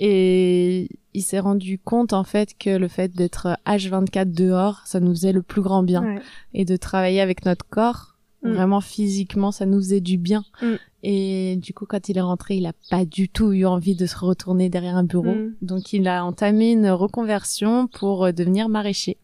Et 0.00 0.88
il 1.14 1.22
s'est 1.22 1.38
rendu 1.38 1.78
compte 1.78 2.12
en 2.12 2.24
fait 2.24 2.58
que 2.58 2.70
le 2.70 2.88
fait 2.88 3.14
d'être 3.14 3.56
H24 3.66 4.32
dehors, 4.32 4.82
ça 4.84 5.00
nous 5.00 5.12
faisait 5.12 5.32
le 5.32 5.42
plus 5.42 5.62
grand 5.62 5.82
bien. 5.82 6.18
Et 6.52 6.64
de 6.64 6.76
travailler 6.76 7.20
avec 7.20 7.46
notre 7.46 7.66
corps, 7.68 8.16
mm. 8.42 8.52
vraiment 8.52 8.80
physiquement, 8.80 9.52
ça 9.52 9.64
nous 9.64 9.78
faisait 9.78 10.00
du 10.00 10.18
bien. 10.18 10.44
Mm. 10.60 10.74
Et 11.04 11.56
du 11.56 11.72
coup, 11.72 11.86
quand 11.86 12.08
il 12.08 12.18
est 12.18 12.22
rentré, 12.22 12.56
il 12.56 12.66
a 12.66 12.72
pas 12.90 13.04
du 13.04 13.28
tout 13.28 13.52
eu 13.52 13.64
envie 13.64 13.94
de 13.94 14.06
se 14.06 14.16
retourner 14.16 14.68
derrière 14.68 14.96
un 14.96 15.04
bureau. 15.04 15.34
Mm. 15.34 15.54
Donc 15.62 15.92
il 15.92 16.08
a 16.08 16.24
entamé 16.24 16.72
une 16.72 16.90
reconversion 16.90 17.86
pour 17.86 18.24
euh, 18.24 18.32
devenir 18.32 18.68
maraîcher. 18.68 19.16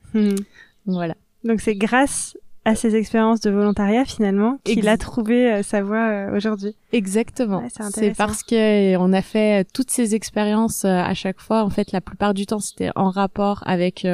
Voilà. 0.87 1.16
Donc 1.44 1.61
c'est 1.61 1.74
grâce 1.74 2.37
à 2.64 2.75
ses 2.75 2.94
expériences 2.94 3.40
de 3.40 3.51
volontariat 3.51 4.05
finalement 4.05 4.59
qu'il 4.64 4.88
a 4.88 4.99
trouvé 4.99 5.51
euh, 5.51 5.62
sa 5.62 5.83
voie 5.83 6.09
euh, 6.09 6.37
aujourd'hui. 6.37 6.75
Exactement. 6.92 7.62
c'est 7.90 8.14
parce 8.16 8.42
que 8.42 8.96
on 8.96 9.12
a 9.12 9.23
fait 9.23 9.66
toutes 9.73 9.90
ces 9.90 10.14
expériences 10.14 10.85
euh, 10.85 10.88
à 10.88 11.14
chaque 11.14 11.40
fois. 11.40 11.64
En 11.64 11.70
fait, 11.70 11.92
la 11.92 12.01
plupart 12.01 12.35
du 12.35 12.46
temps, 12.46 12.59
c'était 12.59 12.90
en 12.96 13.11
rapport 13.11 13.62
avec 13.66 14.07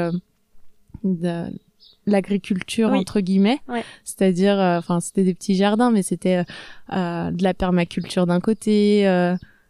l'agriculture 2.06 2.92
entre 2.92 3.20
guillemets. 3.20 3.60
C'est-à-dire, 4.04 4.58
enfin, 4.58 5.00
c'était 5.00 5.24
des 5.24 5.34
petits 5.34 5.56
jardins, 5.56 5.90
mais 5.90 6.02
c'était 6.02 6.44
de 6.92 7.42
la 7.42 7.54
permaculture 7.54 8.26
d'un 8.26 8.40
côté. 8.40 9.06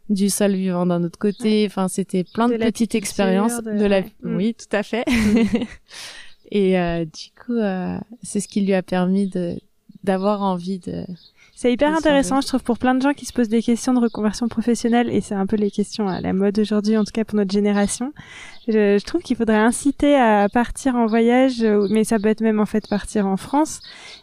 du 0.09 0.31
sol 0.31 0.55
vivant 0.55 0.87
d'un 0.87 1.03
autre 1.03 1.19
côté, 1.19 1.65
enfin 1.67 1.89
c'était 1.89 2.23
plein 2.23 2.49
de, 2.49 2.57
petites 2.57 2.95
expériences 2.95 3.61
de, 3.65 3.85
la, 3.85 4.03
mm. 4.03 4.37
oui 4.37 4.55
tout 4.55 4.71
à 4.71 4.85
fait, 4.85 5.05
Et 6.51 6.79
euh, 6.79 7.05
du 7.05 7.31
coup, 7.45 7.57
euh, 7.57 7.99
c'est 8.23 8.41
ce 8.41 8.49
qui 8.49 8.61
lui 8.61 8.75
a 8.75 8.83
permis 8.83 9.29
de 9.29 9.57
d'avoir 10.05 10.43
envie 10.43 10.79
de. 10.79 11.05
C'est 11.55 11.73
hyper 11.73 11.95
intéressant, 11.97 12.43
je 12.43 12.47
trouve, 12.47 12.63
pour 12.63 12.79
plein 12.79 12.95
de 12.95 13.01
gens 13.01 13.15
qui 13.15 13.25
se 13.25 13.33
posent 13.33 13.49
des 13.49 13.63
questions 13.63 13.95
de 13.95 13.99
reconversion 13.99 14.47
professionnelle, 14.47 15.09
et 15.09 15.23
c'est 15.23 15.35
un 15.35 15.47
peu 15.47 15.57
les 15.57 15.71
questions 15.71 16.07
à 16.07 16.21
la 16.21 16.35
mode 16.35 16.59
aujourd'hui, 16.59 16.99
en 16.99 17.05
tout 17.05 17.13
cas 17.13 17.25
pour 17.25 17.37
notre 17.37 17.51
génération. 17.51 18.13
Je, 18.69 18.99
je 18.99 19.05
trouve 19.05 19.23
qu'il 19.23 19.37
faudrait 19.37 19.57
inciter 19.57 20.15
à 20.17 20.49
partir 20.51 20.97
en 20.97 21.07
voyage, 21.07 21.63
euh, 21.63 21.89
mais 21.91 22.05
ça 22.05 22.19
peut 22.19 22.29
être 22.29 22.43
même 22.43 22.61
en 22.61 22.67
fait 22.67 22.87
partir 22.89 23.27
en 23.27 23.39
France, 23.39 23.81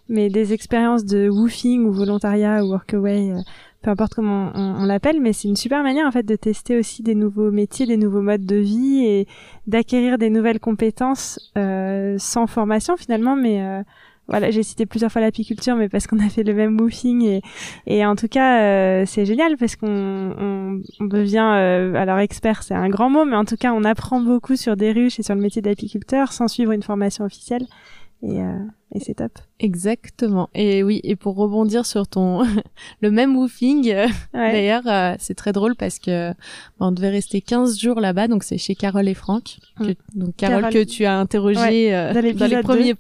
mais 0.10 0.30
des 0.30 0.54
expériences 0.54 1.06
de 1.06 1.28
woofing 1.28 1.86
ou 1.86 1.92
volontariat 1.92 2.64
ou 2.64 2.70
workaway 2.70 3.32
euh, 3.32 3.42
peu 3.84 3.92
importe 3.92 4.16
comment 4.16 4.52
on, 4.56 4.86
l'appelle, 4.86 5.20
mais 5.22 5.34
c'est 5.34 5.50
une 5.50 5.58
super 5.58 5.84
manière 5.84 6.08
en 6.08 6.12
fait 6.12 6.24
de 6.24 6.36
tester 6.36 6.78
aussi 6.78 7.04
des 7.04 7.16
nouveaux 7.16 7.52
métiers, 7.52 7.86
des 7.86 7.98
nouveaux 7.98 8.22
modes 8.22 8.46
de 8.46 8.56
vie 8.56 9.06
et 9.06 9.28
d'acquérir 9.68 10.18
des 10.18 10.30
nouvelles 10.30 10.62
compétences 10.62 11.52
euh, 11.58 12.16
sans 12.18 12.48
formation 12.48 12.96
finalement, 12.96 13.36
mais 13.36 13.62
euh, 13.62 13.84
voilà, 14.30 14.52
j'ai 14.52 14.64
cité 14.64 14.86
plusieurs 14.86 15.12
fois 15.12 15.20
l'apiculture, 15.22 15.76
mais 15.76 15.90
parce 15.90 16.08
qu'on 16.08 16.20
a 16.20 16.30
fait 16.30 16.44
le 16.44 16.54
même 16.54 16.80
woofing 16.80 17.42
et, 17.86 18.06
en 18.06 18.16
tout 18.16 18.30
cas 18.30 18.62
euh, 18.62 19.04
c'est 19.06 19.26
génial 19.26 19.58
parce 19.58 19.76
qu'on 19.76 19.88
on, 20.40 20.82
on 21.02 21.06
devient 21.06 21.94
alors 21.96 22.20
expert, 22.20 22.64
c'est 22.64 22.76
un 22.76 22.88
grand 22.88 23.10
mot, 23.10 23.26
mais 23.26 23.36
en 23.36 23.46
tout 23.46 23.58
cas 23.58 23.74
on 23.74 23.84
apprend 23.84 24.22
beaucoup 24.22 24.56
sur 24.56 24.78
des 24.78 24.94
ruches 24.94 25.20
et 25.20 25.24
sur 25.24 25.36
le 25.36 25.42
métier 25.42 25.62
d'apiculteur 25.62 26.32
sans 26.32 26.48
suivre 26.48 26.72
une 26.72 26.84
formation 26.84 27.26
officielle 27.26 27.68
et, 28.24 28.42
euh, 28.42 28.54
et 28.94 29.00
c'est 29.02 29.16
top. 29.16 29.34
Exactement. 29.60 30.50
Et 30.56 30.82
oui, 30.82 31.02
et 31.04 31.18
pour 31.18 31.36
rebondir 31.36 31.86
sur 31.86 32.08
ton 32.08 32.44
le 33.02 33.12
même 33.12 33.36
woofing, 33.36 33.92
euh, 33.92 34.08
d'ailleurs, 34.34 34.88
euh, 34.88 35.16
c'est 35.20 35.36
très 35.36 35.52
drôle 35.52 35.76
parce 35.76 36.00
que 36.00 36.32
bah, 36.32 36.88
on 36.88 36.92
devait 36.92 37.10
rester 37.10 37.42
15 37.42 37.78
jours 37.78 38.00
là-bas, 38.00 38.30
donc 38.30 38.44
c'est 38.44 38.58
chez 38.58 38.76
Carole 38.76 39.10
et 39.10 39.14
Franck. 39.14 39.58
Que, 39.78 39.84
mm. 39.84 39.96
donc 40.16 40.36
Carole, 40.38 40.70
que 40.70 40.84
tu 40.84 41.04
as 41.06 41.20
interrogé 41.20 41.92
dans, 41.92 42.48
les 42.48 42.62
premiers 42.64 42.96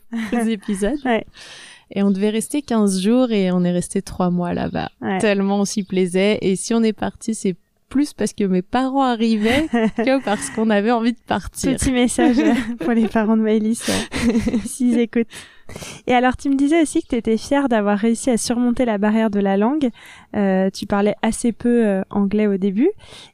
épisodes. 0.48 1.00
Ouais. 1.06 1.26
Et 1.92 2.04
on 2.04 2.12
devait 2.12 2.32
rester 2.32 2.62
15 2.62 3.00
jours 3.00 3.32
et 3.32 3.52
on 3.52 3.64
est 3.64 3.72
resté 3.72 4.02
trois 4.02 4.30
mois 4.30 4.54
là-bas. 4.54 4.90
Tellement 5.20 5.60
on 5.60 5.66
s'y 5.66 5.84
plaisait. 5.84 6.40
Et 6.42 6.56
si 6.56 6.74
on 6.74 6.84
est 6.84 6.94
parti, 6.94 7.36
c'est 7.36 7.56
plus 7.94 8.14
parce 8.14 8.34
que 8.34 8.44
mes 8.44 8.64
parents 8.64 9.04
arrivaient 9.04 9.68
que 9.98 10.24
parce 10.24 10.50
qu'on 10.50 10.72
avait 10.72 10.90
envie 10.90 11.14
de 11.14 11.22
partir. 11.28 11.78
Petit 11.78 11.92
message 11.92 12.38
pour 12.80 12.92
les 12.92 13.08
parents 13.08 13.38
de 13.38 13.44
Maëlys, 13.44 13.84
s'ils 14.66 14.98
écoutent. 14.98 15.28
Et 16.08 16.14
alors, 16.14 16.38
tu 16.38 16.50
me 16.50 16.56
disais 16.56 16.82
aussi 16.82 17.02
que 17.02 17.08
tu 17.08 17.16
étais 17.16 17.38
fière 17.38 17.70
d'avoir 17.70 17.98
réussi 17.98 18.30
à 18.30 18.38
surmonter 18.38 18.86
la 18.86 18.98
barrière 18.98 19.30
de 19.30 19.40
la 19.40 19.58
langue. 19.58 19.90
Euh, 20.36 20.70
tu 20.70 20.86
parlais 20.86 21.16
assez 21.22 21.52
peu 21.52 21.86
euh, 21.86 22.02
anglais 22.10 22.48
au 22.48 22.58
début. 22.58 22.90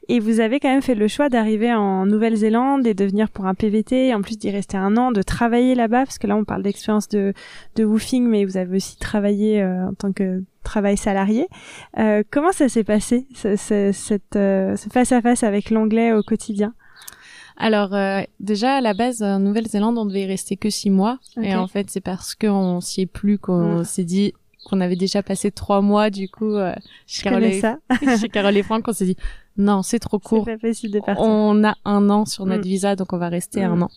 Et 0.07 0.19
vous 0.19 0.39
avez 0.39 0.59
quand 0.59 0.69
même 0.69 0.81
fait 0.81 0.95
le 0.95 1.07
choix 1.07 1.29
d'arriver 1.29 1.73
en 1.73 2.05
Nouvelle-Zélande 2.05 2.85
et 2.87 2.93
de 2.93 3.05
venir 3.05 3.29
pour 3.29 3.45
un 3.45 3.53
PVT, 3.53 4.13
en 4.13 4.21
plus 4.21 4.37
d'y 4.37 4.49
rester 4.49 4.77
un 4.77 4.97
an, 4.97 5.11
de 5.11 5.21
travailler 5.21 5.75
là-bas, 5.75 6.05
parce 6.05 6.17
que 6.17 6.27
là, 6.27 6.35
on 6.35 6.43
parle 6.43 6.63
d'expérience 6.63 7.09
de, 7.09 7.33
de 7.75 7.83
woofing, 7.83 8.27
mais 8.27 8.45
vous 8.45 8.57
avez 8.57 8.77
aussi 8.77 8.97
travaillé 8.97 9.61
euh, 9.61 9.87
en 9.87 9.93
tant 9.93 10.11
que 10.11 10.43
travail 10.63 10.97
salarié. 10.97 11.47
Euh, 11.97 12.23
comment 12.29 12.51
ça 12.51 12.69
s'est 12.69 12.83
passé, 12.83 13.27
ce, 13.33 13.55
ce, 13.55 13.91
cette, 13.91 14.33
ce 14.33 14.89
face-à-face 14.91 15.43
avec 15.43 15.69
l'anglais 15.69 16.13
au 16.13 16.21
quotidien? 16.21 16.73
Alors 17.59 17.93
euh, 17.93 18.21
déjà 18.39 18.77
à 18.77 18.81
la 18.81 18.93
base 18.93 19.21
en 19.21 19.39
Nouvelle-Zélande 19.39 19.97
on 19.97 20.05
devait 20.05 20.21
y 20.21 20.25
rester 20.25 20.55
que 20.55 20.69
six 20.69 20.89
mois. 20.89 21.19
Et 21.41 21.53
en 21.55 21.67
fait 21.67 21.89
c'est 21.89 22.01
parce 22.01 22.33
qu'on 22.33 22.79
s'y 22.81 23.01
est 23.01 23.05
plus 23.05 23.37
qu'on 23.37 23.83
s'est 23.83 24.05
dit 24.05 24.33
qu'on 24.65 24.81
avait 24.81 24.95
déjà 24.95 25.21
passé 25.23 25.51
trois 25.51 25.81
mois 25.81 26.09
du 26.09 26.29
coup 26.29 26.55
euh, 26.55 26.73
chez, 27.05 27.23
Carole 27.23 27.43
et, 27.43 27.61
chez 28.19 28.29
Carole 28.29 28.57
et 28.57 28.63
Franck 28.63 28.87
on 28.87 28.93
s'est 28.93 29.05
dit 29.05 29.17
non 29.57 29.83
c'est 29.83 29.99
trop 29.99 30.19
court. 30.19 30.45
pas 30.45 30.55
de 30.55 30.99
partir. 30.99 31.23
on 31.23 31.63
a 31.63 31.75
un 31.85 32.09
an 32.09 32.25
sur 32.25 32.45
notre 32.45 32.65
mm. 32.65 32.69
visa 32.69 32.95
donc 32.95 33.13
on 33.13 33.17
va 33.17 33.29
rester 33.29 33.63
un 33.63 33.81
an 33.81 33.89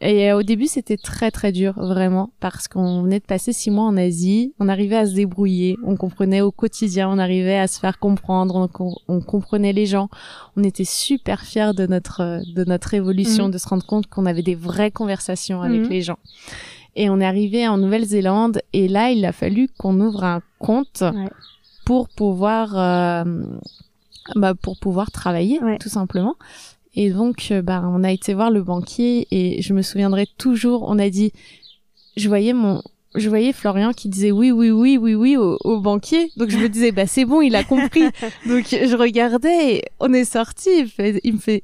et 0.00 0.30
euh, 0.30 0.38
au 0.38 0.42
début, 0.42 0.66
c'était 0.66 0.96
très 0.96 1.30
très 1.30 1.50
dur, 1.50 1.74
vraiment, 1.76 2.30
parce 2.38 2.68
qu'on 2.68 3.02
venait 3.02 3.18
de 3.18 3.24
passer 3.24 3.52
six 3.52 3.70
mois 3.70 3.84
en 3.84 3.96
Asie, 3.96 4.54
on 4.60 4.68
arrivait 4.68 4.96
à 4.96 5.06
se 5.06 5.14
débrouiller, 5.14 5.76
on 5.84 5.96
comprenait 5.96 6.40
au 6.40 6.52
quotidien, 6.52 7.08
on 7.08 7.18
arrivait 7.18 7.58
à 7.58 7.66
se 7.66 7.80
faire 7.80 7.98
comprendre, 7.98 8.68
on, 9.08 9.20
comprenait 9.20 9.72
les 9.72 9.86
gens, 9.86 10.08
on 10.56 10.62
était 10.62 10.84
super 10.84 11.42
fiers 11.42 11.72
de 11.74 11.86
notre 11.86 12.42
de 12.54 12.64
notre 12.64 12.94
évolution, 12.94 13.48
mm. 13.48 13.50
de 13.50 13.58
se 13.58 13.68
rendre 13.68 13.84
compte 13.84 14.06
qu'on 14.06 14.26
avait 14.26 14.42
des 14.42 14.54
vraies 14.54 14.92
conversations 14.92 15.62
avec 15.62 15.82
mm. 15.82 15.88
les 15.88 16.02
gens. 16.02 16.18
Et 16.94 17.10
on 17.10 17.20
est 17.20 17.26
arrivé 17.26 17.66
en 17.66 17.78
Nouvelle-Zélande, 17.78 18.60
et 18.72 18.86
là, 18.86 19.10
il 19.10 19.24
a 19.24 19.32
fallu 19.32 19.68
qu'on 19.78 20.00
ouvre 20.00 20.22
un 20.22 20.42
compte 20.60 21.02
pour 21.84 22.08
pouvoir 22.08 22.76
euh, 22.76 23.24
bah, 24.36 24.54
pour 24.54 24.78
pouvoir 24.78 25.10
travailler, 25.10 25.58
tout 25.80 25.88
simplement. 25.88 26.36
Et 27.00 27.10
donc, 27.10 27.52
euh, 27.52 27.62
bah, 27.62 27.84
on 27.84 28.02
a 28.02 28.10
été 28.10 28.34
voir 28.34 28.50
le 28.50 28.60
banquier 28.60 29.28
et 29.30 29.62
je 29.62 29.72
me 29.72 29.82
souviendrai 29.82 30.26
toujours, 30.36 30.82
on 30.88 30.98
a 30.98 31.08
dit, 31.08 31.30
je 32.16 32.26
voyais 32.26 32.52
mon, 32.52 32.82
je 33.14 33.28
voyais 33.28 33.52
Florian 33.52 33.92
qui 33.92 34.08
disait 34.08 34.32
oui, 34.32 34.50
oui, 34.50 34.72
oui, 34.72 34.98
oui, 34.98 35.14
oui 35.14 35.36
au, 35.36 35.80
banquier. 35.80 36.32
Donc 36.36 36.50
je 36.50 36.58
me 36.58 36.68
disais, 36.68 36.90
bah 36.90 37.06
c'est 37.06 37.24
bon, 37.24 37.40
il 37.40 37.54
a 37.54 37.62
compris. 37.62 38.02
donc 38.48 38.66
je 38.70 38.96
regardais 38.96 39.76
et 39.76 39.84
on 40.00 40.12
est 40.12 40.24
sorti. 40.24 40.92
il 41.22 41.34
me 41.34 41.38
fait, 41.38 41.62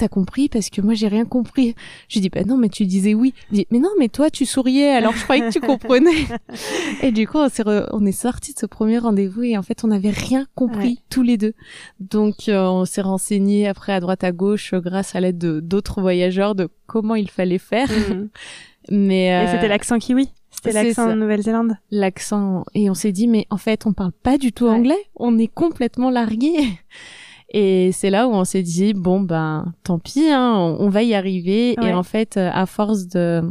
t'as 0.00 0.08
compris 0.08 0.48
parce 0.48 0.70
que 0.70 0.80
moi 0.80 0.94
j'ai 0.94 1.08
rien 1.08 1.26
compris. 1.26 1.74
Je 2.08 2.20
dis 2.20 2.30
bah 2.30 2.42
non 2.46 2.56
mais 2.56 2.70
tu 2.70 2.86
disais 2.86 3.14
oui. 3.14 3.34
Il 3.52 3.58
dit 3.58 3.66
mais 3.70 3.78
non 3.78 3.90
mais 3.98 4.08
toi 4.08 4.30
tu 4.30 4.46
souriais 4.46 4.88
alors 4.88 5.12
je 5.14 5.22
croyais 5.22 5.42
que 5.42 5.52
tu 5.52 5.60
comprenais. 5.60 6.26
et 7.02 7.12
du 7.12 7.28
coup 7.28 7.38
on 7.38 7.48
s'est 7.50 7.62
on 7.92 8.06
est 8.06 8.12
sorti 8.12 8.54
de 8.54 8.58
ce 8.58 8.66
premier 8.66 8.98
rendez-vous 8.98 9.42
et 9.42 9.58
en 9.58 9.62
fait 9.62 9.84
on 9.84 9.88
n'avait 9.88 10.10
rien 10.10 10.46
compris 10.54 11.02
tous 11.10 11.22
les 11.22 11.36
deux. 11.36 11.52
Donc 12.00 12.48
euh, 12.48 12.66
on 12.66 12.86
s'est 12.86 13.02
renseigné 13.02 13.68
après 13.68 13.92
à 13.92 14.00
droite 14.00 14.24
à 14.24 14.32
gauche 14.32 14.72
grâce 14.74 15.14
à 15.14 15.20
l'aide 15.20 15.38
de 15.38 15.60
d'autres 15.60 16.00
voyageurs 16.00 16.54
de 16.54 16.68
comment 16.86 17.14
il 17.14 17.30
fallait 17.30 17.58
faire. 17.58 17.88
Mhm. 17.90 18.30
mais 18.90 19.34
euh... 19.34 19.44
et 19.44 19.48
c'était 19.48 19.68
l'accent 19.68 19.98
kiwi? 19.98 20.30
C'était 20.50 20.72
l'accent 20.72 21.08
de 21.08 21.14
Nouvelle-Zélande? 21.14 21.76
L'accent 21.90 22.64
et 22.74 22.88
on 22.88 22.94
s'est 22.94 23.12
dit 23.12 23.28
mais 23.28 23.46
en 23.50 23.58
fait 23.58 23.84
on 23.84 23.92
parle 23.92 24.12
pas 24.12 24.38
du 24.38 24.52
tout 24.52 24.66
anglais, 24.66 25.10
on 25.14 25.38
est 25.38 25.52
complètement 25.52 26.08
largué. 26.08 26.54
Et 27.50 27.90
c'est 27.92 28.10
là 28.10 28.28
où 28.28 28.32
on 28.32 28.44
s'est 28.44 28.62
dit 28.62 28.94
bon 28.94 29.20
ben 29.20 29.72
tant 29.82 29.98
pis, 29.98 30.28
hein, 30.30 30.54
on, 30.78 30.88
va 30.88 31.02
y 31.02 31.14
arriver. 31.14 31.74
Et 31.82 31.92
en 31.92 32.04
fait, 32.04 32.36
euh, 32.36 32.50
à 32.52 32.66
force 32.66 33.08
de 33.08 33.42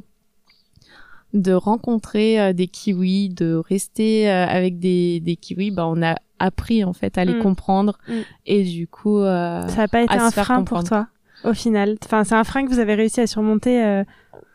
de 1.34 1.54
rencontrer 1.54 2.40
euh, 2.40 2.54
des 2.54 2.68
kiwis, 2.68 3.30
de 3.30 3.56
rester 3.56 4.30
euh, 4.30 4.48
avec 4.48 4.80
des 4.80 5.20
des 5.20 5.36
kiwis, 5.36 5.72
ben 5.72 5.86
on 5.86 6.02
a 6.02 6.16
appris 6.40 6.86
en 6.86 6.94
fait 6.94 7.18
à 7.18 7.26
les 7.26 7.36
mm. 7.36 7.42
comprendre. 7.42 7.98
Mm. 8.08 8.14
Et 8.46 8.64
du 8.64 8.88
coup, 8.88 9.22
ça 9.22 9.68
n'a 9.76 9.88
pas 9.90 10.04
été 10.04 10.16
un 10.16 10.32
frein 10.32 10.64
pour 10.64 10.84
toi 10.84 11.08
au 11.46 11.54
final? 11.54 11.96
Enfin, 12.04 12.26
c'est 12.26 12.36
un 12.36 12.44
frein 12.44 12.66
que 12.66 12.70
vous 12.70 12.80
avez 12.80 12.96
réussi 12.96 13.22
à 13.22 13.28
surmonter 13.28 14.04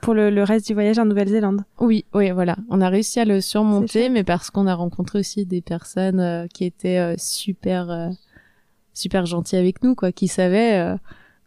pour 0.03 0.13
le, 0.13 0.29
le, 0.29 0.43
reste 0.43 0.67
du 0.67 0.75
voyage 0.75 0.99
en 0.99 1.07
Nouvelle-Zélande? 1.07 1.65
Oui, 1.81 2.05
oui, 2.13 2.31
voilà. 2.31 2.57
On 2.69 2.83
a 2.83 2.91
réussi 2.91 3.21
à 3.21 3.25
le 3.25 3.41
surmonter, 3.41 4.11
mais 4.11 4.23
parce 4.23 4.51
qu'on 4.51 4.67
a 4.67 4.75
rencontré 4.75 5.19
aussi 5.19 5.47
des 5.47 5.63
personnes 5.63 6.47
qui 6.53 6.65
étaient 6.65 7.15
super 7.17 8.11
super 8.95 9.27
gentil 9.27 9.57
avec 9.57 9.83
nous, 9.83 9.95
quoi, 9.95 10.13
qui 10.13 10.29
savait 10.29 10.79
euh, 10.79 10.97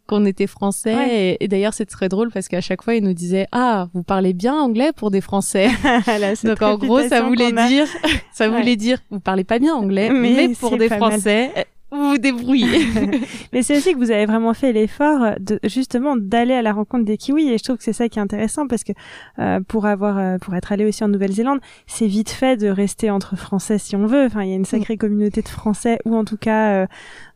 qu'on 0.06 0.26
était 0.26 0.48
français. 0.48 1.38
Et, 1.40 1.48
d'ailleurs, 1.48 1.74
c'est 1.74 1.86
très 1.86 2.10
drôle 2.10 2.32
parce 2.32 2.48
qu'à 2.48 2.62
chaque 2.62 2.82
fois, 2.84 2.96
il 2.96 3.04
nous 3.04 3.14
disait 3.14 3.48
ah, 3.52 3.88
vous 3.94 4.04
parlez 4.04 4.34
bien 4.34 4.56
anglais 4.56 4.92
pour 4.96 5.12
des 5.12 5.22
Français. 5.22 5.70
Donc 6.44 6.62
en 6.62 6.78
gros, 6.78 7.02
ça 7.08 7.22
voulait 7.22 7.52
dire, 7.52 7.88
ça 8.34 8.50
voulait 8.50 8.76
dire, 8.76 9.00
vous 9.10 9.20
parlez 9.20 9.44
pas 9.44 9.60
bien 9.60 9.74
anglais, 9.74 10.10
mais, 10.10 10.50
pour 10.50 10.78
des 10.78 10.90
Français, 10.90 11.52
vous 11.92 12.10
vous 12.10 12.18
débrouillez. 12.18 12.86
Mais 13.54 13.64
c'est 13.64 13.78
aussi 13.78 13.94
que 13.94 13.98
vous 13.98 14.12
avez 14.12 14.26
vraiment 14.26 14.54
fait 14.54 14.74
l'effort 14.74 15.36
de 15.40 15.60
justement 15.64 16.18
d'aller 16.18 16.54
à 16.54 16.62
la 16.62 16.74
rencontre 16.74 17.06
des 17.06 17.18
kiwis 17.18 17.50
et 17.50 17.58
je 17.58 17.64
trouve 17.64 17.78
que 17.78 17.84
c'est 17.84 17.94
ça 17.94 18.10
qui 18.10 18.20
est 18.20 18.22
intéressant 18.22 18.68
parce 18.68 18.84
que 18.84 18.92
euh, 19.40 19.62
pour 19.66 19.86
avoir 19.86 20.18
euh, 20.18 20.38
pour 20.38 20.54
être 20.56 20.72
allé 20.74 20.86
aussi 20.86 21.04
en 21.04 21.08
Nouvelle-Zélande, 21.08 21.60
c'est 21.86 22.08
vite 22.08 22.30
fait 22.30 22.58
de 22.58 22.68
rester 22.68 23.10
entre 23.10 23.38
Français 23.38 23.78
si 23.78 23.96
on 23.96 24.06
veut. 24.06 24.26
Enfin, 24.26 24.44
il 24.44 24.50
y 24.50 24.54
a 24.54 24.56
une 24.56 24.66
sacrée 24.66 24.96
mm. 24.96 25.00
communauté 25.00 25.42
de 25.42 25.48
Français 25.48 26.00
ou 26.04 26.16
en 26.16 26.26
tout 26.26 26.38
cas 26.38 26.84
euh, 26.84 26.88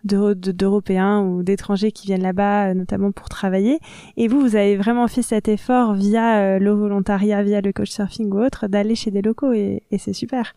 d'Européens 0.03 1.21
ou 1.21 1.43
d'étrangers 1.43 1.93
qui 1.93 2.07
viennent 2.07 2.23
là-bas, 2.23 2.69
euh, 2.69 2.73
notamment 2.73 3.11
pour 3.13 3.29
travailler. 3.29 3.79
Et 4.17 4.27
vous, 4.27 4.41
vous 4.41 4.57
avez 4.57 4.75
vraiment 4.75 5.07
fait 5.07 5.21
cet 5.21 5.47
effort 5.47 5.93
via 5.93 6.59
le 6.59 6.71
volontariat, 6.71 7.41
via 7.41 7.61
le 7.61 7.71
coach 7.71 7.89
surfing 7.89 8.29
ou 8.31 8.43
autre, 8.43 8.67
d'aller 8.67 8.95
chez 8.95 9.11
des 9.11 9.21
locaux 9.21 9.53
et, 9.53 9.83
et 9.91 9.97
c'est 9.97 10.13
super. 10.13 10.53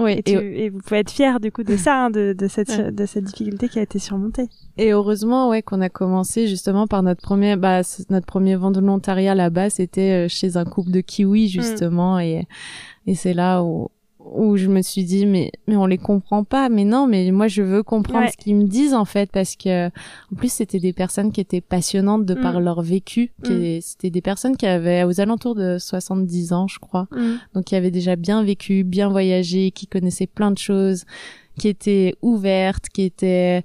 Oui, 0.00 0.22
et, 0.26 0.68
vous 0.70 0.78
pouvez 0.78 1.00
être 1.00 1.10
fier 1.10 1.40
du 1.40 1.50
coup 1.50 1.64
de 1.64 1.76
ça, 1.76 2.04
hein, 2.04 2.10
de, 2.10 2.32
de, 2.32 2.46
cette, 2.46 2.94
de 2.94 3.04
cette 3.04 3.24
difficulté 3.24 3.68
qui 3.68 3.80
a 3.80 3.82
été 3.82 3.98
surmontée. 3.98 4.48
Et 4.76 4.92
heureusement, 4.92 5.48
ouais, 5.48 5.60
qu'on 5.60 5.80
a 5.80 5.88
commencé 5.88 6.46
justement 6.46 6.86
par 6.86 7.02
notre 7.02 7.20
premier, 7.20 7.56
bah, 7.56 7.80
notre 8.08 8.26
premier 8.26 8.54
volontariat 8.54 9.34
là-bas, 9.34 9.70
c'était 9.70 10.26
euh, 10.26 10.28
chez 10.28 10.56
un 10.56 10.64
couple 10.64 10.92
de 10.92 11.00
kiwis 11.00 11.46
mm. 11.46 11.48
justement, 11.48 12.20
et, 12.20 12.46
et 13.08 13.16
c'est 13.16 13.34
là 13.34 13.64
où, 13.64 13.90
où 14.34 14.56
je 14.56 14.68
me 14.68 14.82
suis 14.82 15.04
dit 15.04 15.26
mais 15.26 15.50
mais 15.66 15.76
on 15.76 15.86
les 15.86 15.98
comprend 15.98 16.44
pas 16.44 16.68
mais 16.68 16.84
non 16.84 17.06
mais 17.06 17.30
moi 17.30 17.48
je 17.48 17.62
veux 17.62 17.82
comprendre 17.82 18.28
ce 18.30 18.36
qu'ils 18.36 18.56
me 18.56 18.64
disent 18.64 18.94
en 18.94 19.04
fait 19.04 19.30
parce 19.30 19.56
que 19.56 19.88
en 19.88 20.36
plus 20.36 20.52
c'était 20.52 20.78
des 20.78 20.92
personnes 20.92 21.32
qui 21.32 21.40
étaient 21.40 21.60
passionnantes 21.60 22.24
de 22.24 22.34
par 22.34 22.60
mm. 22.60 22.64
leur 22.64 22.82
vécu 22.82 23.32
qui 23.44 23.52
mm. 23.52 23.80
c'était 23.80 24.10
des 24.10 24.20
personnes 24.20 24.56
qui 24.56 24.66
avaient 24.66 25.04
aux 25.04 25.20
alentours 25.20 25.54
de 25.54 25.78
70 25.78 26.52
ans 26.52 26.68
je 26.68 26.78
crois 26.78 27.08
mm. 27.10 27.34
donc 27.54 27.64
qui 27.64 27.76
avaient 27.76 27.90
déjà 27.90 28.16
bien 28.16 28.42
vécu 28.42 28.84
bien 28.84 29.08
voyagé 29.08 29.70
qui 29.70 29.86
connaissaient 29.86 30.26
plein 30.26 30.50
de 30.50 30.58
choses 30.58 31.04
qui 31.58 31.68
étaient 31.68 32.14
ouvertes 32.22 32.88
qui 32.88 33.02
étaient 33.02 33.62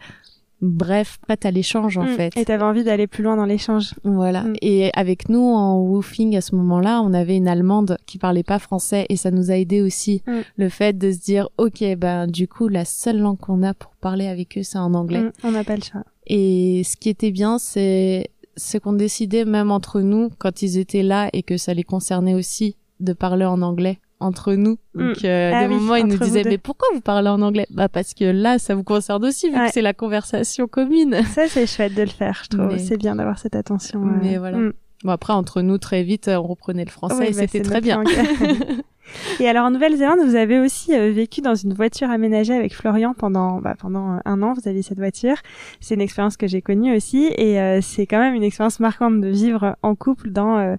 bref, 0.63 1.17
prête 1.21 1.45
à 1.45 1.52
l'échange 1.52 1.97
en 1.97 2.06
mm. 2.06 2.15
fait. 2.15 2.38
Et 2.38 2.45
t'avais 2.45 2.63
envie 2.63 2.84
d'aller 2.84 3.06
plus 3.06 3.23
loin 3.23 3.36
dans 3.36 3.45
l'échange. 3.45 3.93
Voilà. 4.04 4.43
Mm. 4.43 4.56
Et 4.62 4.91
avec 4.95 5.30
nous 5.30 5.41
en 5.41 5.78
woofing 5.80 6.36
à 6.36 6.41
ce 6.41 6.56
moment-là, 6.56 7.02
on 7.02 7.13
avait 7.13 7.36
une 7.36 7.47
Allemande 7.47 7.97
qui 8.08 8.17
parlait 8.17 8.43
pas 8.43 8.60
français 8.60 9.06
et 9.10 9.17
ça 9.17 9.30
nous 9.30 9.52
a 9.52 9.58
aidé 9.58 9.82
aussi 9.82 10.23
mm. 10.26 10.32
le 10.58 10.69
fait 10.69 10.97
de 10.97 11.12
se 11.12 11.19
dire 11.19 11.49
ok 11.58 11.84
ben 11.97 12.28
du 12.28 12.47
coup 12.47 12.67
la 12.67 12.86
seule 12.86 13.19
langue 13.19 13.38
qu'on 13.38 13.62
a 13.62 13.73
pour 13.73 13.91
parler 13.97 14.28
avec 14.28 14.58
eux 14.58 14.63
c'est 14.63 14.78
en 14.78 14.93
anglais. 14.93 15.23
on 15.43 15.52
n'a 15.52 15.63
pas 15.63 15.76
le 15.76 15.84
choix. 15.84 16.04
Et 16.26 16.84
ce 16.86 16.95
qui 16.95 17.10
était 17.10 17.32
bien 17.32 17.60
c'est 17.60 18.30
c'est 18.56 18.80
qu'on 18.80 18.93
décidait 18.93 19.45
même 19.45 19.71
entre 19.71 20.02
nous 20.02 20.30
quand 20.38 20.62
ils 20.62 20.78
étaient 20.78 21.04
là 21.04 21.30
et 21.34 21.43
que 21.43 21.58
ça 21.58 21.73
les 21.73 21.84
concernait 21.84 22.36
aussi 22.36 22.78
de 22.99 23.13
parler 23.13 23.45
en 23.45 23.62
anglais 23.62 23.99
entre 24.23 24.53
nous. 24.53 24.77
Mm. 24.93 25.07
Donc, 25.07 25.25
euh, 25.25 25.51
ah 25.53 25.67
des 25.67 25.73
moments, 25.73 25.95
ils 25.95 26.05
nous 26.05 26.17
disaient, 26.17 26.43
mais 26.43 26.57
pourquoi 26.57 26.88
vous 26.93 27.01
parlez 27.01 27.29
en 27.29 27.41
anglais? 27.41 27.67
Bah 27.69 27.89
parce 27.89 28.13
que 28.13 28.25
là, 28.25 28.59
ça 28.59 28.75
vous 28.75 28.83
concerne 28.83 29.25
aussi, 29.25 29.49
vu 29.49 29.55
que 29.55 29.71
c'est 29.71 29.81
la 29.81 29.93
conversation 29.93 30.67
commune. 30.67 31.21
Ça, 31.33 31.47
c'est 31.47 31.67
chouette 31.67 31.95
de 31.95 32.01
le 32.01 32.07
faire, 32.07 32.41
je 32.43 32.57
trouve. 32.57 32.77
C'est 32.77 32.97
bien 32.97 33.15
d'avoir 33.15 33.39
cette 33.39 33.55
attention. 33.55 33.99
Mais 33.99 34.38
voilà. 34.38 34.57
Mm. 34.57 34.73
Bon, 35.03 35.12
après, 35.12 35.33
entre 35.33 35.62
nous, 35.62 35.77
très 35.77 36.03
vite, 36.03 36.29
on 36.29 36.43
reprenait 36.43 36.86
le 36.86 36.91
français 36.91 37.29
et 37.29 37.33
bah, 37.33 37.41
c'était 37.41 37.62
très 37.62 37.81
bien. 37.81 38.03
et 39.39 39.47
alors, 39.47 39.65
en 39.65 39.71
Nouvelle-Zélande, 39.71 40.19
vous 40.25 40.35
avez 40.35 40.59
aussi 40.59 40.93
euh, 40.93 41.11
vécu 41.11 41.41
dans 41.41 41.55
une 41.55 41.73
voiture 41.73 42.09
aménagée 42.09 42.53
avec 42.53 42.73
Florian 42.73 43.13
pendant, 43.13 43.59
bah, 43.59 43.75
pendant 43.77 44.19
un 44.23 44.41
an. 44.41 44.53
Vous 44.53 44.67
aviez 44.67 44.81
cette 44.81 44.99
voiture. 44.99 45.35
C'est 45.79 45.95
une 45.95 46.01
expérience 46.01 46.37
que 46.37 46.47
j'ai 46.47 46.61
connue 46.61 46.95
aussi. 46.95 47.31
Et 47.37 47.59
euh, 47.59 47.79
c'est 47.81 48.07
quand 48.07 48.19
même 48.19 48.35
une 48.35 48.43
expérience 48.43 48.79
marquante 48.79 49.21
de 49.21 49.29
vivre 49.29 49.75
en 49.81 49.95
couple 49.95 50.29
dans 50.29 50.77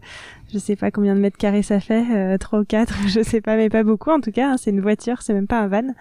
je 0.54 0.60
sais 0.60 0.76
pas 0.76 0.92
combien 0.92 1.16
de 1.16 1.20
mètres 1.20 1.36
carrés 1.36 1.62
ça 1.62 1.80
fait, 1.80 2.04
euh, 2.14 2.38
3 2.38 2.60
ou 2.60 2.64
4, 2.64 2.94
je 3.08 3.22
sais 3.22 3.40
pas, 3.40 3.56
mais 3.56 3.68
pas 3.68 3.82
beaucoup 3.82 4.10
en 4.10 4.20
tout 4.20 4.30
cas. 4.30 4.52
Hein, 4.52 4.56
c'est 4.56 4.70
une 4.70 4.80
voiture, 4.80 5.20
c'est 5.20 5.34
même 5.34 5.48
pas 5.48 5.58
un 5.58 5.66
van. 5.66 5.94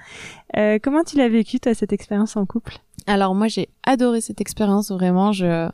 Euh, 0.58 0.78
comment 0.82 1.04
tu 1.04 1.18
l'as 1.18 1.28
vécu 1.28 1.60
toi 1.60 1.74
cette 1.74 1.92
expérience 1.92 2.38
en 2.38 2.46
couple? 2.46 2.78
Alors 3.08 3.34
moi 3.34 3.48
j'ai 3.48 3.70
adoré 3.84 4.22
cette 4.22 4.42
expérience 4.42 4.92
vraiment. 4.92 5.32
Je 5.32 5.70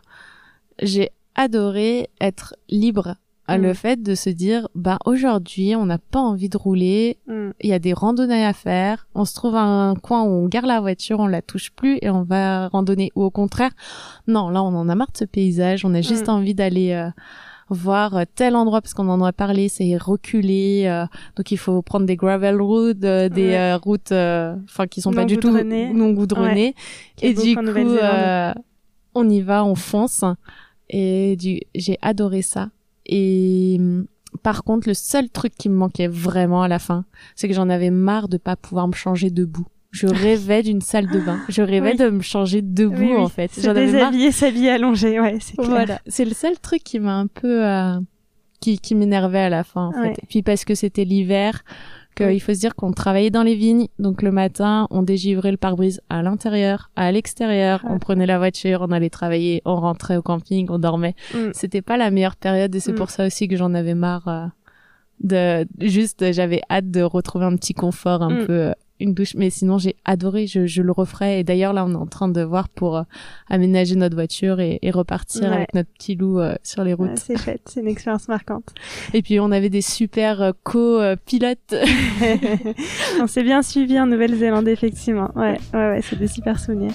j'ai 0.82 1.10
adoré 1.36 2.10
être 2.22 2.56
libre 2.70 3.16
le 3.58 3.72
mm. 3.72 3.76
fait 3.76 4.02
de 4.02 4.16
se 4.16 4.30
dire 4.30 4.68
bah 4.76 4.98
aujourd'hui 5.06 5.76
on 5.76 5.86
n'a 5.86 5.98
pas 5.98 6.20
envie 6.20 6.50
de 6.50 6.58
rouler 6.58 7.18
mm. 7.28 7.50
il 7.62 7.70
y 7.70 7.74
a 7.74 7.80
des 7.80 7.94
randonnées 7.94 8.46
à 8.46 8.54
faire 8.54 9.08
on 9.16 9.26
se 9.26 9.34
trouve 9.34 9.56
à 9.56 9.64
un 9.64 9.96
coin 9.96 10.24
où 10.24 10.28
on 10.28 10.48
garde 10.48 10.68
la 10.68 10.80
voiture 10.80 11.20
on 11.20 11.28
la 11.28 11.42
touche 11.42 11.72
plus 11.72 12.00
et 12.02 12.10
on 12.10 12.24
va 12.24 12.68
randonner 12.68 13.12
ou 13.16 13.24
au 13.24 13.32
contraire 13.32 13.72
non 14.28 14.50
là 14.50 14.64
on 14.64 14.76
en 14.76 14.90
a 14.90 14.96
marre 14.96 15.12
de 15.12 15.18
ce 15.18 15.26
paysage 15.26 15.86
on 15.86 15.94
a 15.94 16.02
juste 16.02 16.28
mm. 16.28 16.32
envie 16.32 16.54
d'aller 16.54 16.92
euh, 16.92 17.10
voir 17.70 18.16
euh, 18.16 18.24
tel 18.36 18.56
endroit 18.56 18.82
parce 18.82 18.94
qu'on 18.94 19.10
en 19.10 19.24
a 19.24 19.32
parlé, 19.32 19.70
c'est 19.70 19.98
reculé, 19.98 20.84
euh, 20.86 21.06
donc 21.36 21.52
il 21.52 21.58
faut 21.58 21.82
prendre 21.82 22.06
des 22.06 22.16
gravel 22.16 22.62
routes, 22.62 23.04
euh, 23.04 23.30
des 23.30 23.78
routes, 23.82 24.12
enfin 24.12 24.88
qui 24.88 25.02
sont 25.02 25.14
pas 25.14 25.26
du 25.26 25.38
tout 25.38 25.52
non 25.52 26.12
goudronnées. 26.12 26.76
Et 27.22 27.34
du 27.34 27.56
coup, 27.56 27.98
on 29.16 29.30
y 29.30 29.42
va, 29.42 29.66
on 29.66 29.76
fonce. 29.76 30.24
Et 30.90 31.36
du, 31.36 31.60
j'ai 31.76 31.98
adoré 32.02 32.42
ça. 32.42 32.70
Et 33.10 33.78
mm, 33.80 34.06
par 34.44 34.64
contre, 34.64 34.88
le 34.88 34.94
seul 34.94 35.30
truc 35.30 35.54
qui 35.58 35.68
me 35.68 35.76
manquait 35.76 36.08
vraiment 36.08 36.62
à 36.62 36.68
la 36.68 36.80
fin, 36.80 37.06
c'est 37.36 37.48
que 37.48 37.54
j'en 37.54 37.70
avais 37.70 37.90
marre 37.90 38.30
de 38.30 38.38
pas 38.38 38.56
pouvoir 38.56 38.88
me 38.88 38.94
changer 38.94 39.32
debout. 39.32 39.66
Je 39.92 40.08
rêvais 40.08 40.62
d'une 40.62 40.82
salle 40.82 41.08
de 41.08 41.20
bain. 41.20 41.40
Je 41.50 41.64
rêvais 41.64 41.96
de 41.96 42.10
me 42.10 42.22
changer 42.22 42.62
debout 42.62 43.18
en 43.18 43.28
fait. 43.28 43.52
Se 43.52 43.70
déshabiller, 43.72 44.32
s'habiller 44.32 44.70
allongé, 44.70 45.20
ouais, 45.20 45.38
c'est 45.42 45.58
clair. 45.58 45.70
Voilà, 45.70 46.00
c'est 46.08 46.26
le 46.26 46.34
seul 46.34 46.60
truc 46.60 46.84
qui 46.84 47.00
m'a 47.00 47.16
un 47.16 47.28
peu 47.28 47.66
euh, 47.66 48.00
qui 48.62 48.78
qui 48.78 48.94
m'énervait 48.94 49.40
à 49.40 49.50
la 49.50 49.64
fin 49.64 49.88
en 49.88 49.92
fait. 49.92 50.20
Et 50.22 50.28
puis 50.30 50.44
parce 50.44 50.64
que 50.64 50.76
c'était 50.76 51.06
l'hiver, 51.06 51.64
qu'il 52.26 52.42
faut 52.42 52.54
se 52.54 52.60
dire 52.60 52.76
qu'on 52.76 52.92
travaillait 52.92 53.30
dans 53.30 53.44
les 53.44 53.56
vignes, 53.56 53.88
donc 53.98 54.22
le 54.22 54.32
matin, 54.32 54.88
on 54.92 55.04
dégivrait 55.04 55.52
le 55.52 55.58
pare-brise 55.58 56.02
à 56.10 56.22
l'intérieur, 56.22 56.92
à 56.96 57.12
l'extérieur, 57.12 57.82
on 57.90 58.00
prenait 58.00 58.26
la 58.26 58.38
voiture, 58.38 58.86
on 58.88 58.92
allait 58.92 59.10
travailler, 59.10 59.62
on 59.66 59.76
rentrait 59.76 60.18
au 60.18 60.22
camping, 60.22 60.68
on 60.70 60.80
dormait. 60.80 61.16
Mm. 61.34 61.50
C'était 61.54 61.82
pas 61.82 61.98
la 61.98 62.12
meilleure 62.12 62.36
période 62.36 62.74
et 62.76 62.80
c'est 62.80 62.92
mm. 62.92 62.96
pour 62.96 63.10
ça 63.10 63.26
aussi 63.26 63.48
que 63.48 63.56
j'en 63.56 63.74
avais 63.74 63.96
marre 63.96 64.28
euh, 64.28 64.46
de 65.22 65.68
juste 65.80 66.32
j'avais 66.32 66.62
hâte 66.70 66.92
de 66.92 67.02
retrouver 67.02 67.46
un 67.46 67.56
petit 67.56 67.74
confort 67.74 68.22
un 68.22 68.42
mm. 68.42 68.46
peu 68.46 68.54
euh, 68.54 68.74
une 69.00 69.14
douche. 69.14 69.36
Mais 69.36 69.50
sinon, 69.50 69.78
j'ai 69.78 69.96
adoré, 70.06 70.48
je, 70.48 70.66
je, 70.66 70.82
le 70.82 70.92
referai. 70.92 71.40
Et 71.40 71.44
d'ailleurs, 71.44 71.74
là, 71.74 71.86
on 71.86 71.92
est 71.92 71.96
en 71.96 72.06
train 72.06 72.28
de 72.30 72.42
voir 72.42 72.70
pour 72.70 72.98
euh, 72.98 73.04
aménager 73.50 73.96
notre 73.96 74.16
voiture 74.16 74.60
et, 74.60 74.80
et 74.82 74.92
repartir 74.92 75.52
avec 75.52 75.74
notre 75.74 75.90
petit 75.92 76.16
loup 76.16 76.40
euh, 76.40 76.56
sur 76.64 76.84
les 76.84 76.94
routes. 76.94 77.18
c'est 77.18 77.38
chouette, 77.38 77.62
c'est 77.66 77.82
une 77.82 77.88
expérience 77.88 78.28
marquante. 78.28 78.74
Et 79.14 79.22
puis, 79.22 79.40
on 79.40 79.52
avait 79.52 79.70
des 79.70 79.82
super 79.82 80.42
euh, 80.42 80.52
co-pilotes. 80.64 81.74
on 83.22 83.28
s'est 83.28 83.44
bien 83.44 83.62
suivi 83.62 84.00
en 84.00 84.06
Nouvelle-Zélande, 84.08 84.68
effectivement. 84.68 85.32
Ouais, 85.36 85.58
ouais, 85.74 85.90
ouais, 85.90 86.02
c'est 86.02 86.18
des 86.18 86.28
super 86.28 86.60
souvenirs. 86.60 86.94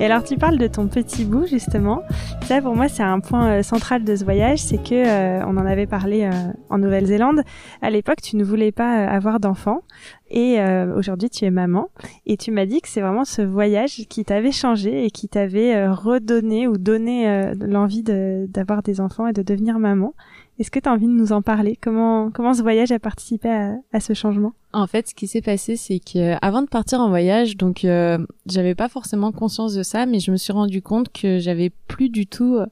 Et 0.00 0.06
alors 0.06 0.24
tu 0.24 0.38
parles 0.38 0.56
de 0.56 0.66
ton 0.66 0.88
petit 0.88 1.26
bout 1.26 1.44
justement. 1.44 2.02
Ça 2.44 2.62
pour 2.62 2.74
moi 2.74 2.88
c'est 2.88 3.02
un 3.02 3.20
point 3.20 3.50
euh, 3.50 3.62
central 3.62 4.02
de 4.02 4.16
ce 4.16 4.24
voyage, 4.24 4.58
c'est 4.58 4.82
que 4.82 4.94
euh, 4.94 5.44
on 5.46 5.58
en 5.58 5.66
avait 5.66 5.86
parlé 5.86 6.24
euh, 6.24 6.30
en 6.70 6.78
Nouvelle-Zélande. 6.78 7.42
À 7.82 7.90
l'époque 7.90 8.22
tu 8.22 8.36
ne 8.36 8.42
voulais 8.42 8.72
pas 8.72 8.90
avoir 9.06 9.40
d'enfant 9.40 9.82
et 10.30 10.58
aujourd'hui 10.96 11.28
tu 11.28 11.44
es 11.44 11.50
maman 11.50 11.88
et 12.24 12.36
tu 12.36 12.52
m'as 12.52 12.64
dit 12.64 12.80
que 12.80 12.88
c'est 12.88 13.00
vraiment 13.00 13.24
ce 13.24 13.42
voyage 13.42 14.06
qui 14.08 14.24
t'avait 14.24 14.52
changé 14.52 15.04
et 15.04 15.10
qui 15.10 15.28
t'avait 15.28 15.88
redonné 15.88 16.68
ou 16.68 16.78
donné 16.78 17.52
l'envie 17.60 18.04
d'avoir 18.04 18.82
des 18.84 19.00
enfants 19.00 19.26
et 19.26 19.32
de 19.32 19.42
devenir 19.42 19.80
maman. 19.80 20.14
Est-ce 20.60 20.70
que 20.70 20.78
tu 20.78 20.90
as 20.90 20.92
envie 20.92 21.06
de 21.06 21.12
nous 21.12 21.32
en 21.32 21.40
parler? 21.40 21.78
Comment 21.80 22.30
comment 22.30 22.52
ce 22.52 22.60
voyage 22.60 22.92
a 22.92 22.98
participé 22.98 23.48
à, 23.48 23.76
à 23.94 24.00
ce 24.00 24.12
changement? 24.12 24.52
En 24.74 24.86
fait, 24.86 25.08
ce 25.08 25.14
qui 25.14 25.26
s'est 25.26 25.40
passé, 25.40 25.74
c'est 25.74 26.00
que 26.00 26.36
avant 26.42 26.60
de 26.60 26.68
partir 26.68 27.00
en 27.00 27.08
voyage, 27.08 27.56
donc 27.56 27.86
euh, 27.86 28.18
j'avais 28.44 28.74
pas 28.74 28.90
forcément 28.90 29.32
conscience 29.32 29.72
de 29.72 29.82
ça, 29.82 30.04
mais 30.04 30.20
je 30.20 30.30
me 30.30 30.36
suis 30.36 30.52
rendu 30.52 30.82
compte 30.82 31.10
que 31.12 31.38
j'avais 31.38 31.70
plus 31.88 32.10
du 32.10 32.26
tout. 32.26 32.56
Euh, 32.56 32.66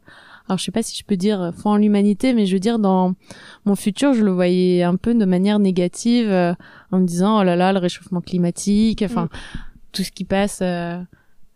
alors 0.49 0.59
je 0.59 0.65
sais 0.65 0.71
pas 0.71 0.83
si 0.83 0.99
je 0.99 1.03
peux 1.03 1.17
dire 1.17 1.51
foi 1.57 1.73
en 1.73 1.77
l'humanité, 1.79 2.35
mais 2.35 2.45
je 2.45 2.53
veux 2.53 2.61
dire 2.61 2.79
dans 2.79 3.15
mon 3.65 3.75
futur, 3.75 4.13
je 4.13 4.23
le 4.23 4.33
voyais 4.33 4.83
un 4.83 4.97
peu 4.97 5.15
de 5.15 5.25
manière 5.25 5.59
négative, 5.59 6.29
euh, 6.29 6.53
en 6.93 6.99
me 6.99 7.07
disant 7.07 7.41
oh 7.41 7.43
là 7.43 7.57
là 7.57 7.73
le 7.73 7.79
réchauffement 7.79 8.21
climatique, 8.21 9.03
enfin 9.03 9.25
mm. 9.25 9.29
tout 9.93 10.03
ce 10.03 10.13
qui 10.13 10.25
passe. 10.25 10.63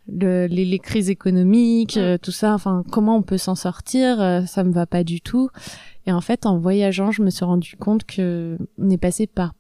Euh, 0.09 0.46
le, 0.48 0.55
les, 0.55 0.64
les, 0.64 0.78
crises 0.78 1.11
économiques, 1.11 1.96
mm. 1.96 2.18
tout 2.18 2.32
ça, 2.32 2.55
enfin 2.55 2.84
comment 2.90 3.16
on 3.16 3.22
peut 3.22 3.38
s'en 3.38 3.55
sortir, 3.55 4.42
ça 4.46 4.64
me 4.64 4.72
va 4.72 4.86
pas 4.86 5.05
du 5.05 5.20
tout. 5.20 5.48
Et 6.07 6.12
en 6.12 6.20
fait, 6.20 6.46
en 6.46 6.59
voyageant, 6.59 7.11
je 7.11 7.22
me 7.22 7.30
suis 7.30 7.44
rendu 7.44 7.76
compte 7.76 8.05
que 8.05 8.59
on 8.78 8.90
est 8.90 8.98
passé 8.98 9.26
par 9.26 9.55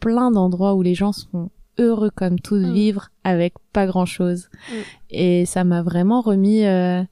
plein 0.00 0.30
d'endroits 0.30 0.74
où 0.74 0.82
les 0.82 0.94
gens 0.94 1.12
sont 1.12 1.50
heureux 1.78 2.10
comme 2.10 2.38
tout 2.38 2.56
de 2.56 2.66
mm. 2.66 2.72
vivre 2.72 3.08
avec 3.24 3.54
pas 3.72 3.86
grand 3.86 4.06
chose. 4.06 4.48
Mm. 4.70 4.74
Et 5.10 5.46
ça 5.46 5.64
m'a 5.64 5.82
vraiment 5.82 6.20
remis 6.20 6.64
euh, 6.64 7.02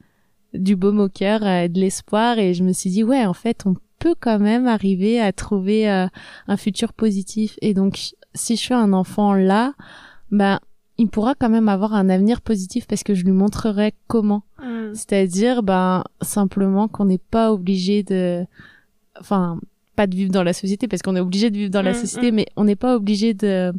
du 0.55 0.77
baume 0.77 1.01
au 1.01 1.09
cœur, 1.09 1.45
euh, 1.45 1.69
de 1.69 1.81
l'espoir. 1.81 2.39
Et 2.39 2.55
je 2.55 2.65
me 2.65 2.73
suis 2.73 2.91
dit, 2.91 3.05
ouais, 3.05 3.25
en 3.25 3.35
fait, 3.35 3.65
on 3.67 3.75
peut 3.99 4.15
quand 4.19 4.39
même 4.39 4.67
arriver 4.67 5.21
à 5.21 5.33
trouver 5.33 5.91
euh, 5.91 6.07
un 6.49 6.57
futur 6.57 6.93
positif. 6.93 7.57
Et 7.63 7.75
donc, 7.75 8.13
si 8.35 8.57
je 8.57 8.61
suis 8.61 8.75
un 8.75 8.93
enfant 8.93 9.35
là, 9.35 9.75
ben, 10.31 10.61
il 10.99 11.09
pourra 11.09 11.35
quand 11.35 11.49
même 11.49 11.69
avoir 11.69 11.95
un 11.95 12.09
avenir 12.09 12.41
positif 12.41 12.87
parce 12.87 13.03
que 13.03 13.15
je 13.15 13.25
lui 13.25 13.33
montrerai 13.33 13.95
comment. 14.07 14.43
Mm. 14.63 14.95
C'est-à-dire, 14.95 15.63
ben, 15.63 16.05
simplement 16.23 16.89
qu'on 16.89 17.05
n'est 17.05 17.19
pas 17.19 17.53
obligé 17.53 18.03
de, 18.03 18.47
enfin, 19.21 19.59
pas 19.95 20.07
de 20.07 20.15
vivre 20.15 20.33
dans 20.33 20.43
la 20.43 20.53
société 20.53 20.89
parce 20.89 21.03
qu'on 21.03 21.17
est 21.17 21.21
obligé 21.21 21.51
de 21.51 21.57
vivre 21.57 21.71
dans 21.71 21.83
la 21.83 21.93
mm, 21.93 21.95
société, 21.95 22.33
mm. 22.33 22.35
mais 22.35 22.47
on 22.57 22.65
n'est 22.65 22.77
pas 22.77 22.97
obligé 22.97 23.35
de. 23.35 23.73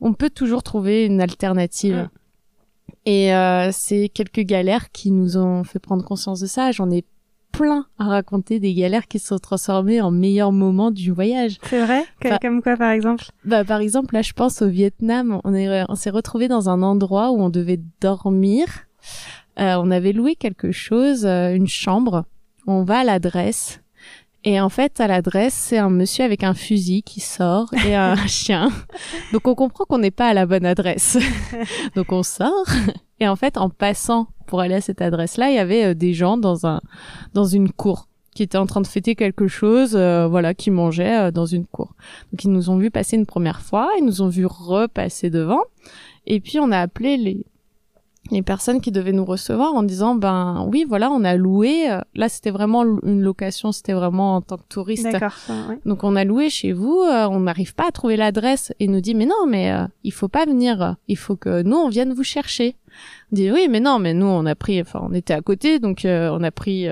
On 0.00 0.12
peut 0.12 0.30
toujours 0.30 0.62
trouver 0.62 1.06
une 1.06 1.20
alternative. 1.20 2.08
Et 3.06 3.34
euh, 3.34 3.70
c'est 3.72 4.08
quelques 4.08 4.40
galères 4.40 4.90
qui 4.90 5.10
nous 5.10 5.36
ont 5.36 5.64
fait 5.64 5.78
prendre 5.78 6.04
conscience 6.04 6.40
de 6.40 6.46
ça. 6.46 6.72
J'en 6.72 6.90
ai 6.90 7.04
plein 7.56 7.86
à 7.98 8.04
raconter 8.04 8.60
des 8.60 8.74
galères 8.74 9.06
qui 9.08 9.18
se 9.18 9.28
sont 9.28 9.38
transformées 9.38 10.00
en 10.00 10.10
meilleurs 10.10 10.52
moments 10.52 10.90
du 10.90 11.10
voyage. 11.10 11.58
C'est 11.64 11.84
vrai 11.84 12.04
Comme 12.40 12.62
quoi 12.62 12.76
par 12.76 12.90
exemple? 12.90 13.24
Bah 13.44 13.64
par 13.64 13.80
exemple 13.80 14.14
là 14.14 14.22
je 14.22 14.32
pense 14.32 14.62
au 14.62 14.68
Vietnam, 14.68 15.40
on 15.44 15.54
est 15.54 15.84
on 15.88 15.94
s'est 15.94 16.10
retrouvé 16.10 16.48
dans 16.48 16.68
un 16.68 16.82
endroit 16.82 17.30
où 17.30 17.40
on 17.40 17.50
devait 17.50 17.80
dormir. 18.00 18.66
Euh, 19.58 19.76
on 19.78 19.90
avait 19.90 20.12
loué 20.12 20.34
quelque 20.34 20.72
chose, 20.72 21.26
euh, 21.26 21.54
une 21.54 21.68
chambre. 21.68 22.24
On 22.66 22.82
va 22.82 23.00
à 23.00 23.04
l'adresse 23.04 23.80
et 24.44 24.60
en 24.60 24.68
fait, 24.68 25.00
à 25.00 25.06
l'adresse, 25.06 25.54
c'est 25.54 25.78
un 25.78 25.88
monsieur 25.88 26.22
avec 26.22 26.44
un 26.44 26.52
fusil 26.52 27.02
qui 27.02 27.20
sort 27.20 27.72
et 27.86 27.94
un 27.94 28.14
chien. 28.26 28.70
Donc 29.32 29.48
on 29.48 29.54
comprend 29.54 29.84
qu'on 29.86 29.98
n'est 29.98 30.10
pas 30.10 30.28
à 30.28 30.34
la 30.34 30.44
bonne 30.44 30.66
adresse. 30.66 31.16
Donc 31.96 32.12
on 32.12 32.22
sort. 32.22 32.66
Et 33.20 33.28
en 33.28 33.36
fait, 33.36 33.56
en 33.56 33.70
passant 33.70 34.28
pour 34.46 34.60
aller 34.60 34.74
à 34.74 34.80
cette 34.80 35.00
adresse-là, 35.00 35.50
il 35.50 35.56
y 35.56 35.58
avait 35.58 35.84
euh, 35.84 35.94
des 35.94 36.14
gens 36.14 36.36
dans 36.36 36.66
un 36.66 36.80
dans 37.32 37.44
une 37.44 37.70
cour 37.70 38.08
qui 38.34 38.42
étaient 38.42 38.58
en 38.58 38.66
train 38.66 38.80
de 38.80 38.86
fêter 38.86 39.14
quelque 39.14 39.46
chose, 39.46 39.94
euh, 39.94 40.26
voilà, 40.26 40.54
qui 40.54 40.70
mangeaient 40.70 41.28
euh, 41.28 41.30
dans 41.30 41.46
une 41.46 41.66
cour. 41.66 41.94
Donc 42.32 42.44
ils 42.44 42.50
nous 42.50 42.68
ont 42.68 42.76
vu 42.76 42.90
passer 42.90 43.16
une 43.16 43.26
première 43.26 43.60
fois, 43.60 43.88
ils 43.98 44.04
nous 44.04 44.22
ont 44.22 44.28
vu 44.28 44.44
repasser 44.44 45.30
devant. 45.30 45.62
Et 46.26 46.40
puis 46.40 46.58
on 46.58 46.72
a 46.72 46.78
appelé 46.78 47.16
les 47.16 47.46
les 48.30 48.42
personnes 48.42 48.80
qui 48.80 48.90
devaient 48.90 49.12
nous 49.12 49.24
recevoir 49.24 49.74
en 49.74 49.82
disant 49.82 50.14
ben 50.14 50.66
oui 50.72 50.84
voilà 50.88 51.10
on 51.10 51.24
a 51.24 51.36
loué 51.36 51.90
euh, 51.90 52.00
là 52.14 52.28
c'était 52.28 52.50
vraiment 52.50 52.82
une 52.82 53.20
location 53.20 53.70
c'était 53.70 53.92
vraiment 53.92 54.36
en 54.36 54.40
tant 54.40 54.56
que 54.56 54.64
touriste. 54.68 55.08
Donc 55.84 56.04
on 56.04 56.16
a 56.16 56.24
loué 56.24 56.48
chez 56.48 56.72
vous 56.72 57.00
euh, 57.02 57.26
on 57.28 57.40
n'arrive 57.40 57.74
pas 57.74 57.88
à 57.88 57.92
trouver 57.92 58.16
l'adresse 58.16 58.72
et 58.80 58.88
nous 58.88 59.00
dit 59.00 59.14
mais 59.14 59.26
non 59.26 59.46
mais 59.46 59.72
euh, 59.72 59.86
il 60.04 60.12
faut 60.12 60.28
pas 60.28 60.46
venir 60.46 60.96
il 61.06 61.18
faut 61.18 61.36
que 61.36 61.62
nous 61.62 61.76
on 61.76 61.88
vienne 61.88 62.12
vous 62.12 62.24
chercher. 62.24 62.76
On 63.32 63.36
dit 63.36 63.50
oui 63.50 63.66
mais 63.68 63.80
non 63.80 63.98
mais 63.98 64.14
nous 64.14 64.26
on 64.26 64.46
a 64.46 64.54
pris 64.54 64.80
enfin 64.80 65.00
on 65.02 65.12
était 65.12 65.34
à 65.34 65.42
côté 65.42 65.78
donc 65.78 66.02
on 66.04 66.42
a 66.42 66.50
pris 66.50 66.86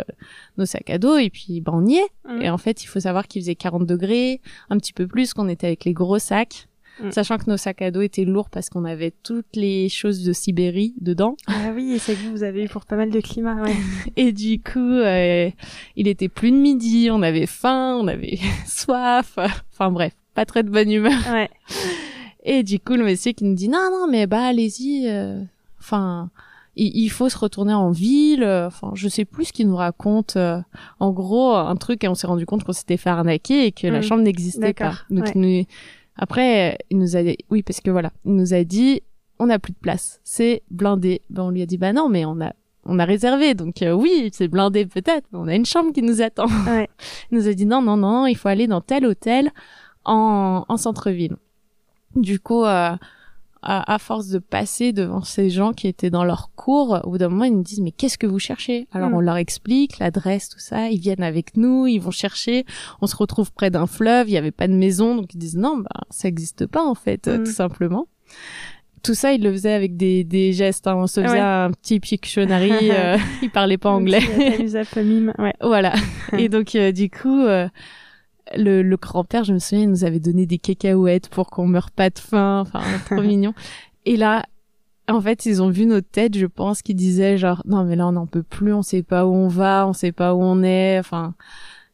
nos 0.59 0.67
sacs 0.67 0.91
à 0.91 0.99
dos 0.99 1.17
et 1.17 1.31
puis 1.31 1.61
ben 1.61 1.73
on 1.75 1.87
y 1.87 1.97
est. 1.97 2.09
Mmh. 2.29 2.43
et 2.43 2.51
en 2.51 2.59
fait 2.59 2.85
il 2.85 2.87
faut 2.87 3.01
savoir 3.01 3.27
qu'il 3.27 3.41
faisait 3.41 3.55
40 3.55 3.87
degrés 3.87 4.41
un 4.69 4.77
petit 4.77 4.93
peu 4.93 5.07
plus 5.07 5.33
qu'on 5.33 5.49
était 5.49 5.69
avec 5.69 5.85
les 5.85 5.93
gros 5.95 6.19
sacs 6.19 6.69
Mm. 7.01 7.11
sachant 7.11 7.39
que 7.39 7.49
nos 7.49 7.57
sacs 7.57 7.81
à 7.83 7.91
dos 7.91 8.03
étaient 8.03 8.25
lourds 8.25 8.51
parce 8.51 8.69
qu'on 8.69 8.85
avait 8.85 9.13
toutes 9.23 9.57
les 9.57 9.89
choses 9.89 10.25
de 10.25 10.33
Sibérie 10.33 10.95
dedans. 11.01 11.37
Ah 11.47 11.73
oui, 11.75 11.99
c'est 11.99 12.15
que 12.15 12.29
vous 12.29 12.43
avez 12.43 12.65
eu 12.65 12.69
pour 12.69 12.85
pas 12.85 12.97
mal 12.97 13.11
de 13.11 13.21
climats, 13.21 13.63
ouais. 13.63 13.77
et 14.17 14.33
du 14.33 14.61
coup, 14.61 14.79
euh, 14.79 15.51
il 15.97 16.07
était 16.07 16.29
plus 16.29 16.51
de 16.51 16.57
midi, 16.57 17.09
on 17.11 17.23
avait 17.23 17.47
faim, 17.47 17.99
on 18.01 18.09
avait 18.09 18.39
soif, 18.67 19.39
enfin 19.73 19.91
bref, 19.91 20.13
pas 20.35 20.45
très 20.45 20.63
de 20.63 20.71
bonne 20.71 20.91
humeur. 20.91 21.19
Ouais. 21.31 21.49
Et 22.45 22.63
du 22.63 22.79
coup, 22.79 22.95
le 22.95 23.05
monsieur 23.05 23.33
qui 23.33 23.45
nous 23.45 23.55
dit 23.55 23.69
non, 23.69 23.89
non, 23.91 24.07
mais 24.11 24.27
bah 24.27 24.45
allez-y, 24.45 25.07
euh, 25.09 25.43
enfin. 25.81 26.29
il, 26.77 27.09
faut 27.09 27.29
se 27.29 27.39
retourner 27.39 27.73
en 27.73 27.91
ville. 27.91 28.45
Enfin, 28.45 28.91
je 28.95 29.09
sais 29.09 29.25
plus 29.25 29.47
ce 29.47 29.53
qu'il 29.53 29.69
nous 29.69 29.77
raconte. 29.77 30.37
Euh, 30.37 30.61
en 31.01 31.13
gros, 31.13 31.55
un 31.55 31.77
truc 31.77 32.05
et 32.05 32.09
on 32.09 32.15
s'est 32.15 32.27
rendu 32.27 32.45
compte 32.45 32.65
qu'on 32.65 32.73
s'était 32.73 32.97
fait 32.97 33.11
arnaquer 33.11 33.67
et 33.67 33.73
que 33.73 33.87
la 33.87 34.01
mm. 34.01 34.03
chambre 34.03 34.23
n'existait 34.23 34.75
pas. 34.75 34.95
Donc, 35.09 35.35
nous, 35.37 35.65
après, 36.17 36.79
il 36.91 36.99
nous 36.99 37.17
a 37.17 37.23
dit, 37.23 37.37
oui, 37.51 37.63
parce 37.63 37.81
que 37.81 37.91
voilà, 37.91 38.13
il 38.25 38.35
nous 38.35 38.55
a 38.55 38.65
dit, 38.65 39.03
on 39.39 39.47
n'a 39.47 39.59
plus 39.59 39.73
de 39.73 39.79
place, 39.79 40.21
c'est 40.25 40.63
blindé. 40.71 41.23
Ben, 41.31 41.45
on 41.45 41.51
lui 41.51 41.63
a 41.63 41.67
dit, 41.67 41.79
bah 41.79 41.93
non, 41.93 42.09
mais 42.09 42.25
on 42.25 42.41
a, 42.41 42.53
on 42.85 42.99
a 42.99 43.05
réservé, 43.05 43.55
donc 43.55 43.83
euh, 43.83 43.93
oui, 43.93 44.31
c'est 44.33 44.49
blindé 44.49 44.87
peut-être, 44.87 45.27
mais 45.33 45.39
on 45.39 45.49
a 45.49 45.55
une 45.55 45.67
chambre 45.67 45.93
qui 45.93 46.03
nous 46.03 46.23
attend. 46.23 46.47
Ouais. 46.67 46.89
il 47.31 47.39
nous 47.39 47.49
a 47.49 47.55
dit, 47.55 47.67
non, 47.67 47.83
non, 47.83 47.97
non, 47.97 48.27
il 48.27 48.37
faut 48.37 48.49
aller 48.49 48.67
dans 48.67 48.81
tel 48.81 49.07
hôtel 49.07 49.51
en, 50.05 50.65
en 50.69 50.77
centre-ville. 50.77 51.37
Du 52.15 52.39
coup, 52.41 52.65
euh, 52.65 52.95
à, 53.63 53.95
à, 53.95 53.99
force 53.99 54.29
de 54.29 54.39
passer 54.39 54.93
devant 54.93 55.23
ces 55.23 55.51
gens 55.51 55.73
qui 55.73 55.89
étaient 55.89 56.11
dans 56.11 56.25
leur 56.25 56.51
cours, 56.55 57.01
au 57.05 57.11
bout 57.11 57.19
d'un 57.19 57.29
moment, 57.29 57.45
ils 57.45 57.55
nous 57.55 57.63
disent 57.63 57.81
mais 57.81 57.93
qu'est-ce 57.93 58.19
que 58.19 58.27
vous 58.27 58.39
cherchez? 58.39 58.89
Alors 58.93 59.11
mm. 59.11 59.15
on 59.15 59.21
leur 59.21 59.37
explique 59.37 59.99
l'adresse, 59.99 60.49
tout 60.49 60.59
ça. 60.59 60.89
Ils 60.91 61.01
viennent 61.01 61.23
avec 61.23 61.57
nous, 61.57 61.87
ils 61.87 62.01
vont 62.01 62.11
chercher. 62.11 62.65
On 63.01 63.07
se 63.07 63.17
retrouve 63.17 63.53
près 63.53 63.71
d'un 63.71 63.87
fleuve, 63.87 64.29
il 64.29 64.33
y 64.33 64.39
avait 64.39 64.51
pas 64.51 64.69
de 64.69 64.75
maison, 64.75 65.15
donc 65.17 65.35
ils 65.35 65.39
disent 65.39 65.57
non, 65.57 65.79
bah 65.79 66.03
ça 66.11 66.29
existe 66.29 66.67
pas 66.67 66.85
en 66.85 66.95
fait, 66.95 67.29
mm. 67.29 67.45
tout 67.45 67.53
simplement. 67.53 68.07
Tout 69.03 69.15
ça, 69.15 69.33
ils 69.33 69.43
le 69.43 69.51
faisaient 69.51 69.73
avec 69.73 69.97
des, 69.97 70.23
des 70.23 70.53
gestes. 70.53 70.87
Hein. 70.87 70.95
On 70.97 71.07
se 71.09 71.21
faisait 71.21 71.41
un 71.41 71.73
petit 71.73 71.99
Pictionary. 71.99 72.73
euh, 72.93 73.17
ils 73.43 73.51
parlaient 73.51 73.79
pas 73.79 73.91
anglais. 73.91 74.23
ouais. 75.39 75.53
Voilà. 75.61 75.95
Et 76.39 76.49
donc, 76.49 76.75
euh, 76.77 76.93
du 76.93 77.11
coup, 77.11 77.41
euh, 77.41 77.69
le, 78.57 78.83
le 78.83 78.97
grand-père, 78.97 79.45
je 79.45 79.53
me 79.53 79.59
souviens, 79.59 79.85
il 79.85 79.91
nous 79.91 80.05
avait 80.05 80.21
donné 80.21 80.47
des 80.47 80.59
cacahuètes 80.59 81.29
pour 81.29 81.51
qu'on 81.51 81.67
meure 81.67 81.91
pas 81.91 82.11
de 82.11 82.19
faim. 82.19 82.61
Enfin, 82.61 82.83
trop 83.07 83.23
mignon. 83.23 83.55
Et 84.05 84.17
là, 84.17 84.45
en 85.09 85.21
fait, 85.21 85.47
ils 85.47 85.63
ont 85.63 85.71
vu 85.71 85.87
notre 85.87 86.09
tête, 86.09 86.37
je 86.37 86.47
pense, 86.47 86.83
qu'ils 86.83 86.97
disaient 86.97 87.39
genre, 87.39 87.63
non, 87.67 87.85
mais 87.85 87.97
là, 87.97 88.07
on 88.07 88.13
n'en 88.13 88.27
peut 88.27 88.43
plus, 88.43 88.73
on 88.73 88.83
sait 88.83 89.03
pas 89.03 89.27
où 89.27 89.33
on 89.35 89.49
va, 89.49 89.87
on 89.87 89.93
sait 89.93 90.13
pas 90.13 90.35
où 90.35 90.43
on 90.43 90.63
est, 90.63 90.99
enfin. 90.99 91.35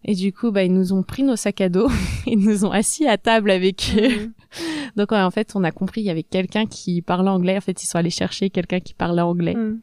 Et 0.05 0.15
du 0.15 0.33
coup, 0.33 0.53
bah, 0.53 0.63
ils 0.63 0.73
nous 0.73 0.93
ont 0.93 1.03
pris 1.03 1.23
nos 1.23 1.37
sacs 1.37 1.61
à 1.61 1.69
dos, 1.69 1.89
ils 2.27 2.39
nous 2.39 2.65
ont 2.65 2.71
assis 2.71 3.07
à 3.07 3.19
table 3.19 3.51
avec 3.51 3.95
eux. 3.97 4.27
Mhm. 4.27 4.33
Donc, 4.97 5.13
en 5.13 5.31
fait, 5.31 5.53
on 5.55 5.65
a 5.65 5.71
compris, 5.71 6.01
il 6.03 6.05
y 6.05 6.11
avait 6.11 6.23
quelqu'un 6.23 6.67
qui 6.67 7.03
parlait 7.03 7.31
anglais. 7.31 7.57
En 7.57 7.61
fait, 7.61 7.83
ils 7.83 7.87
sont 7.87 7.99
allés 7.99 8.11
chercher 8.11 8.51
quelqu'un 8.51 8.81
qui 8.81 8.95
parlait 8.95 9.23
anglais. 9.23 9.55
Mhm. 9.55 9.81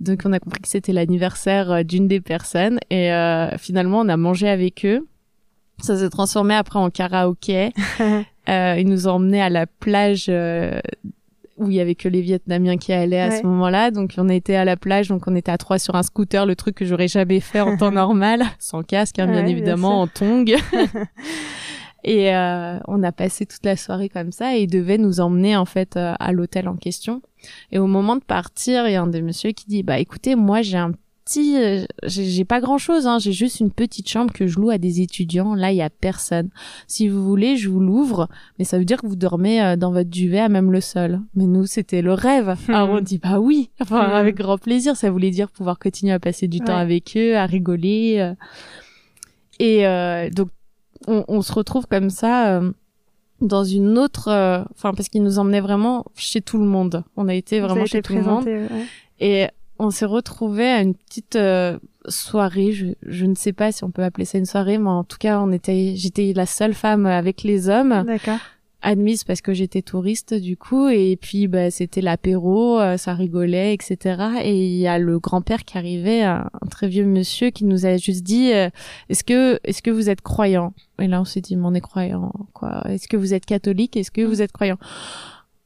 Donc, 0.00 0.22
on 0.24 0.32
a 0.32 0.40
compris 0.40 0.62
que 0.62 0.68
c'était 0.68 0.92
l'anniversaire 0.92 1.70
euh, 1.70 1.82
d'une 1.82 2.08
des 2.08 2.20
personnes. 2.20 2.78
Et 2.88 3.12
euh, 3.12 3.56
finalement, 3.58 4.00
on 4.00 4.08
a 4.08 4.16
mangé 4.16 4.48
avec 4.48 4.86
eux. 4.86 5.06
Ça 5.82 5.96
s'est 5.96 6.10
transformé 6.10 6.54
après 6.54 6.78
en 6.78 6.90
karaoké. 6.90 7.72
euh, 8.48 8.74
ils 8.78 8.86
nous 8.86 9.08
ont 9.08 9.12
emmenés 9.12 9.42
à 9.42 9.48
la 9.48 9.66
plage 9.66 10.26
euh, 10.28 10.80
où 11.60 11.70
il 11.70 11.76
y 11.76 11.80
avait 11.80 11.94
que 11.94 12.08
les 12.08 12.22
Vietnamiens 12.22 12.78
qui 12.78 12.92
allaient 12.92 13.20
à 13.20 13.30
ce 13.30 13.42
moment-là. 13.44 13.90
Donc 13.90 14.14
on 14.16 14.28
était 14.28 14.56
à 14.56 14.64
la 14.64 14.76
plage, 14.76 15.08
donc 15.08 15.24
on 15.26 15.36
était 15.36 15.52
à 15.52 15.58
trois 15.58 15.78
sur 15.78 15.94
un 15.94 16.02
scooter, 16.02 16.46
le 16.46 16.56
truc 16.56 16.74
que 16.74 16.86
j'aurais 16.86 17.06
jamais 17.06 17.40
fait 17.40 17.60
en 17.60 17.76
temps 17.76 17.90
normal, 17.92 18.42
sans 18.58 18.82
casque, 18.82 19.18
hein, 19.18 19.26
bien 19.26 19.46
évidemment, 19.46 20.00
en 20.00 20.06
tongs. 20.06 20.44
et 22.04 22.34
euh, 22.34 22.78
on 22.88 23.02
a 23.02 23.12
passé 23.12 23.44
toute 23.44 23.64
la 23.64 23.76
soirée 23.76 24.08
comme 24.08 24.32
ça 24.32 24.56
et 24.56 24.62
ils 24.62 24.70
devaient 24.70 24.98
nous 24.98 25.20
emmener 25.20 25.54
en 25.54 25.66
fait 25.66 25.96
euh, 25.96 26.14
à 26.18 26.32
l'hôtel 26.32 26.66
en 26.66 26.76
question. 26.76 27.20
Et 27.72 27.78
au 27.78 27.86
moment 27.86 28.16
de 28.16 28.24
partir, 28.24 28.88
il 28.88 28.92
y 28.92 28.96
a 28.96 29.02
un 29.02 29.06
des 29.06 29.22
messieurs 29.22 29.52
qui 29.52 29.66
dit 29.66 29.82
bah 29.82 29.98
écoutez, 29.98 30.36
moi 30.36 30.62
j'ai 30.62 30.78
un 30.78 30.92
euh, 31.38 31.84
j'ai 32.04 32.44
pas 32.44 32.60
grand 32.60 32.78
chose, 32.78 33.06
hein. 33.06 33.18
j'ai 33.18 33.32
juste 33.32 33.60
une 33.60 33.70
petite 33.70 34.08
chambre 34.08 34.32
que 34.32 34.46
je 34.46 34.58
loue 34.58 34.70
à 34.70 34.78
des 34.78 35.00
étudiants. 35.00 35.54
Là, 35.54 35.72
il 35.72 35.76
y 35.76 35.82
a 35.82 35.90
personne. 35.90 36.50
Si 36.86 37.08
vous 37.08 37.24
voulez, 37.24 37.56
je 37.56 37.68
vous 37.68 37.80
l'ouvre, 37.80 38.28
mais 38.58 38.64
ça 38.64 38.78
veut 38.78 38.84
dire 38.84 39.00
que 39.00 39.06
vous 39.06 39.16
dormez 39.16 39.62
euh, 39.62 39.76
dans 39.76 39.92
votre 39.92 40.10
duvet 40.10 40.40
à 40.40 40.48
même 40.48 40.72
le 40.72 40.80
sol. 40.80 41.20
Mais 41.34 41.46
nous, 41.46 41.66
c'était 41.66 42.02
le 42.02 42.12
rêve. 42.12 42.56
Alors 42.68 42.90
on 42.90 43.00
dit 43.00 43.18
bah 43.18 43.38
oui, 43.38 43.70
enfin 43.80 44.08
hmm. 44.08 44.12
avec 44.12 44.36
grand 44.36 44.58
plaisir. 44.58 44.96
Ça 44.96 45.10
voulait 45.10 45.30
dire 45.30 45.50
pouvoir 45.50 45.78
continuer 45.78 46.12
à 46.12 46.18
passer 46.18 46.48
du 46.48 46.60
temps 46.60 46.76
avec 46.76 47.14
eux, 47.16 47.36
à 47.36 47.46
rigoler. 47.46 48.16
Euh. 48.18 48.34
Et 49.58 50.30
donc 50.30 50.48
on, 51.06 51.24
on, 51.28 51.42
se 51.42 51.52
retrouve 51.52 51.86
comme 51.86 52.08
ça 52.10 52.60
dans 53.42 53.64
une 53.64 53.98
autre, 53.98 54.28
enfin 54.72 54.94
parce 54.94 55.08
qu'ils 55.08 55.22
nous 55.22 55.38
emmenaient 55.38 55.60
vraiment 55.60 56.06
chez 56.16 56.40
tout 56.40 56.56
le 56.56 56.64
monde. 56.64 57.04
On 57.16 57.28
a 57.28 57.34
été 57.34 57.60
vraiment 57.60 57.84
chez 57.84 58.00
tout 58.00 58.14
le 58.14 58.22
monde. 58.22 58.48
Et 59.20 59.48
on 59.80 59.90
s'est 59.90 60.06
retrouvé 60.06 60.66
à 60.68 60.82
une 60.82 60.94
petite 60.94 61.36
euh, 61.36 61.78
soirée. 62.06 62.72
Je, 62.72 62.86
je 63.02 63.26
ne 63.26 63.34
sais 63.34 63.52
pas 63.52 63.72
si 63.72 63.82
on 63.82 63.90
peut 63.90 64.04
appeler 64.04 64.26
ça 64.26 64.38
une 64.38 64.46
soirée, 64.46 64.78
mais 64.78 64.90
en 64.90 65.04
tout 65.04 65.18
cas, 65.18 65.40
on 65.40 65.50
était, 65.52 65.94
j'étais 65.96 66.32
la 66.34 66.46
seule 66.46 66.74
femme 66.74 67.06
avec 67.06 67.42
les 67.42 67.68
hommes. 67.68 68.04
D'accord. 68.06 68.38
Admise 68.82 69.24
parce 69.24 69.42
que 69.42 69.52
j'étais 69.52 69.82
touriste 69.82 70.32
du 70.32 70.56
coup 70.56 70.88
et 70.88 71.18
puis 71.20 71.48
bah 71.48 71.70
c'était 71.70 72.00
l'apéro, 72.00 72.80
euh, 72.80 72.96
ça 72.96 73.12
rigolait 73.12 73.74
etc. 73.74 74.40
Et 74.42 74.68
il 74.68 74.78
y 74.78 74.86
a 74.86 74.98
le 74.98 75.18
grand-père 75.18 75.66
qui 75.66 75.76
arrivait, 75.76 76.22
un, 76.22 76.48
très 76.70 76.88
vieux 76.88 77.04
monsieur 77.04 77.50
qui 77.50 77.66
nous 77.66 77.84
a 77.84 77.98
juste 77.98 78.22
dit 78.22 78.54
euh, 78.54 78.70
est-ce 79.10 79.22
que 79.22 79.60
est-ce 79.64 79.82
que 79.82 79.90
vous 79.90 80.08
êtes 80.08 80.22
croyant 80.22 80.72
Et 80.98 81.08
là 81.08 81.20
on 81.20 81.26
s'est 81.26 81.42
dit 81.42 81.56
mais 81.56 81.66
on 81.66 81.74
est 81.74 81.82
croyant 81.82 82.32
quoi 82.54 82.82
Est-ce 82.88 83.06
que 83.06 83.18
vous 83.18 83.34
êtes 83.34 83.44
catholique 83.44 83.98
Est-ce 83.98 84.10
que 84.10 84.22
vous 84.22 84.40
êtes 84.40 84.52
croyant 84.52 84.78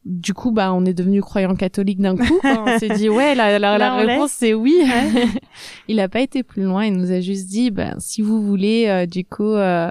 du 0.05 0.35
coup, 0.35 0.51
bah, 0.51 0.73
on 0.75 0.85
est 0.85 0.93
devenu 0.93 1.23
croyant 1.23 1.55
catholique 1.55 2.01
d'un 2.01 2.17
coup. 2.17 2.41
On 2.45 2.79
s'est 2.79 2.91
dit, 2.91 3.09
ouais, 3.09 3.35
la, 3.35 3.59
la, 3.59 3.79
la 3.79 3.95
réponse 3.95 4.33
c'est 4.33 4.53
oui. 4.53 4.75
il 5.89 5.99
a 5.99 6.09
pas 6.09 6.21
été 6.21 6.43
plus 6.43 6.65
loin. 6.65 6.85
Il 6.85 6.95
nous 6.95 7.11
a 7.11 7.21
juste 7.21 7.49
dit, 7.49 7.71
bah, 7.71 7.95
si 7.99 8.21
vous 8.21 8.43
voulez, 8.43 8.87
euh, 8.89 9.07
du 9.07 9.25
coup, 9.25 9.45
euh, 9.45 9.91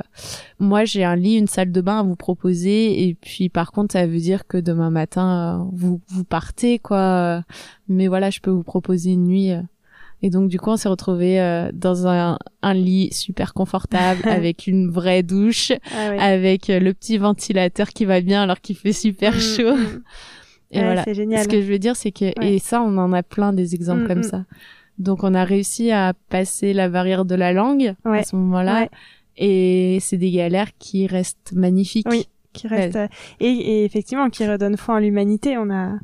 moi 0.60 0.86
j'ai 0.86 1.04
un 1.04 1.16
lit, 1.16 1.38
une 1.38 1.48
salle 1.48 1.72
de 1.72 1.82
bain 1.82 2.00
à 2.00 2.04
vous 2.04 2.16
proposer. 2.16 3.08
Et 3.08 3.16
puis, 3.16 3.50
par 3.50 3.72
contre, 3.72 3.94
ça 3.94 4.06
veut 4.06 4.20
dire 4.20 4.46
que 4.46 4.58
demain 4.58 4.92
matin, 4.92 5.62
euh, 5.62 5.70
vous 5.74 6.00
vous 6.10 6.24
partez, 6.24 6.78
quoi. 6.78 7.44
Mais 7.88 8.08
voilà, 8.08 8.30
je 8.30 8.40
peux 8.40 8.52
vous 8.52 8.64
proposer 8.64 9.12
une 9.12 9.24
nuit 9.24 9.52
et 10.24 10.30
donc 10.30 10.48
du 10.48 10.58
coup, 10.58 10.70
on 10.70 10.78
s'est 10.78 10.88
retrouvé 10.88 11.40
euh, 11.42 11.70
dans 11.74 12.08
un, 12.08 12.40
un, 12.62 12.74
lit 12.74 13.12
super 13.12 13.54
confortable 13.54 14.22
avec 14.28 14.68
une 14.68 14.90
vraie 14.90 15.22
douche, 15.22 15.74
ah 15.94 16.12
avec 16.18 16.70
euh, 16.70 16.80
le 16.80 16.94
petit 16.94 17.18
ventilateur 17.18 17.90
qui 17.90 18.06
va 18.06 18.22
bien 18.22 18.44
alors 18.44 18.62
qu'il 18.62 18.78
fait 18.78 18.94
super 18.94 19.36
mm, 19.36 19.40
chaud. 19.40 19.76
Mm. 19.76 20.04
Et 20.72 20.80
voilà. 20.80 21.04
C'est 21.04 21.14
génial. 21.14 21.44
Ce 21.44 21.50
que 21.50 21.62
je 21.62 21.68
veux 21.68 21.78
dire, 21.78 21.98
c'est 21.98 22.12
que 22.12 22.32
et 22.42 22.58
ça, 22.60 22.82
on 22.82 22.98
en 22.98 23.12
a 23.12 23.22
plein 23.22 23.52
des 23.52 23.76
exemples 23.76 24.06
mm, 24.06 24.08
comme 24.08 24.24
ça. 24.24 24.46
Donc 24.98 25.26
on 25.26 25.34
a 25.34 25.44
réussi 25.44 25.92
à 25.92 26.14
passer 26.30 26.72
la 26.72 26.88
barrière 26.88 27.26
de 27.26 27.36
la 27.36 27.52
langue 27.52 27.94
à 28.06 28.24
ce 28.24 28.38
moment-là, 28.38 28.88
et 29.36 29.98
c'est 30.00 30.18
des 30.18 30.32
galères 30.32 30.70
qui 30.80 31.06
restent 31.06 31.52
magnifiques. 31.54 32.08
Oui, 32.10 32.28
qui 32.54 32.68
restent 32.68 32.98
et, 33.42 33.48
et 33.50 33.84
effectivement 33.84 34.30
qui 34.30 34.48
redonnent 34.48 34.78
foi 34.78 34.96
en 34.96 35.00
l'humanité. 35.00 35.58
On 35.58 35.70
a 35.70 35.96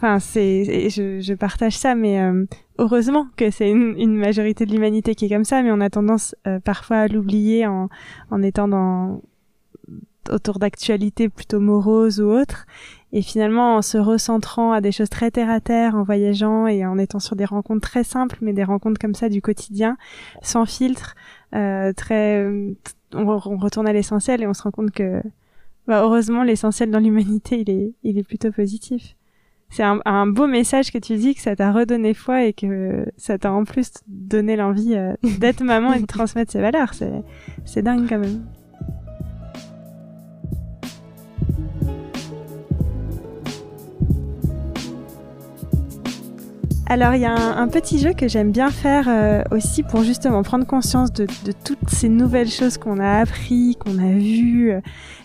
Enfin, 0.00 0.20
c'est, 0.20 0.90
je, 0.90 1.18
je, 1.18 1.34
partage 1.34 1.76
ça, 1.76 1.96
mais 1.96 2.20
euh, 2.20 2.44
heureusement 2.78 3.26
que 3.36 3.50
c'est 3.50 3.68
une, 3.68 3.98
une, 3.98 4.14
majorité 4.16 4.64
de 4.64 4.70
l'humanité 4.70 5.16
qui 5.16 5.24
est 5.24 5.28
comme 5.28 5.42
ça, 5.42 5.60
mais 5.60 5.72
on 5.72 5.80
a 5.80 5.90
tendance 5.90 6.36
euh, 6.46 6.60
parfois 6.60 6.98
à 6.98 7.08
l'oublier 7.08 7.66
en, 7.66 7.88
en 8.30 8.42
étant 8.42 8.68
dans 8.68 9.20
autour 10.30 10.60
d'actualités 10.60 11.28
plutôt 11.28 11.58
moroses 11.58 12.20
ou 12.20 12.26
autres. 12.30 12.64
Et 13.12 13.22
finalement, 13.22 13.74
en 13.74 13.82
se 13.82 13.98
recentrant 13.98 14.70
à 14.70 14.80
des 14.80 14.92
choses 14.92 15.10
très 15.10 15.32
terre 15.32 15.50
à 15.50 15.58
terre, 15.58 15.96
en 15.96 16.04
voyageant 16.04 16.68
et 16.68 16.86
en 16.86 16.96
étant 16.96 17.18
sur 17.18 17.34
des 17.34 17.44
rencontres 17.44 17.88
très 17.88 18.04
simples, 18.04 18.38
mais 18.40 18.52
des 18.52 18.62
rencontres 18.62 19.00
comme 19.00 19.16
ça 19.16 19.28
du 19.28 19.42
quotidien, 19.42 19.96
sans 20.42 20.64
filtre, 20.64 21.16
euh, 21.56 21.92
très, 21.92 22.46
on, 23.14 23.28
on, 23.28 23.56
retourne 23.56 23.88
à 23.88 23.92
l'essentiel 23.92 24.44
et 24.44 24.46
on 24.46 24.54
se 24.54 24.62
rend 24.62 24.70
compte 24.70 24.92
que, 24.92 25.20
bah, 25.88 26.02
heureusement, 26.02 26.44
l'essentiel 26.44 26.92
dans 26.92 27.00
l'humanité, 27.00 27.62
il 27.62 27.70
est, 27.70 27.94
il 28.04 28.16
est 28.16 28.24
plutôt 28.24 28.52
positif 28.52 29.16
c'est 29.70 29.82
un, 29.82 30.26
beau 30.26 30.46
message 30.46 30.90
que 30.90 30.98
tu 30.98 31.16
dis 31.16 31.34
que 31.34 31.40
ça 31.40 31.54
t'a 31.54 31.72
redonné 31.72 32.14
foi 32.14 32.44
et 32.44 32.52
que 32.52 33.06
ça 33.16 33.38
t'a 33.38 33.52
en 33.52 33.64
plus 33.64 33.92
donné 34.06 34.56
l'envie 34.56 34.94
euh, 34.94 35.12
d'être 35.38 35.62
maman 35.62 35.92
et 35.92 36.00
de 36.00 36.06
transmettre 36.06 36.50
ses 36.50 36.60
valeurs. 36.60 36.94
C'est, 36.94 37.82
dingue 37.82 38.08
quand 38.08 38.18
même. 38.18 38.44
Alors 46.90 47.14
il 47.14 47.20
y 47.20 47.26
a 47.26 47.34
un, 47.34 47.68
petit 47.68 47.98
jeu 47.98 48.14
que 48.14 48.28
j'aime 48.28 48.50
bien 48.50 48.70
faire 48.70 49.08
euh, 49.08 49.42
aussi 49.50 49.82
pour 49.82 50.02
justement 50.02 50.42
prendre 50.42 50.66
conscience 50.66 51.12
de, 51.12 51.26
de, 51.44 51.52
toutes 51.52 51.90
ces 51.90 52.08
nouvelles 52.08 52.48
choses 52.48 52.78
qu'on 52.78 52.98
a 52.98 53.18
appris, 53.18 53.76
qu'on 53.78 53.98
a 53.98 54.10
vues. 54.12 54.72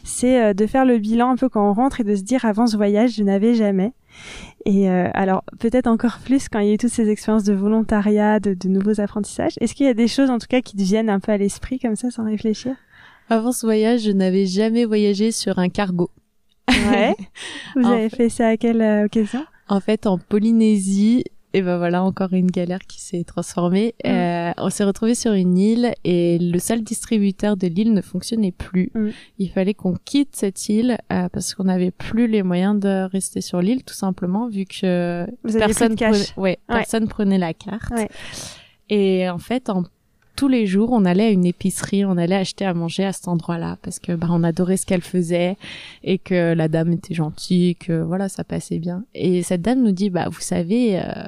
C'est 0.04 0.44
euh, 0.44 0.54
de 0.54 0.68
faire 0.68 0.84
le 0.84 0.98
bilan 0.98 1.32
un 1.32 1.36
peu 1.38 1.48
quand 1.48 1.68
on 1.68 1.72
rentre 1.72 2.02
et 2.02 2.04
de 2.04 2.16
se 2.18 2.24
dire 2.24 2.44
avant 2.44 2.68
ce 2.68 2.76
voyage 2.76 3.16
je 3.16 3.24
n'avais 3.24 3.54
jamais. 3.54 3.94
Et 4.66 4.90
euh, 4.90 5.10
alors 5.14 5.44
peut-être 5.60 5.88
encore 5.88 6.20
plus 6.24 6.48
quand 6.50 6.60
il 6.60 6.68
y 6.68 6.72
a 6.72 6.74
eu 6.74 6.78
toutes 6.78 6.90
ces 6.90 7.10
expériences 7.10 7.44
de 7.44 7.54
volontariat, 7.54 8.40
de, 8.40 8.54
de 8.54 8.70
nouveaux 8.70 9.02
apprentissages. 9.02 9.54
Est-ce 9.60 9.74
qu'il 9.74 9.86
y 9.86 9.90
a 9.90 9.94
des 9.94 10.08
choses 10.08 10.30
en 10.30 10.40
tout 10.40 10.48
cas 10.48 10.62
qui 10.62 10.78
te 10.78 10.82
viennent 10.82 11.10
un 11.10 11.20
peu 11.20 11.32
à 11.32 11.38
l'esprit 11.38 11.80
comme 11.80 11.96
ça 11.96 12.10
sans 12.12 12.26
réfléchir? 12.26 12.76
Avant 13.30 13.52
ce 13.52 13.66
voyage, 13.66 14.02
je 14.02 14.12
n'avais 14.12 14.46
jamais 14.46 14.86
voyagé 14.86 15.32
sur 15.32 15.60
un 15.60 15.70
cargo. 15.70 16.10
Ouais. 16.70 17.16
Vous 17.76 17.88
avez 17.88 18.10
fait... 18.10 18.30
ça 18.30 18.50
à 18.50 18.58
quelle 18.58 18.82
euh, 18.82 19.06
occasion? 19.06 19.46
En 19.68 19.80
fait, 19.80 20.08
en 20.08 20.18
Polynésie, 20.18 21.24
et 21.54 21.62
ben 21.62 21.78
voilà 21.78 22.04
encore 22.04 22.34
une 22.34 22.50
galère 22.50 22.80
qui 22.80 23.00
s'est 23.00 23.24
transformée. 23.24 23.94
Mm. 24.04 24.10
Euh, 24.10 24.52
on 24.58 24.70
s'est 24.70 24.84
retrouvé 24.84 25.14
sur 25.14 25.34
une 25.34 25.58
île 25.58 25.94
et 26.04 26.40
le 26.40 26.58
seul 26.60 26.84
distributeur 26.84 27.58
de 27.58 27.68
l'île 27.68 27.94
ne 27.94 28.02
fonctionnait 28.02 28.52
plus. 28.52 28.92
Mm. 28.96 29.10
Il 29.38 29.50
fallait 29.50 29.74
qu'on 29.76 29.94
quitte 29.94 30.36
cette 30.36 30.68
île 30.70 30.98
euh, 31.12 31.30
parce 31.30 31.54
qu'on 31.54 31.66
n'avait 31.66 31.92
plus 31.92 32.28
les 32.28 32.42
moyens 32.42 32.80
de 32.80 33.08
rester 33.12 33.42
sur 33.42 33.62
l'île 33.62 33.84
tout 33.84 33.94
simplement 33.94 34.48
vu 34.48 34.66
que 34.66 35.28
personne 35.44 35.96
prenait, 35.96 36.26
ouais, 36.38 36.58
personne 36.68 37.08
prenait 37.08 37.38
la 37.38 37.54
carte. 37.54 37.92
Ouais. 37.92 38.10
Et 38.90 39.30
en 39.30 39.40
fait 39.40 39.70
en 39.70 39.84
tous 40.36 40.48
les 40.48 40.66
jours, 40.66 40.90
on 40.92 41.06
allait 41.06 41.26
à 41.26 41.30
une 41.30 41.46
épicerie, 41.46 42.06
on 42.06 42.18
allait 42.18 42.36
acheter 42.36 42.66
à 42.66 42.74
manger 42.74 43.06
à 43.06 43.14
cet 43.14 43.28
endroit-là 43.28 43.78
parce 43.84 44.00
que 44.00 44.14
bah 44.14 44.28
on 44.32 44.44
adorait 44.44 44.78
ce 44.78 44.86
qu'elle 44.86 45.04
faisait 45.04 45.58
et 46.04 46.18
que 46.18 46.54
la 46.54 46.68
dame 46.68 46.92
était 46.92 47.14
gentille, 47.14 47.76
que 47.76 48.02
voilà 48.02 48.30
ça 48.30 48.44
passait 48.44 48.80
bien. 48.80 49.06
Et 49.14 49.44
cette 49.44 49.62
dame 49.62 49.84
nous 49.84 49.92
dit 49.92 50.10
bah 50.10 50.30
vous 50.30 50.42
savez 50.42 51.00
euh, 51.00 51.26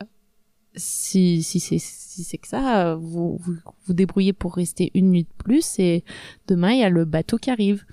si 0.75 1.43
si 1.43 1.59
c'est 1.59 1.79
si 1.79 2.23
c'est 2.23 2.37
que 2.37 2.47
ça, 2.47 2.95
vous, 2.95 3.37
vous 3.41 3.55
vous 3.87 3.93
débrouillez 3.93 4.31
pour 4.31 4.55
rester 4.55 4.89
une 4.93 5.11
nuit 5.11 5.23
de 5.23 5.43
plus 5.43 5.79
et 5.79 6.05
demain 6.47 6.71
il 6.71 6.79
y 6.79 6.83
a 6.83 6.89
le 6.89 7.03
bateau 7.03 7.37
qui 7.37 7.49
arrive, 7.49 7.83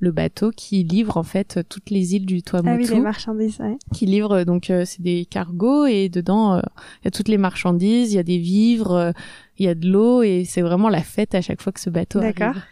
le 0.00 0.10
bateau 0.10 0.50
qui 0.50 0.82
livre 0.82 1.16
en 1.16 1.22
fait 1.22 1.60
toutes 1.68 1.90
les 1.90 2.16
îles 2.16 2.26
du 2.26 2.42
Tuamotu. 2.42 2.70
Ah 2.70 2.76
oui, 2.76 2.88
les 2.88 3.00
marchandises. 3.00 3.60
Ouais. 3.60 3.78
Qui 3.94 4.06
livre 4.06 4.42
donc 4.42 4.70
euh, 4.70 4.84
c'est 4.84 5.02
des 5.02 5.24
cargos 5.24 5.86
et 5.86 6.08
dedans 6.08 6.54
euh, 6.54 6.60
il 7.02 7.04
y 7.04 7.08
a 7.08 7.10
toutes 7.12 7.28
les 7.28 7.38
marchandises, 7.38 8.12
il 8.12 8.16
y 8.16 8.18
a 8.18 8.24
des 8.24 8.38
vivres, 8.38 8.94
euh, 8.94 9.12
il 9.58 9.66
y 9.66 9.68
a 9.68 9.76
de 9.76 9.88
l'eau 9.88 10.22
et 10.22 10.44
c'est 10.44 10.62
vraiment 10.62 10.88
la 10.88 11.02
fête 11.02 11.36
à 11.36 11.40
chaque 11.40 11.62
fois 11.62 11.72
que 11.72 11.80
ce 11.80 11.90
bateau 11.90 12.18
arrive. 12.18 12.34
D'accord. 12.34 12.62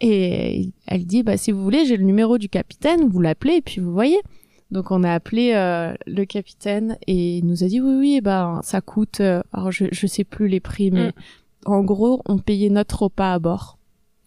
Et 0.00 0.70
elle 0.86 1.06
dit 1.06 1.24
bah 1.24 1.36
si 1.36 1.50
vous 1.50 1.62
voulez 1.62 1.86
j'ai 1.86 1.96
le 1.96 2.04
numéro 2.04 2.38
du 2.38 2.48
capitaine, 2.48 3.08
vous 3.08 3.20
l'appelez 3.20 3.54
et 3.54 3.62
puis 3.62 3.80
vous 3.80 3.92
voyez. 3.92 4.20
Donc 4.70 4.90
on 4.90 5.04
a 5.04 5.12
appelé 5.12 5.52
euh, 5.54 5.94
le 6.06 6.24
capitaine 6.24 6.96
et 7.06 7.38
il 7.38 7.46
nous 7.46 7.64
a 7.64 7.66
dit 7.66 7.80
oui 7.80 7.94
oui 7.98 8.20
ben 8.20 8.60
ça 8.62 8.80
coûte 8.80 9.20
euh, 9.20 9.42
alors 9.52 9.70
je 9.70 9.86
je 9.92 10.06
sais 10.06 10.24
plus 10.24 10.48
les 10.48 10.60
prix 10.60 10.90
mais 10.90 11.08
mm. 11.08 11.12
en 11.66 11.82
gros 11.82 12.22
on 12.26 12.38
payait 12.38 12.70
notre 12.70 13.04
repas 13.04 13.34
à 13.34 13.38
bord. 13.38 13.78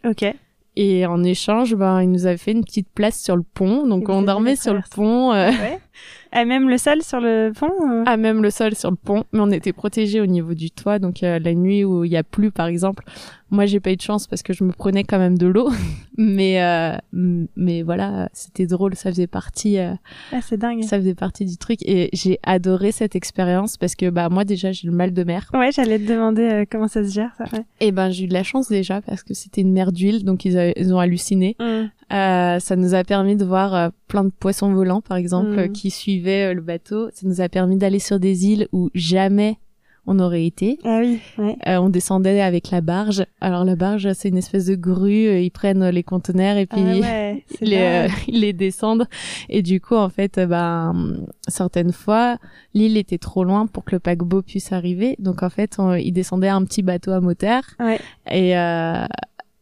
OK. 0.06 0.26
Et 0.76 1.06
en 1.06 1.24
échange 1.24 1.76
ben 1.76 2.02
il 2.02 2.12
nous 2.12 2.28
avait 2.28 2.38
fait 2.38 2.52
une 2.52 2.64
petite 2.64 2.90
place 2.90 3.20
sur 3.20 3.36
le 3.36 3.44
pont 3.44 3.88
donc 3.88 4.10
on 4.10 4.22
dormait 4.22 4.56
sur 4.56 4.74
le 4.74 4.84
pont 4.92 5.34
euh... 5.34 5.50
ouais. 5.50 5.80
Et 6.36 6.46
même 6.46 6.70
le 6.70 6.78
sol 6.78 7.02
sur 7.02 7.20
le 7.20 7.52
pont 7.58 7.72
euh 7.90 8.04
Ah, 8.06 8.18
même 8.18 8.44
le 8.44 8.50
sol 8.50 8.76
sur 8.76 8.92
le 8.92 8.98
pont. 8.98 9.24
Mais 9.32 9.40
on 9.40 9.50
était 9.50 9.74
protégés 9.74 10.20
au 10.20 10.26
niveau 10.26 10.54
du 10.54 10.72
toit. 10.72 11.00
Donc, 11.00 11.24
euh, 11.24 11.40
la 11.40 11.54
nuit 11.54 11.84
où 11.86 12.04
il 12.04 12.12
y 12.12 12.18
a 12.18 12.24
plu, 12.24 12.52
par 12.52 12.68
exemple, 12.68 13.06
moi, 13.50 13.66
j'ai 13.66 13.80
pas 13.80 13.92
eu 13.92 13.96
de 13.96 14.02
chance 14.02 14.28
parce 14.28 14.44
que 14.44 14.52
je 14.52 14.66
me 14.66 14.74
prenais 14.74 15.06
quand 15.06 15.20
même 15.20 15.38
de 15.38 15.48
l'eau. 15.48 15.72
mais, 16.18 16.62
euh, 16.62 16.98
mais 17.14 17.82
voilà, 17.82 18.30
c'était 18.34 18.66
drôle. 18.66 18.96
Ça 18.96 19.10
faisait 19.10 19.28
partie. 19.28 19.78
ah, 19.78 19.98
c'est 20.42 20.58
dingue. 20.58 20.84
Ça 20.84 20.98
faisait 20.98 21.16
partie 21.16 21.46
du 21.46 21.58
truc. 21.58 21.80
Et 21.84 22.10
j'ai 22.12 22.40
adoré 22.44 22.92
cette 22.92 23.16
expérience 23.16 23.78
parce 23.78 23.96
que, 23.96 24.10
bah, 24.10 24.28
moi, 24.30 24.44
déjà, 24.44 24.72
j'ai 24.74 24.88
le 24.88 24.94
mal 24.94 25.14
de 25.14 25.24
mer. 25.24 25.50
Ouais, 25.54 25.72
j'allais 25.72 25.98
te 25.98 26.12
demander 26.12 26.66
comment 26.70 26.90
ça 26.90 27.06
se 27.06 27.12
gère, 27.12 27.32
ça. 27.38 27.46
Et 27.80 27.92
ben, 27.92 28.10
j'ai 28.10 28.26
eu 28.26 28.28
de 28.28 28.34
la 28.34 28.44
chance 28.44 28.68
déjà 28.68 29.02
parce 29.02 29.24
que 29.24 29.34
c'était 29.34 29.62
une 29.62 29.72
mer 29.72 29.92
d'huile. 29.94 30.26
Donc, 30.26 30.44
ils, 30.44 30.74
ils 30.76 30.94
ont 30.94 31.00
halluciné. 31.00 31.56
Mmh. 31.60 31.86
Euh, 32.14 32.60
ça 32.60 32.76
nous 32.78 32.94
a 32.94 33.04
permis 33.04 33.36
de 33.36 33.44
voir 33.44 33.76
euh, 33.76 33.90
plein 34.08 34.24
de 34.24 34.32
poissons 34.32 34.74
volants, 34.74 35.02
par 35.02 35.18
exemple, 35.18 35.68
mm. 35.68 35.72
qui 35.72 35.92
suivaient 35.92 36.52
euh, 36.52 36.54
le 36.54 36.62
bateau. 36.62 37.10
Ça 37.14 37.28
nous 37.28 37.42
a 37.42 37.50
permis 37.50 37.78
d'aller 37.78 38.00
sur 38.00 38.20
des 38.20 38.48
îles 38.48 38.68
où 38.72 38.90
jamais 38.94 39.58
on 40.10 40.20
aurait 40.20 40.46
été. 40.46 40.80
Ah 40.86 41.00
oui. 41.02 41.20
Ouais. 41.38 41.58
Euh, 41.68 41.78
on 41.78 41.90
descendait 41.90 42.40
avec 42.40 42.72
la 42.72 42.80
barge. 42.80 43.26
Alors 43.42 43.66
la 43.66 43.76
barge, 43.76 44.14
c'est 44.14 44.30
une 44.30 44.38
espèce 44.38 44.66
de 44.68 44.76
grue. 44.76 45.42
Ils 45.42 45.52
prennent 45.52 45.90
les 45.90 46.04
conteneurs 46.04 46.56
et 46.56 46.66
puis 46.66 46.80
ah 47.04 47.34
les, 47.62 48.08
ils 48.30 48.40
les 48.40 48.54
descendent. 48.54 49.06
Et 49.50 49.62
du 49.62 49.82
coup, 49.82 49.96
en 49.96 50.08
fait, 50.08 50.40
ben 50.40 51.26
certaines 51.50 51.92
fois, 51.92 52.38
l'île 52.74 52.96
était 52.96 53.18
trop 53.18 53.44
loin 53.44 53.68
pour 53.68 53.84
que 53.84 53.96
le 53.96 54.00
paquebot 54.00 54.44
puisse 54.44 54.72
arriver. 54.72 55.18
Donc 55.20 55.44
en 55.44 55.50
fait, 55.50 55.76
on, 55.78 55.94
ils 55.94 56.14
descendaient 56.14 56.48
un 56.48 56.64
petit 56.64 56.84
bateau 56.84 57.12
à 57.12 57.20
moteur. 57.20 57.64
Ouais. 57.82 58.00
Et 58.32 58.56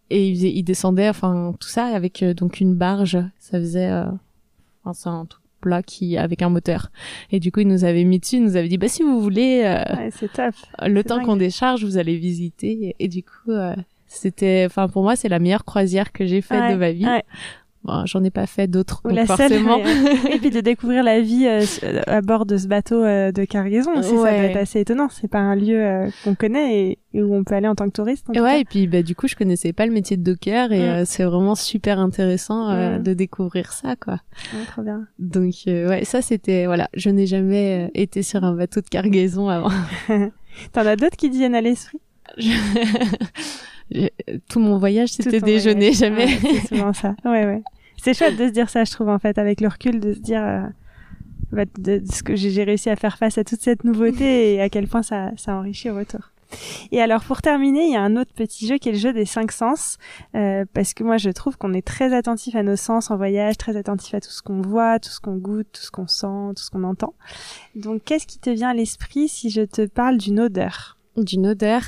et 0.09 0.27
il, 0.27 0.43
il, 0.43 0.63
descendait 0.63 1.09
enfin 1.09 1.53
tout 1.59 1.67
ça 1.67 1.85
avec 1.85 2.21
euh, 2.21 2.33
donc 2.33 2.59
une 2.59 2.75
barge 2.75 3.17
ça 3.39 3.59
faisait 3.59 3.89
euh, 3.89 4.05
enfin 4.85 4.93
c'est 4.93 5.09
un 5.09 5.25
truc 5.25 5.43
plat 5.61 5.81
qui 5.83 6.17
avec 6.17 6.41
un 6.41 6.49
moteur. 6.49 6.91
Et 7.31 7.39
du 7.39 7.51
coup 7.51 7.61
il 7.61 7.67
nous 7.67 7.83
avait 7.83 8.03
mis 8.03 8.19
dessus 8.19 8.37
il 8.37 8.43
nous 8.43 8.55
avait 8.55 8.67
dit 8.67 8.77
bah 8.77 8.87
si 8.87 9.03
vous 9.03 9.19
voulez 9.19 9.63
euh, 9.65 9.95
ouais, 9.95 10.09
c'est 10.11 10.31
top. 10.31 10.53
le 10.81 11.03
temps 11.03 11.23
qu'on 11.23 11.37
décharge 11.37 11.83
vous 11.83 11.97
allez 11.97 12.17
visiter. 12.17 12.95
Et, 12.99 13.07
du 13.07 13.23
coup 13.23 13.51
euh, 13.51 13.75
c'était 14.07 14.63
enfin 14.65 14.87
pour 14.87 15.03
moi 15.03 15.15
c'est 15.15 15.29
la 15.29 15.39
meilleure 15.39 15.65
croisière 15.65 16.11
que 16.11 16.25
j'ai 16.25 16.41
faite 16.41 16.71
de 16.71 16.77
ma 16.77 16.91
vie 16.91 17.07
Bon, 17.85 18.03
j'en 18.07 18.23
ai 18.23 18.31
pas 18.31 18.47
fait 18.47 18.65
d'autres, 18.67 19.03
forcément. 19.27 19.77
Et 19.77 20.39
puis 20.39 20.49
de 20.49 20.59
découvrir 20.59 21.03
la 21.03 21.21
vie 21.21 21.45
euh, 21.45 21.61
à 22.07 22.21
bord 22.21 22.47
de 22.47 22.57
ce 22.57 22.67
bateau 22.67 23.03
euh, 23.03 23.31
de 23.31 23.45
cargaison 23.45 23.91
aussi, 23.95 24.09
ça 24.09 24.15
doit 24.15 24.31
être 24.31 24.57
assez 24.57 24.79
étonnant. 24.79 25.07
C'est 25.11 25.27
pas 25.27 25.37
un 25.37 25.55
lieu 25.55 25.79
euh, 25.85 26.09
qu'on 26.23 26.33
connaît 26.33 26.79
et, 26.79 26.99
et 27.13 27.21
où 27.21 27.35
on 27.35 27.43
peut 27.43 27.53
aller 27.53 27.67
en 27.67 27.75
tant 27.75 27.85
que 27.85 27.91
touriste. 27.93 28.27
en 28.29 28.33
Et 28.33 28.37
tout 28.37 28.43
ouais, 28.43 28.53
cas. 28.53 28.57
et 28.57 28.65
puis 28.65 28.87
bah 28.87 29.03
du 29.03 29.13
coup, 29.15 29.27
je 29.27 29.35
connaissais 29.35 29.71
pas 29.71 29.85
le 29.85 29.91
métier 29.91 30.17
de 30.17 30.23
docker 30.23 30.71
et 30.71 30.79
Mm. 30.79 30.81
euh, 30.81 31.03
c'est 31.05 31.23
vraiment 31.25 31.53
super 31.53 31.99
intéressant 31.99 32.69
euh, 32.71 32.97
Mm. 32.97 33.03
de 33.03 33.13
découvrir 33.13 33.71
ça, 33.71 33.95
quoi. 33.95 34.13
Ouais, 34.53 34.65
trop 34.65 34.81
bien. 34.81 35.05
Donc 35.19 35.53
euh, 35.67 35.87
ouais, 35.87 36.05
ça 36.05 36.23
c'était 36.23 36.65
voilà, 36.65 36.89
je 36.95 37.11
n'ai 37.11 37.27
jamais 37.27 37.85
euh, 37.85 37.91
été 37.93 38.23
sur 38.23 38.43
un 38.43 38.53
bateau 38.55 38.81
de 38.81 38.87
cargaison 38.89 39.47
avant. 39.49 39.69
T'en 40.73 40.85
as 40.87 40.95
d'autres 40.95 41.17
qui 41.17 41.29
viennent 41.29 41.53
à 41.55 41.61
l'esprit? 41.61 41.99
Je- 43.91 44.07
Tout 44.49 44.59
mon 44.59 44.77
voyage, 44.79 45.09
c'était 45.09 45.39
déjeuner, 45.39 45.91
voyage. 45.91 45.95
jamais. 45.97 46.25
Ouais, 46.25 46.39
c'est 46.41 46.75
souvent 46.75 46.91
ça. 46.93 47.15
Ouais, 47.23 47.45
ouais. 47.45 47.61
C'est 48.01 48.13
chouette 48.13 48.37
de 48.37 48.47
se 48.47 48.51
dire 48.51 48.69
ça, 48.69 48.83
je 48.83 48.91
trouve, 48.91 49.09
en 49.09 49.19
fait, 49.19 49.37
avec 49.37 49.61
le 49.61 49.67
recul, 49.67 49.99
de 49.99 50.13
se 50.13 50.19
dire 50.19 50.43
euh, 50.43 50.61
bah, 51.51 51.65
de, 51.77 51.99
de 51.99 52.11
ce 52.11 52.23
que 52.23 52.35
j'ai 52.35 52.51
j'ai 52.51 52.63
réussi 52.63 52.89
à 52.89 52.95
faire 52.95 53.17
face 53.17 53.37
à 53.37 53.43
toute 53.43 53.61
cette 53.61 53.83
nouveauté 53.83 54.53
et 54.55 54.61
à 54.61 54.69
quel 54.69 54.87
point 54.87 55.03
ça, 55.03 55.31
ça 55.37 55.55
enrichit 55.55 55.89
au 55.89 55.95
retour. 55.95 56.31
Et 56.91 57.01
alors, 57.01 57.23
pour 57.23 57.41
terminer, 57.41 57.85
il 57.85 57.93
y 57.93 57.95
a 57.95 58.01
un 58.01 58.15
autre 58.15 58.31
petit 58.33 58.67
jeu 58.67 58.77
qui 58.77 58.89
est 58.89 58.93
le 58.93 58.97
jeu 58.97 59.13
des 59.13 59.25
cinq 59.25 59.51
sens, 59.51 59.97
euh, 60.35 60.65
parce 60.73 60.93
que 60.93 61.03
moi, 61.03 61.17
je 61.17 61.29
trouve 61.29 61.57
qu'on 61.57 61.73
est 61.73 61.85
très 61.85 62.13
attentif 62.13 62.55
à 62.55 62.63
nos 62.63 62.75
sens 62.75 63.11
en 63.11 63.17
voyage, 63.17 63.57
très 63.57 63.75
attentif 63.75 64.13
à 64.13 64.21
tout 64.21 64.29
ce 64.29 64.41
qu'on 64.41 64.61
voit, 64.61 64.99
tout 64.99 65.09
ce 65.09 65.19
qu'on 65.19 65.35
goûte, 65.35 65.67
tout 65.73 65.81
ce 65.81 65.91
qu'on 65.91 66.07
sent, 66.07 66.53
tout 66.55 66.63
ce 66.63 66.69
qu'on 66.69 66.83
entend. 66.83 67.13
Donc, 67.75 68.03
qu'est-ce 68.05 68.27
qui 68.27 68.39
te 68.39 68.49
vient 68.49 68.69
à 68.69 68.73
l'esprit 68.73 69.27
si 69.27 69.49
je 69.49 69.61
te 69.61 69.85
parle 69.85 70.17
d'une 70.17 70.39
odeur? 70.39 70.97
D'une 71.17 71.47
odeur, 71.47 71.81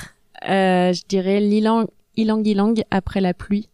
euh, 0.49 0.93
je 0.93 1.03
dirais 1.07 1.39
l'ilang 1.39 1.87
ilang 2.15 2.43
ilang 2.43 2.73
après 2.91 3.21
la 3.21 3.33
pluie. 3.33 3.69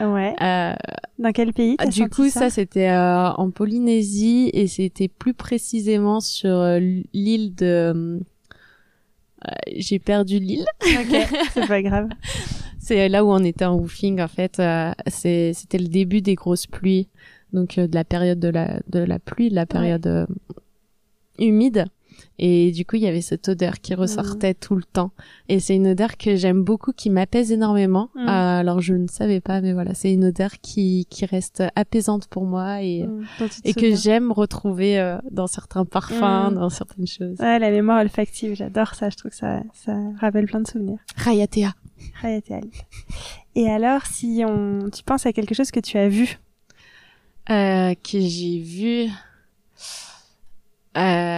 Ouais. 0.00 0.34
Euh, 0.40 0.74
Dans 1.18 1.32
quel 1.32 1.52
pays 1.52 1.76
t'as 1.76 1.86
du 1.86 2.08
coup, 2.08 2.28
ça, 2.28 2.50
c'était 2.50 2.88
euh, 2.88 3.30
en 3.32 3.50
Polynésie 3.50 4.50
et 4.52 4.66
c'était 4.68 5.08
plus 5.08 5.34
précisément 5.34 6.20
sur 6.20 6.50
euh, 6.56 6.78
l'île 7.12 7.54
de. 7.54 7.64
euh, 9.46 9.50
J'ai 9.76 9.98
perdu 9.98 10.38
l'île. 10.38 10.64
Ok, 10.82 11.16
c'est 11.54 11.66
pas 11.66 11.82
grave. 11.82 12.08
C'est 12.78 13.08
là 13.08 13.24
où 13.24 13.30
on 13.30 13.42
était 13.44 13.64
en 13.64 13.74
woofing 13.76 14.20
en 14.20 14.28
fait. 14.28 14.60
euh, 14.60 14.92
c'était 15.08 15.78
le 15.78 15.88
début 15.88 16.22
des 16.22 16.34
grosses 16.36 16.66
pluies, 16.66 17.08
donc 17.52 17.76
euh, 17.78 17.86
de 17.86 17.94
la 17.94 18.04
période 18.04 18.38
de 18.40 18.48
la 18.48 18.80
de 18.88 19.00
la 19.00 19.18
pluie, 19.18 19.50
de 19.50 19.54
la 19.56 19.66
période 19.66 20.26
humide. 21.38 21.86
Et 22.38 22.70
du 22.72 22.84
coup, 22.84 22.96
il 22.96 23.02
y 23.02 23.08
avait 23.08 23.20
cette 23.20 23.48
odeur 23.48 23.80
qui 23.80 23.94
ressortait 23.94 24.54
tout 24.54 24.76
le 24.76 24.84
temps. 24.84 25.10
Et 25.48 25.58
c'est 25.60 25.74
une 25.74 25.88
odeur 25.88 26.16
que 26.16 26.36
j'aime 26.36 26.62
beaucoup, 26.62 26.92
qui 26.92 27.10
m'apaise 27.10 27.50
énormément. 27.52 28.10
Mm. 28.14 28.18
Euh, 28.20 28.60
alors, 28.60 28.80
je 28.80 28.94
ne 28.94 29.06
savais 29.08 29.40
pas, 29.40 29.60
mais 29.60 29.72
voilà, 29.72 29.94
c'est 29.94 30.12
une 30.12 30.24
odeur 30.26 30.50
qui, 30.62 31.06
qui 31.10 31.26
reste 31.26 31.62
apaisante 31.74 32.28
pour 32.28 32.44
moi 32.44 32.82
et, 32.82 33.04
Mm, 33.06 33.24
et 33.64 33.74
que 33.74 33.94
j'aime 33.94 34.30
retrouver 34.32 34.98
euh, 35.00 35.18
dans 35.30 35.46
certains 35.48 35.84
parfums, 35.84 36.50
Mm. 36.50 36.54
dans 36.54 36.70
certaines 36.70 37.06
choses. 37.06 37.38
Ouais, 37.40 37.58
la 37.58 37.70
mémoire 37.70 38.00
olfactive, 38.00 38.54
j'adore 38.54 38.94
ça. 38.94 39.10
Je 39.10 39.16
trouve 39.16 39.30
que 39.32 39.36
ça, 39.36 39.60
ça 39.74 39.96
rappelle 40.20 40.46
plein 40.46 40.60
de 40.60 40.66
souvenirs. 40.68 40.98
Rayatea. 41.16 41.72
Ali. 42.22 42.70
Et 43.56 43.68
alors, 43.68 44.06
si 44.06 44.42
on, 44.46 44.88
tu 44.90 45.02
penses 45.02 45.26
à 45.26 45.32
quelque 45.32 45.54
chose 45.54 45.70
que 45.72 45.80
tu 45.80 45.98
as 45.98 46.08
vu, 46.08 46.38
Euh, 47.50 47.94
que 47.94 48.20
j'ai 48.20 48.60
vu, 48.60 49.08
euh, 50.96 51.37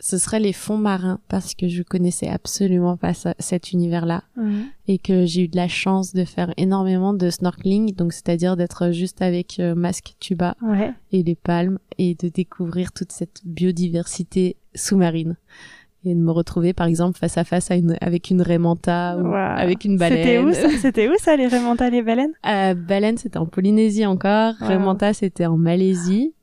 ce 0.00 0.18
serait 0.18 0.40
les 0.40 0.52
fonds 0.52 0.76
marins 0.78 1.20
parce 1.28 1.54
que 1.54 1.68
je 1.68 1.82
connaissais 1.82 2.28
absolument 2.28 2.96
pas 2.96 3.14
ça- 3.14 3.34
cet 3.38 3.72
univers-là 3.72 4.22
et 4.88 4.98
que 4.98 5.24
j'ai 5.26 5.42
eu 5.44 5.48
de 5.48 5.56
la 5.56 5.68
chance 5.68 6.12
de 6.12 6.24
faire 6.24 6.52
énormément 6.56 7.14
de 7.14 7.30
snorkeling, 7.30 7.94
donc 7.94 8.12
c'est-à-dire 8.12 8.56
d'être 8.56 8.90
juste 8.90 9.22
avec 9.22 9.58
euh, 9.60 9.74
masque 9.74 10.14
tuba 10.20 10.56
ouais, 10.62 10.92
et 11.12 11.22
les 11.22 11.34
palmes 11.36 11.78
et 11.98 12.14
de 12.14 12.28
découvrir 12.28 12.92
toute 12.92 13.12
cette 13.12 13.40
biodiversité 13.44 14.56
sous-marine 14.74 15.36
et 16.04 16.14
de 16.14 16.18
me 16.18 16.32
retrouver 16.32 16.72
par 16.72 16.88
exemple 16.88 17.16
face 17.16 17.38
à 17.38 17.44
face 17.44 17.70
à 17.70 17.76
une, 17.76 17.96
avec 18.00 18.30
une 18.30 18.42
raie 18.42 18.58
manta 18.58 19.16
ou 19.16 19.32
avec 19.34 19.84
une 19.84 19.96
baleine. 19.98 20.18
C'était 20.24 20.38
où 20.38 20.52
ça? 20.52 20.78
C'était 20.78 21.08
où 21.08 21.12
ça, 21.18 21.36
les 21.36 21.46
remontas, 21.46 21.90
les 21.90 22.02
baleines? 22.02 22.32
Euh, 22.44 22.74
baleine, 22.74 23.18
c'était 23.18 23.38
en 23.38 23.46
Polynésie 23.46 24.04
encore. 24.04 24.54
Wow. 24.60 24.66
Raie 24.66 24.78
manta, 24.78 25.14
c'était 25.14 25.46
en 25.46 25.56
Malaisie. 25.56 26.34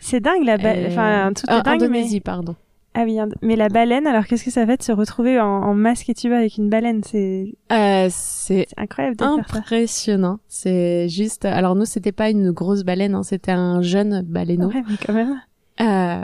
C'est 0.00 0.20
dingue 0.20 0.44
la 0.44 0.56
baleine. 0.58 0.86
Euh, 0.86 0.88
Enfin, 0.92 1.32
tout 1.34 1.44
euh, 1.50 1.58
est 1.58 1.62
dingue, 1.62 1.82
Indonésie, 1.82 2.14
mais 2.16 2.20
pardon. 2.20 2.54
ah 2.94 3.02
oui, 3.04 3.18
mais 3.42 3.56
la 3.56 3.68
baleine. 3.68 4.06
Alors, 4.06 4.26
qu'est-ce 4.26 4.44
que 4.44 4.50
ça 4.50 4.64
fait 4.66 4.76
de 4.76 4.82
se 4.82 4.92
retrouver 4.92 5.40
en, 5.40 5.46
en 5.46 5.74
masque 5.74 6.08
et 6.08 6.14
tuba 6.14 6.36
avec 6.38 6.56
une 6.56 6.68
baleine? 6.70 7.02
C'est 7.04 7.54
Euh, 7.72 8.08
c'est 8.10 8.66
incroyable 8.76 9.16
de 9.16 9.24
impressionnant. 9.24 10.38
C'est 10.48 11.08
juste. 11.08 11.44
Alors 11.44 11.74
nous, 11.74 11.84
c'était 11.84 12.12
pas 12.12 12.30
une 12.30 12.50
grosse 12.52 12.82
baleine, 12.84 13.14
hein, 13.14 13.22
c'était 13.22 13.52
un 13.52 13.82
jeune 13.82 14.22
baleineau. 14.22 14.68
Ouais, 14.68 14.82
mais 14.88 14.96
quand 15.04 15.12
même. 15.12 15.40
Euh, 15.80 16.22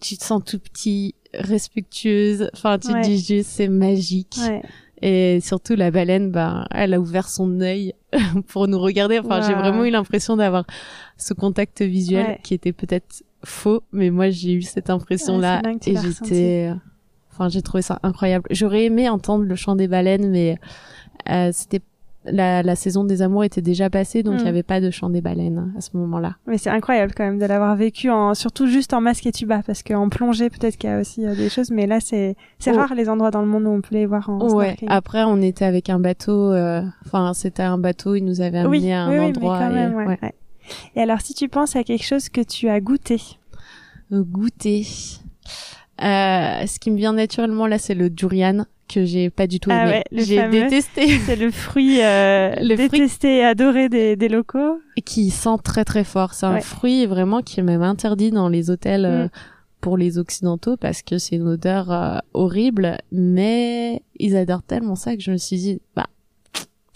tu 0.00 0.16
te 0.16 0.24
sens 0.24 0.42
tout 0.44 0.58
petit, 0.58 1.14
respectueuse. 1.34 2.50
Enfin, 2.54 2.78
tu 2.78 2.92
Ouais. 2.92 3.02
te 3.02 3.06
dis 3.06 3.18
juste, 3.18 3.50
c'est 3.50 3.68
magique. 3.68 4.36
Ouais. 4.46 4.62
Et 5.06 5.40
surtout, 5.42 5.74
la 5.74 5.90
baleine, 5.90 6.30
ben, 6.30 6.64
elle 6.70 6.94
a 6.94 6.98
ouvert 7.00 7.28
son 7.28 7.60
œil 7.60 7.92
pour 8.48 8.68
nous 8.68 8.78
regarder. 8.78 9.18
Enfin, 9.18 9.42
j'ai 9.46 9.52
vraiment 9.52 9.84
eu 9.84 9.90
l'impression 9.90 10.34
d'avoir 10.34 10.64
ce 11.18 11.34
contact 11.34 11.82
visuel 11.82 12.26
Ouais. 12.26 12.40
qui 12.42 12.54
était 12.54 12.72
peut-être 12.72 13.22
faux, 13.44 13.82
mais 13.92 14.08
moi, 14.08 14.30
j'ai 14.30 14.54
eu 14.54 14.62
cette 14.62 14.88
impression-là 14.88 15.60
Ouais, 15.62 15.76
et 15.86 15.94
j'étais, 15.96 16.72
enfin, 17.30 17.50
j'ai 17.50 17.60
trouvé 17.60 17.82
ça 17.82 17.98
incroyable. 18.02 18.46
J'aurais 18.50 18.84
aimé 18.84 19.10
entendre 19.10 19.44
le 19.44 19.54
chant 19.56 19.76
des 19.76 19.88
baleines, 19.88 20.30
mais 20.30 20.56
euh, 21.28 21.50
c'était 21.52 21.80
la, 22.26 22.62
la 22.62 22.74
saison 22.76 23.04
des 23.04 23.20
amours 23.22 23.44
était 23.44 23.60
déjà 23.62 23.90
passée, 23.90 24.22
donc 24.22 24.36
il 24.38 24.42
n'y 24.44 24.48
avait 24.48 24.62
pas 24.62 24.80
de 24.80 24.90
chant 24.90 25.10
des 25.10 25.20
baleines 25.20 25.72
à 25.76 25.80
ce 25.80 25.90
moment-là. 25.96 26.36
Mais 26.46 26.56
c'est 26.58 26.70
incroyable 26.70 27.12
quand 27.16 27.24
même 27.24 27.38
de 27.38 27.44
l'avoir 27.46 27.76
vécu 27.76 28.10
en, 28.10 28.34
surtout 28.34 28.66
juste 28.66 28.94
en 28.94 29.00
masque 29.00 29.26
et 29.26 29.32
tuba, 29.32 29.62
parce 29.66 29.82
qu'en 29.82 30.08
plongée 30.08 30.48
peut-être 30.50 30.76
qu'il 30.78 30.88
y 30.88 30.92
a 30.92 31.00
aussi 31.00 31.26
euh, 31.26 31.34
des 31.34 31.48
choses, 31.50 31.70
mais 31.70 31.86
là 31.86 32.00
c'est 32.00 32.36
c'est 32.58 32.72
Oh. 32.72 32.76
rare 32.78 32.94
les 32.94 33.08
endroits 33.08 33.30
dans 33.30 33.42
le 33.42 33.46
monde 33.48 33.64
où 33.64 33.70
on 33.70 33.80
peut 33.80 33.94
les 33.94 34.06
voir 34.06 34.28
en 34.30 34.38
Ouais. 34.40 34.48
snorkeling. 34.74 34.90
Après, 34.90 35.22
on 35.24 35.40
était 35.42 35.64
avec 35.66 35.90
un 35.90 35.98
bateau. 36.00 36.52
euh, 36.52 36.82
Enfin, 37.04 37.32
c'était 37.34 37.62
un 37.62 37.76
bateau. 37.78 38.14
Il 38.14 38.24
nous 38.24 38.40
avait 38.40 38.58
amené 38.58 38.78
oui, 38.78 38.92
à 38.92 39.02
un 39.04 39.10
oui, 39.10 39.18
oui, 39.18 39.24
endroit. 39.26 39.58
mais 39.58 39.64
quand 39.66 39.70
et- 39.70 39.74
même, 39.74 39.94
ouais, 39.94 40.06
ouais. 40.06 40.18
ouais. 40.22 40.34
Et 40.96 41.00
alors, 41.02 41.20
si 41.20 41.34
tu 41.34 41.48
penses 41.48 41.76
à 41.76 41.84
quelque 41.84 42.04
chose 42.04 42.30
que 42.30 42.40
tu 42.40 42.68
as 42.70 42.80
goûté, 42.80 43.20
Euh, 44.12 44.22
goûter. 44.22 44.86
Euh, 46.02 46.66
ce 46.66 46.78
qui 46.80 46.90
me 46.90 46.96
vient 46.96 47.12
naturellement 47.12 47.66
là, 47.66 47.78
c'est 47.78 47.94
le 47.94 48.10
durian 48.10 48.64
que 48.88 49.04
j'ai 49.04 49.30
pas 49.30 49.46
du 49.46 49.60
tout 49.60 49.70
Ah 49.72 49.84
aimé. 49.86 50.02
ouais, 50.12 50.24
j'ai 50.24 50.48
détesté. 50.48 51.18
c'est 51.26 51.36
le 51.36 51.50
fruit 51.50 52.02
euh, 52.02 52.54
Le 52.60 52.76
fruit- 52.76 52.88
détesté 52.90 53.38
et 53.38 53.44
adoré 53.44 53.88
des, 53.88 54.16
des 54.16 54.28
locaux. 54.28 54.78
Et 54.96 55.02
qui 55.02 55.30
sent 55.30 55.56
très 55.62 55.84
très 55.84 56.04
fort. 56.04 56.34
C'est 56.34 56.46
un 56.46 56.54
Ouais. 56.54 56.60
fruit 56.60 57.06
vraiment 57.06 57.40
qui 57.42 57.60
est 57.60 57.62
même 57.64 57.82
interdit 57.82 58.30
dans 58.30 58.48
les 58.48 58.70
hôtels 58.70 59.04
euh, 59.04 59.24
Mm. 59.24 59.30
pour 59.80 59.96
les 59.98 60.18
occidentaux 60.18 60.76
parce 60.76 61.02
que 61.02 61.18
c'est 61.18 61.36
une 61.36 61.48
odeur 61.48 61.90
euh, 61.92 62.18
horrible. 62.32 62.98
Mais 63.12 64.02
ils 64.18 64.36
adorent 64.36 64.62
tellement 64.62 64.96
ça 64.96 65.14
que 65.16 65.22
je 65.22 65.30
me 65.30 65.36
suis 65.36 65.56
dit, 65.56 65.80
bah, 65.96 66.06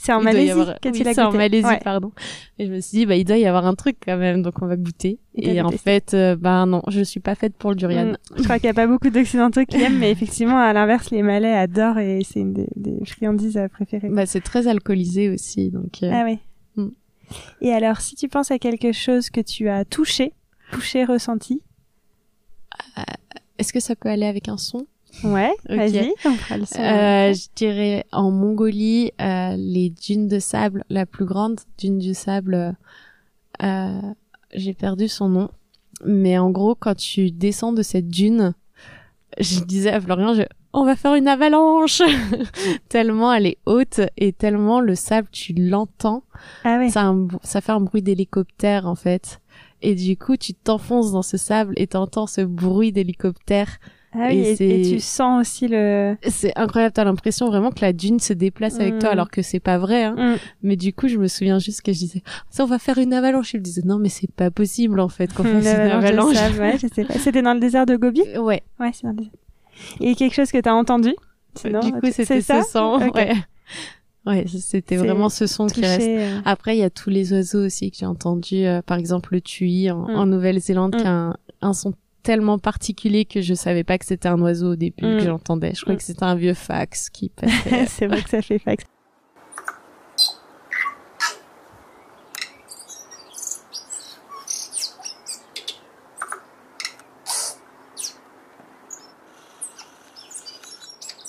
C'est 0.00 0.12
en 0.12 0.22
y 0.24 0.48
avoir... 0.50 0.76
oui, 0.84 1.02
en. 1.18 1.32
Malaisie, 1.32 1.66
Ouais. 1.66 1.80
pardon. 1.82 2.12
Et 2.60 2.66
je 2.66 2.72
me 2.72 2.80
suis 2.80 2.98
dit, 2.98 3.06
bah, 3.06 3.16
il 3.16 3.24
doit 3.24 3.36
y 3.36 3.46
avoir 3.46 3.66
un 3.66 3.74
truc 3.74 3.96
quand 4.04 4.16
même, 4.16 4.42
donc 4.42 4.54
on 4.62 4.66
va 4.66 4.76
goûter. 4.76 5.18
Et 5.34 5.60
en 5.60 5.70
fait, 5.72 6.14
euh, 6.14 6.36
bah 6.36 6.64
non, 6.66 6.82
je 6.88 7.00
suis 7.02 7.18
pas 7.18 7.34
faite 7.34 7.54
pour 7.56 7.70
le 7.70 7.76
durian. 7.76 8.12
Mm. 8.12 8.16
Je 8.36 8.42
crois 8.44 8.58
qu'il 8.60 8.66
n'y 8.68 8.70
a 8.70 8.74
pas 8.74 8.86
beaucoup 8.86 9.10
d'occidentaux 9.10 9.64
qui 9.64 9.76
aiment, 9.82 9.98
mais 9.98 10.10
effectivement, 10.12 10.56
à 10.58 10.72
l'inverse, 10.72 11.10
les 11.10 11.22
Malais 11.22 11.52
adorent 11.52 11.98
et 11.98 12.22
c'est 12.24 12.38
une 12.40 12.52
des, 12.52 12.68
des 12.76 13.04
friandises 13.06 13.56
euh, 13.56 13.66
préférées. 13.68 14.08
Bah, 14.08 14.24
c'est 14.24 14.40
très 14.40 14.68
alcoolisé 14.68 15.30
aussi, 15.30 15.70
donc. 15.70 16.02
euh, 16.04 16.10
Ah 16.12 16.22
oui. 16.24 16.38
Mm. 16.76 16.88
Et 17.60 17.72
alors, 17.72 18.00
si 18.00 18.14
tu 18.14 18.28
penses 18.28 18.52
à 18.52 18.58
quelque 18.60 18.92
chose 18.92 19.30
que 19.30 19.40
tu 19.40 19.68
as 19.68 19.84
touché, 19.84 20.32
touché, 20.70 21.04
ressenti, 21.04 21.60
Est-ce 23.58 23.72
que 23.72 23.80
ça 23.80 23.96
peut 23.96 24.08
aller 24.08 24.26
avec 24.26 24.48
un 24.48 24.56
son? 24.58 24.86
Ouais, 25.24 25.52
vas-y, 25.68 26.12
on 26.24 26.32
fera 26.32 26.56
le 26.58 26.64
son. 26.64 26.80
Euh, 26.80 27.32
je 27.32 27.46
dirais 27.54 28.04
en 28.12 28.30
Mongolie, 28.30 29.12
euh, 29.20 29.54
les 29.56 29.90
dunes 29.90 30.28
de 30.28 30.38
sable, 30.38 30.84
la 30.88 31.06
plus 31.06 31.24
grande 31.24 31.60
dune 31.78 31.98
du 31.98 32.14
sable, 32.14 32.54
euh, 32.54 32.72
euh, 33.62 34.00
j'ai 34.54 34.74
perdu 34.74 35.08
son 35.08 35.28
nom. 35.28 35.50
Mais 36.04 36.38
en 36.38 36.50
gros, 36.50 36.74
quand 36.74 36.94
tu 36.94 37.30
descends 37.30 37.72
de 37.72 37.82
cette 37.82 38.08
dune, 38.08 38.54
je 39.38 39.60
disais 39.60 39.90
à 39.90 40.00
Florian, 40.00 40.34
je, 40.34 40.42
on 40.72 40.84
va 40.84 40.96
faire 40.96 41.14
une 41.14 41.28
avalanche 41.28 42.02
Tellement 42.88 43.32
elle 43.32 43.46
est 43.46 43.58
haute 43.66 44.00
et 44.16 44.32
tellement 44.32 44.80
le 44.80 44.94
sable, 44.94 45.28
tu 45.32 45.52
l'entends. 45.54 46.22
Ah 46.64 46.78
ouais. 46.78 46.90
Ça, 46.90 47.02
un 47.04 47.26
ça 47.42 47.60
fait 47.60 47.72
un 47.72 47.80
bruit 47.80 48.02
d'hélicoptère 48.02 48.86
en 48.86 48.94
fait. 48.94 49.40
Et 49.80 49.94
du 49.94 50.16
coup, 50.16 50.36
tu 50.36 50.54
t'enfonces 50.54 51.12
dans 51.12 51.22
ce 51.22 51.36
sable 51.36 51.72
et 51.76 51.86
t'entends 51.86 52.26
ce 52.26 52.40
bruit 52.40 52.92
d'hélicoptère. 52.92 53.78
Ah 54.18 54.28
oui, 54.30 54.56
et 54.58 54.82
tu 54.82 55.00
sens 55.00 55.40
aussi 55.40 55.68
le. 55.68 56.16
C'est 56.26 56.52
incroyable, 56.56 56.92
t'as 56.92 57.04
l'impression 57.04 57.46
vraiment 57.48 57.70
que 57.70 57.80
la 57.80 57.92
dune 57.92 58.18
se 58.20 58.32
déplace 58.32 58.80
avec 58.80 58.98
toi 58.98 59.10
Mm. 59.10 59.12
alors 59.12 59.30
que 59.30 59.42
c'est 59.42 59.60
pas 59.60 59.78
vrai. 59.78 60.04
Hein. 60.04 60.16
Mm. 60.16 60.36
Mais 60.62 60.76
du 60.76 60.92
coup, 60.92 61.08
je 61.08 61.18
me 61.18 61.28
souviens 61.28 61.58
juste 61.58 61.82
que 61.82 61.92
je 61.92 61.98
disais, 61.98 62.22
ça, 62.50 62.64
on 62.64 62.66
va 62.66 62.78
faire 62.78 62.98
une 62.98 63.12
avalanche. 63.12 63.54
Il 63.54 63.58
me 63.58 63.64
disait, 63.64 63.82
non, 63.84 63.98
mais 63.98 64.08
c'est 64.08 64.30
pas 64.30 64.50
possible 64.50 65.00
en 65.00 65.08
fait 65.08 65.32
qu'on 65.32 65.44
fasse 65.44 65.64
une 65.64 65.66
avalanche 65.66 66.36
ouais, 66.58 66.78
je 66.78 66.86
sais 66.92 67.04
pas. 67.04 67.14
C'était 67.18 67.42
dans 67.42 67.54
le 67.54 67.60
désert 67.60 67.86
de 67.86 67.96
Gobi? 67.96 68.22
Ouais, 68.38 68.62
Ouais, 68.80 68.90
c'est 68.92 69.04
dans 69.04 69.10
le 69.10 69.16
désert. 69.16 69.32
Et 70.00 70.14
quelque 70.14 70.34
chose 70.34 70.50
que 70.50 70.58
t'as 70.58 70.72
entendu? 70.72 71.14
Sinon, 71.54 71.80
du 71.80 71.92
coup, 71.92 72.10
c'était 72.10 72.40
ce 72.40 72.62
son. 72.62 73.00
Ok. 73.06 73.14
Ouais. 73.14 73.32
Ouais, 74.26 74.44
c'était 74.46 74.96
vraiment 74.96 75.30
ce 75.30 75.46
son 75.46 75.68
qui 75.68 75.80
reste. 75.80 76.06
Euh. 76.06 76.40
Après, 76.44 76.76
il 76.76 76.80
y 76.80 76.84
a 76.84 76.90
tous 76.90 77.08
les 77.08 77.32
oiseaux 77.32 77.64
aussi 77.64 77.90
que 77.90 77.96
j'ai 77.96 78.04
entendus. 78.06 78.66
Euh, 78.66 78.82
par 78.82 78.98
exemple, 78.98 79.32
le 79.32 79.40
tui 79.40 79.90
en, 79.90 80.26
mm. 80.26 80.28
Nouvelle-Zélande, 80.28 80.96
qui 80.96 81.06
a 81.06 81.34
un, 81.62 81.72
son 81.72 81.94
tellement 82.22 82.58
particulier 82.58 83.24
que 83.24 83.40
je 83.40 83.54
savais 83.54 83.84
pas 83.84 83.98
que 83.98 84.04
c'était 84.04 84.28
un 84.28 84.40
oiseau 84.40 84.72
au 84.72 84.76
début 84.76 85.02
que 85.02 85.22
mm. 85.22 85.24
j'entendais. 85.24 85.72
Je 85.74 85.82
crois 85.82 85.96
que 85.96 86.02
c'était 86.02 86.24
un 86.24 86.34
vieux 86.34 86.54
fax 86.54 87.10
qui 87.10 87.28
passait. 87.36 87.86
C'est 87.86 88.06
vrai 88.06 88.22
que 88.22 88.30
ça 88.30 88.42
fait 88.42 88.58
fax. 88.58 88.84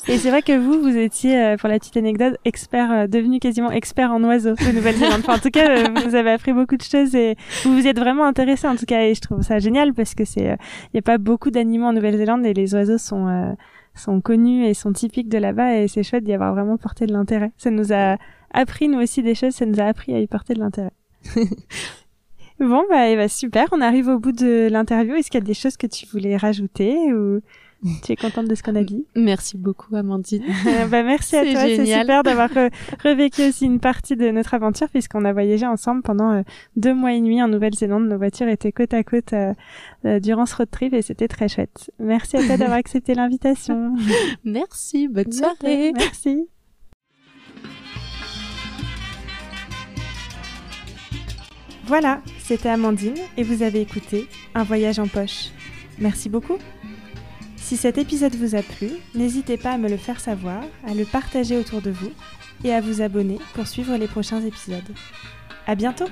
Et 0.10 0.18
c'est 0.18 0.32
vrai 0.32 0.41
que 0.41 0.57
vous, 0.57 0.82
vous 0.82 0.97
étiez, 0.97 1.39
euh, 1.39 1.55
pour 1.55 1.70
la 1.70 1.78
petite 1.78 1.95
anecdote, 1.95 2.36
expert, 2.43 2.91
euh, 2.91 3.05
devenu 3.05 3.38
quasiment 3.38 3.70
expert 3.70 4.12
en 4.12 4.24
oiseaux 4.24 4.55
de 4.55 4.72
Nouvelle-Zélande. 4.72 5.20
Enfin, 5.20 5.36
en 5.36 5.39
tout 5.39 5.51
cas, 5.51 5.70
euh, 5.70 5.84
vous 6.03 6.16
avez 6.16 6.32
appris 6.32 6.51
beaucoup 6.51 6.78
de 6.78 6.82
choses 6.82 7.14
et 7.14 7.36
vous 7.64 7.76
vous 7.76 7.86
êtes 7.86 7.99
vraiment 7.99 8.26
intéressé 8.26 8.68
en 8.68 8.76
tout 8.76 8.88
cas. 8.88 9.03
Et 9.03 9.14
je 9.14 9.22
trouve 9.22 9.43
ça 9.43 9.60
génial 9.60 9.93
parce 9.93 10.16
que 10.16 10.26
c'est, 10.26 10.45
il 10.45 10.89
n'y 10.95 10.97
a 10.97 11.03
pas 11.03 11.20
beaucoup 11.20 11.51
d'animaux 11.51 11.86
en 11.86 11.93
Nouvelle-Zélande 11.93 12.43
et 12.47 12.55
les 12.55 12.74
oiseaux 12.74 12.97
sont 12.97 13.55
sont 13.93 14.22
connus 14.22 14.66
et 14.66 14.74
sont 14.74 14.93
typiques 14.93 15.30
de 15.30 15.38
là-bas 15.38 15.78
et 15.78 15.88
c'est 15.88 16.03
chouette 16.03 16.24
d'y 16.24 16.34
avoir 16.34 16.53
vraiment 16.53 16.78
porté 16.78 17.05
de 17.05 17.12
l'intérêt. 17.12 17.51
Ça 17.57 17.70
nous 17.70 17.93
a 17.93 18.18
appris 18.51 18.88
nous 18.88 18.99
aussi 18.99 19.22
des 19.22 19.36
choses, 19.36 19.53
ça 19.53 19.66
nous 19.68 19.80
a 19.80 19.84
appris 19.84 20.16
à 20.16 20.20
y 20.20 20.26
porter 20.26 20.55
de 20.55 20.60
l'intérêt. 20.60 20.93
bon 22.60 22.84
bah, 22.89 23.16
bah 23.16 23.28
super, 23.28 23.68
on 23.74 23.82
arrive 23.82 24.07
au 24.07 24.18
bout 24.18 24.32
de 24.32 24.70
l'interview. 24.72 25.16
Est-ce 25.16 25.30
qu'il 25.30 25.39
y 25.39 25.43
a 25.43 25.45
des 25.45 25.53
choses 25.53 25.78
que 25.78 25.88
tu 25.88 26.07
voulais 26.07 26.36
rajouter 26.36 27.14
ou 27.14 27.41
tu 28.04 28.12
es 28.12 28.16
contente 28.16 28.48
de 28.48 28.56
ce 28.56 28.64
qu'on 28.64 28.76
a 28.76 28.84
dit? 28.84 29.06
Merci 29.16 29.58
beaucoup, 29.58 29.96
Amandine. 29.96 30.44
bah, 30.90 31.04
merci 31.04 31.36
à 31.38 31.44
toi. 31.44 31.62
C'est 31.62 31.86
super 31.86 32.24
d'avoir 32.24 32.50
revécu 33.04 33.48
aussi 33.48 33.66
une 33.66 33.80
partie 33.80 34.16
de 34.16 34.30
notre 34.32 34.54
aventure 34.54 34.90
puisqu'on 34.90 35.24
a 35.26 35.34
voyagé 35.34 35.66
ensemble 35.66 36.02
pendant 36.02 36.32
euh, 36.32 36.42
deux 36.76 36.94
mois 36.94 37.14
et 37.14 37.22
demi 37.22 37.42
en 37.42 37.48
Nouvelle-Zélande. 37.48 38.08
Nos 38.08 38.18
voitures 38.18 38.50
étaient 38.50 38.72
côte 38.72 38.94
à 38.94 39.04
côte 39.04 39.34
euh, 39.34 39.54
euh, 40.06 40.20
durant 40.20 40.46
ce 40.46 40.56
road 40.56 40.70
trip 40.70 40.94
et 40.94 41.02
c'était 41.02 41.28
très 41.28 41.48
chouette. 41.48 41.92
Merci 42.00 42.38
à 42.38 42.46
toi 42.46 42.58
d'avoir 42.58 42.78
accepté 42.78 43.14
l'invitation. 43.16 43.96
merci. 44.44 45.08
Bonne 45.08 45.32
soirée. 45.32 45.94
Merci. 45.94 46.48
Voilà, 51.86 52.22
c'était 52.38 52.70
Amandine 52.70 53.16
et 53.36 53.42
vous 53.42 53.64
avez 53.64 53.82
écouté 53.82 54.28
Un 54.54 54.64
voyage 54.64 55.00
en 55.00 55.08
poche. 55.08 55.50
Merci 55.98 56.30
beaucoup. 56.30 56.60
Si 57.70 57.78
cet 57.78 57.99
épisode 57.99 58.34
vous 58.34 58.55
a 58.55 58.63
plu, 58.63 58.89
n'hésitez 59.13 59.55
pas 59.55 59.74
à 59.74 59.78
me 59.78 59.88
le 59.88 59.97
faire 59.97 60.20
savoir, 60.20 60.63
à 60.88 60.95
le 60.95 61.05
partager 61.05 61.55
autour 61.55 61.84
de 61.84 61.91
vous 61.91 62.09
et 62.63 62.74
à 62.74 62.82
vous 62.82 63.03
abonner 63.03 63.38
pour 63.53 63.67
suivre 63.67 63.95
les 63.95 64.07
prochains 64.07 64.41
épisodes. 64.41 64.91
À 65.67 65.76
bientôt! 65.76 66.07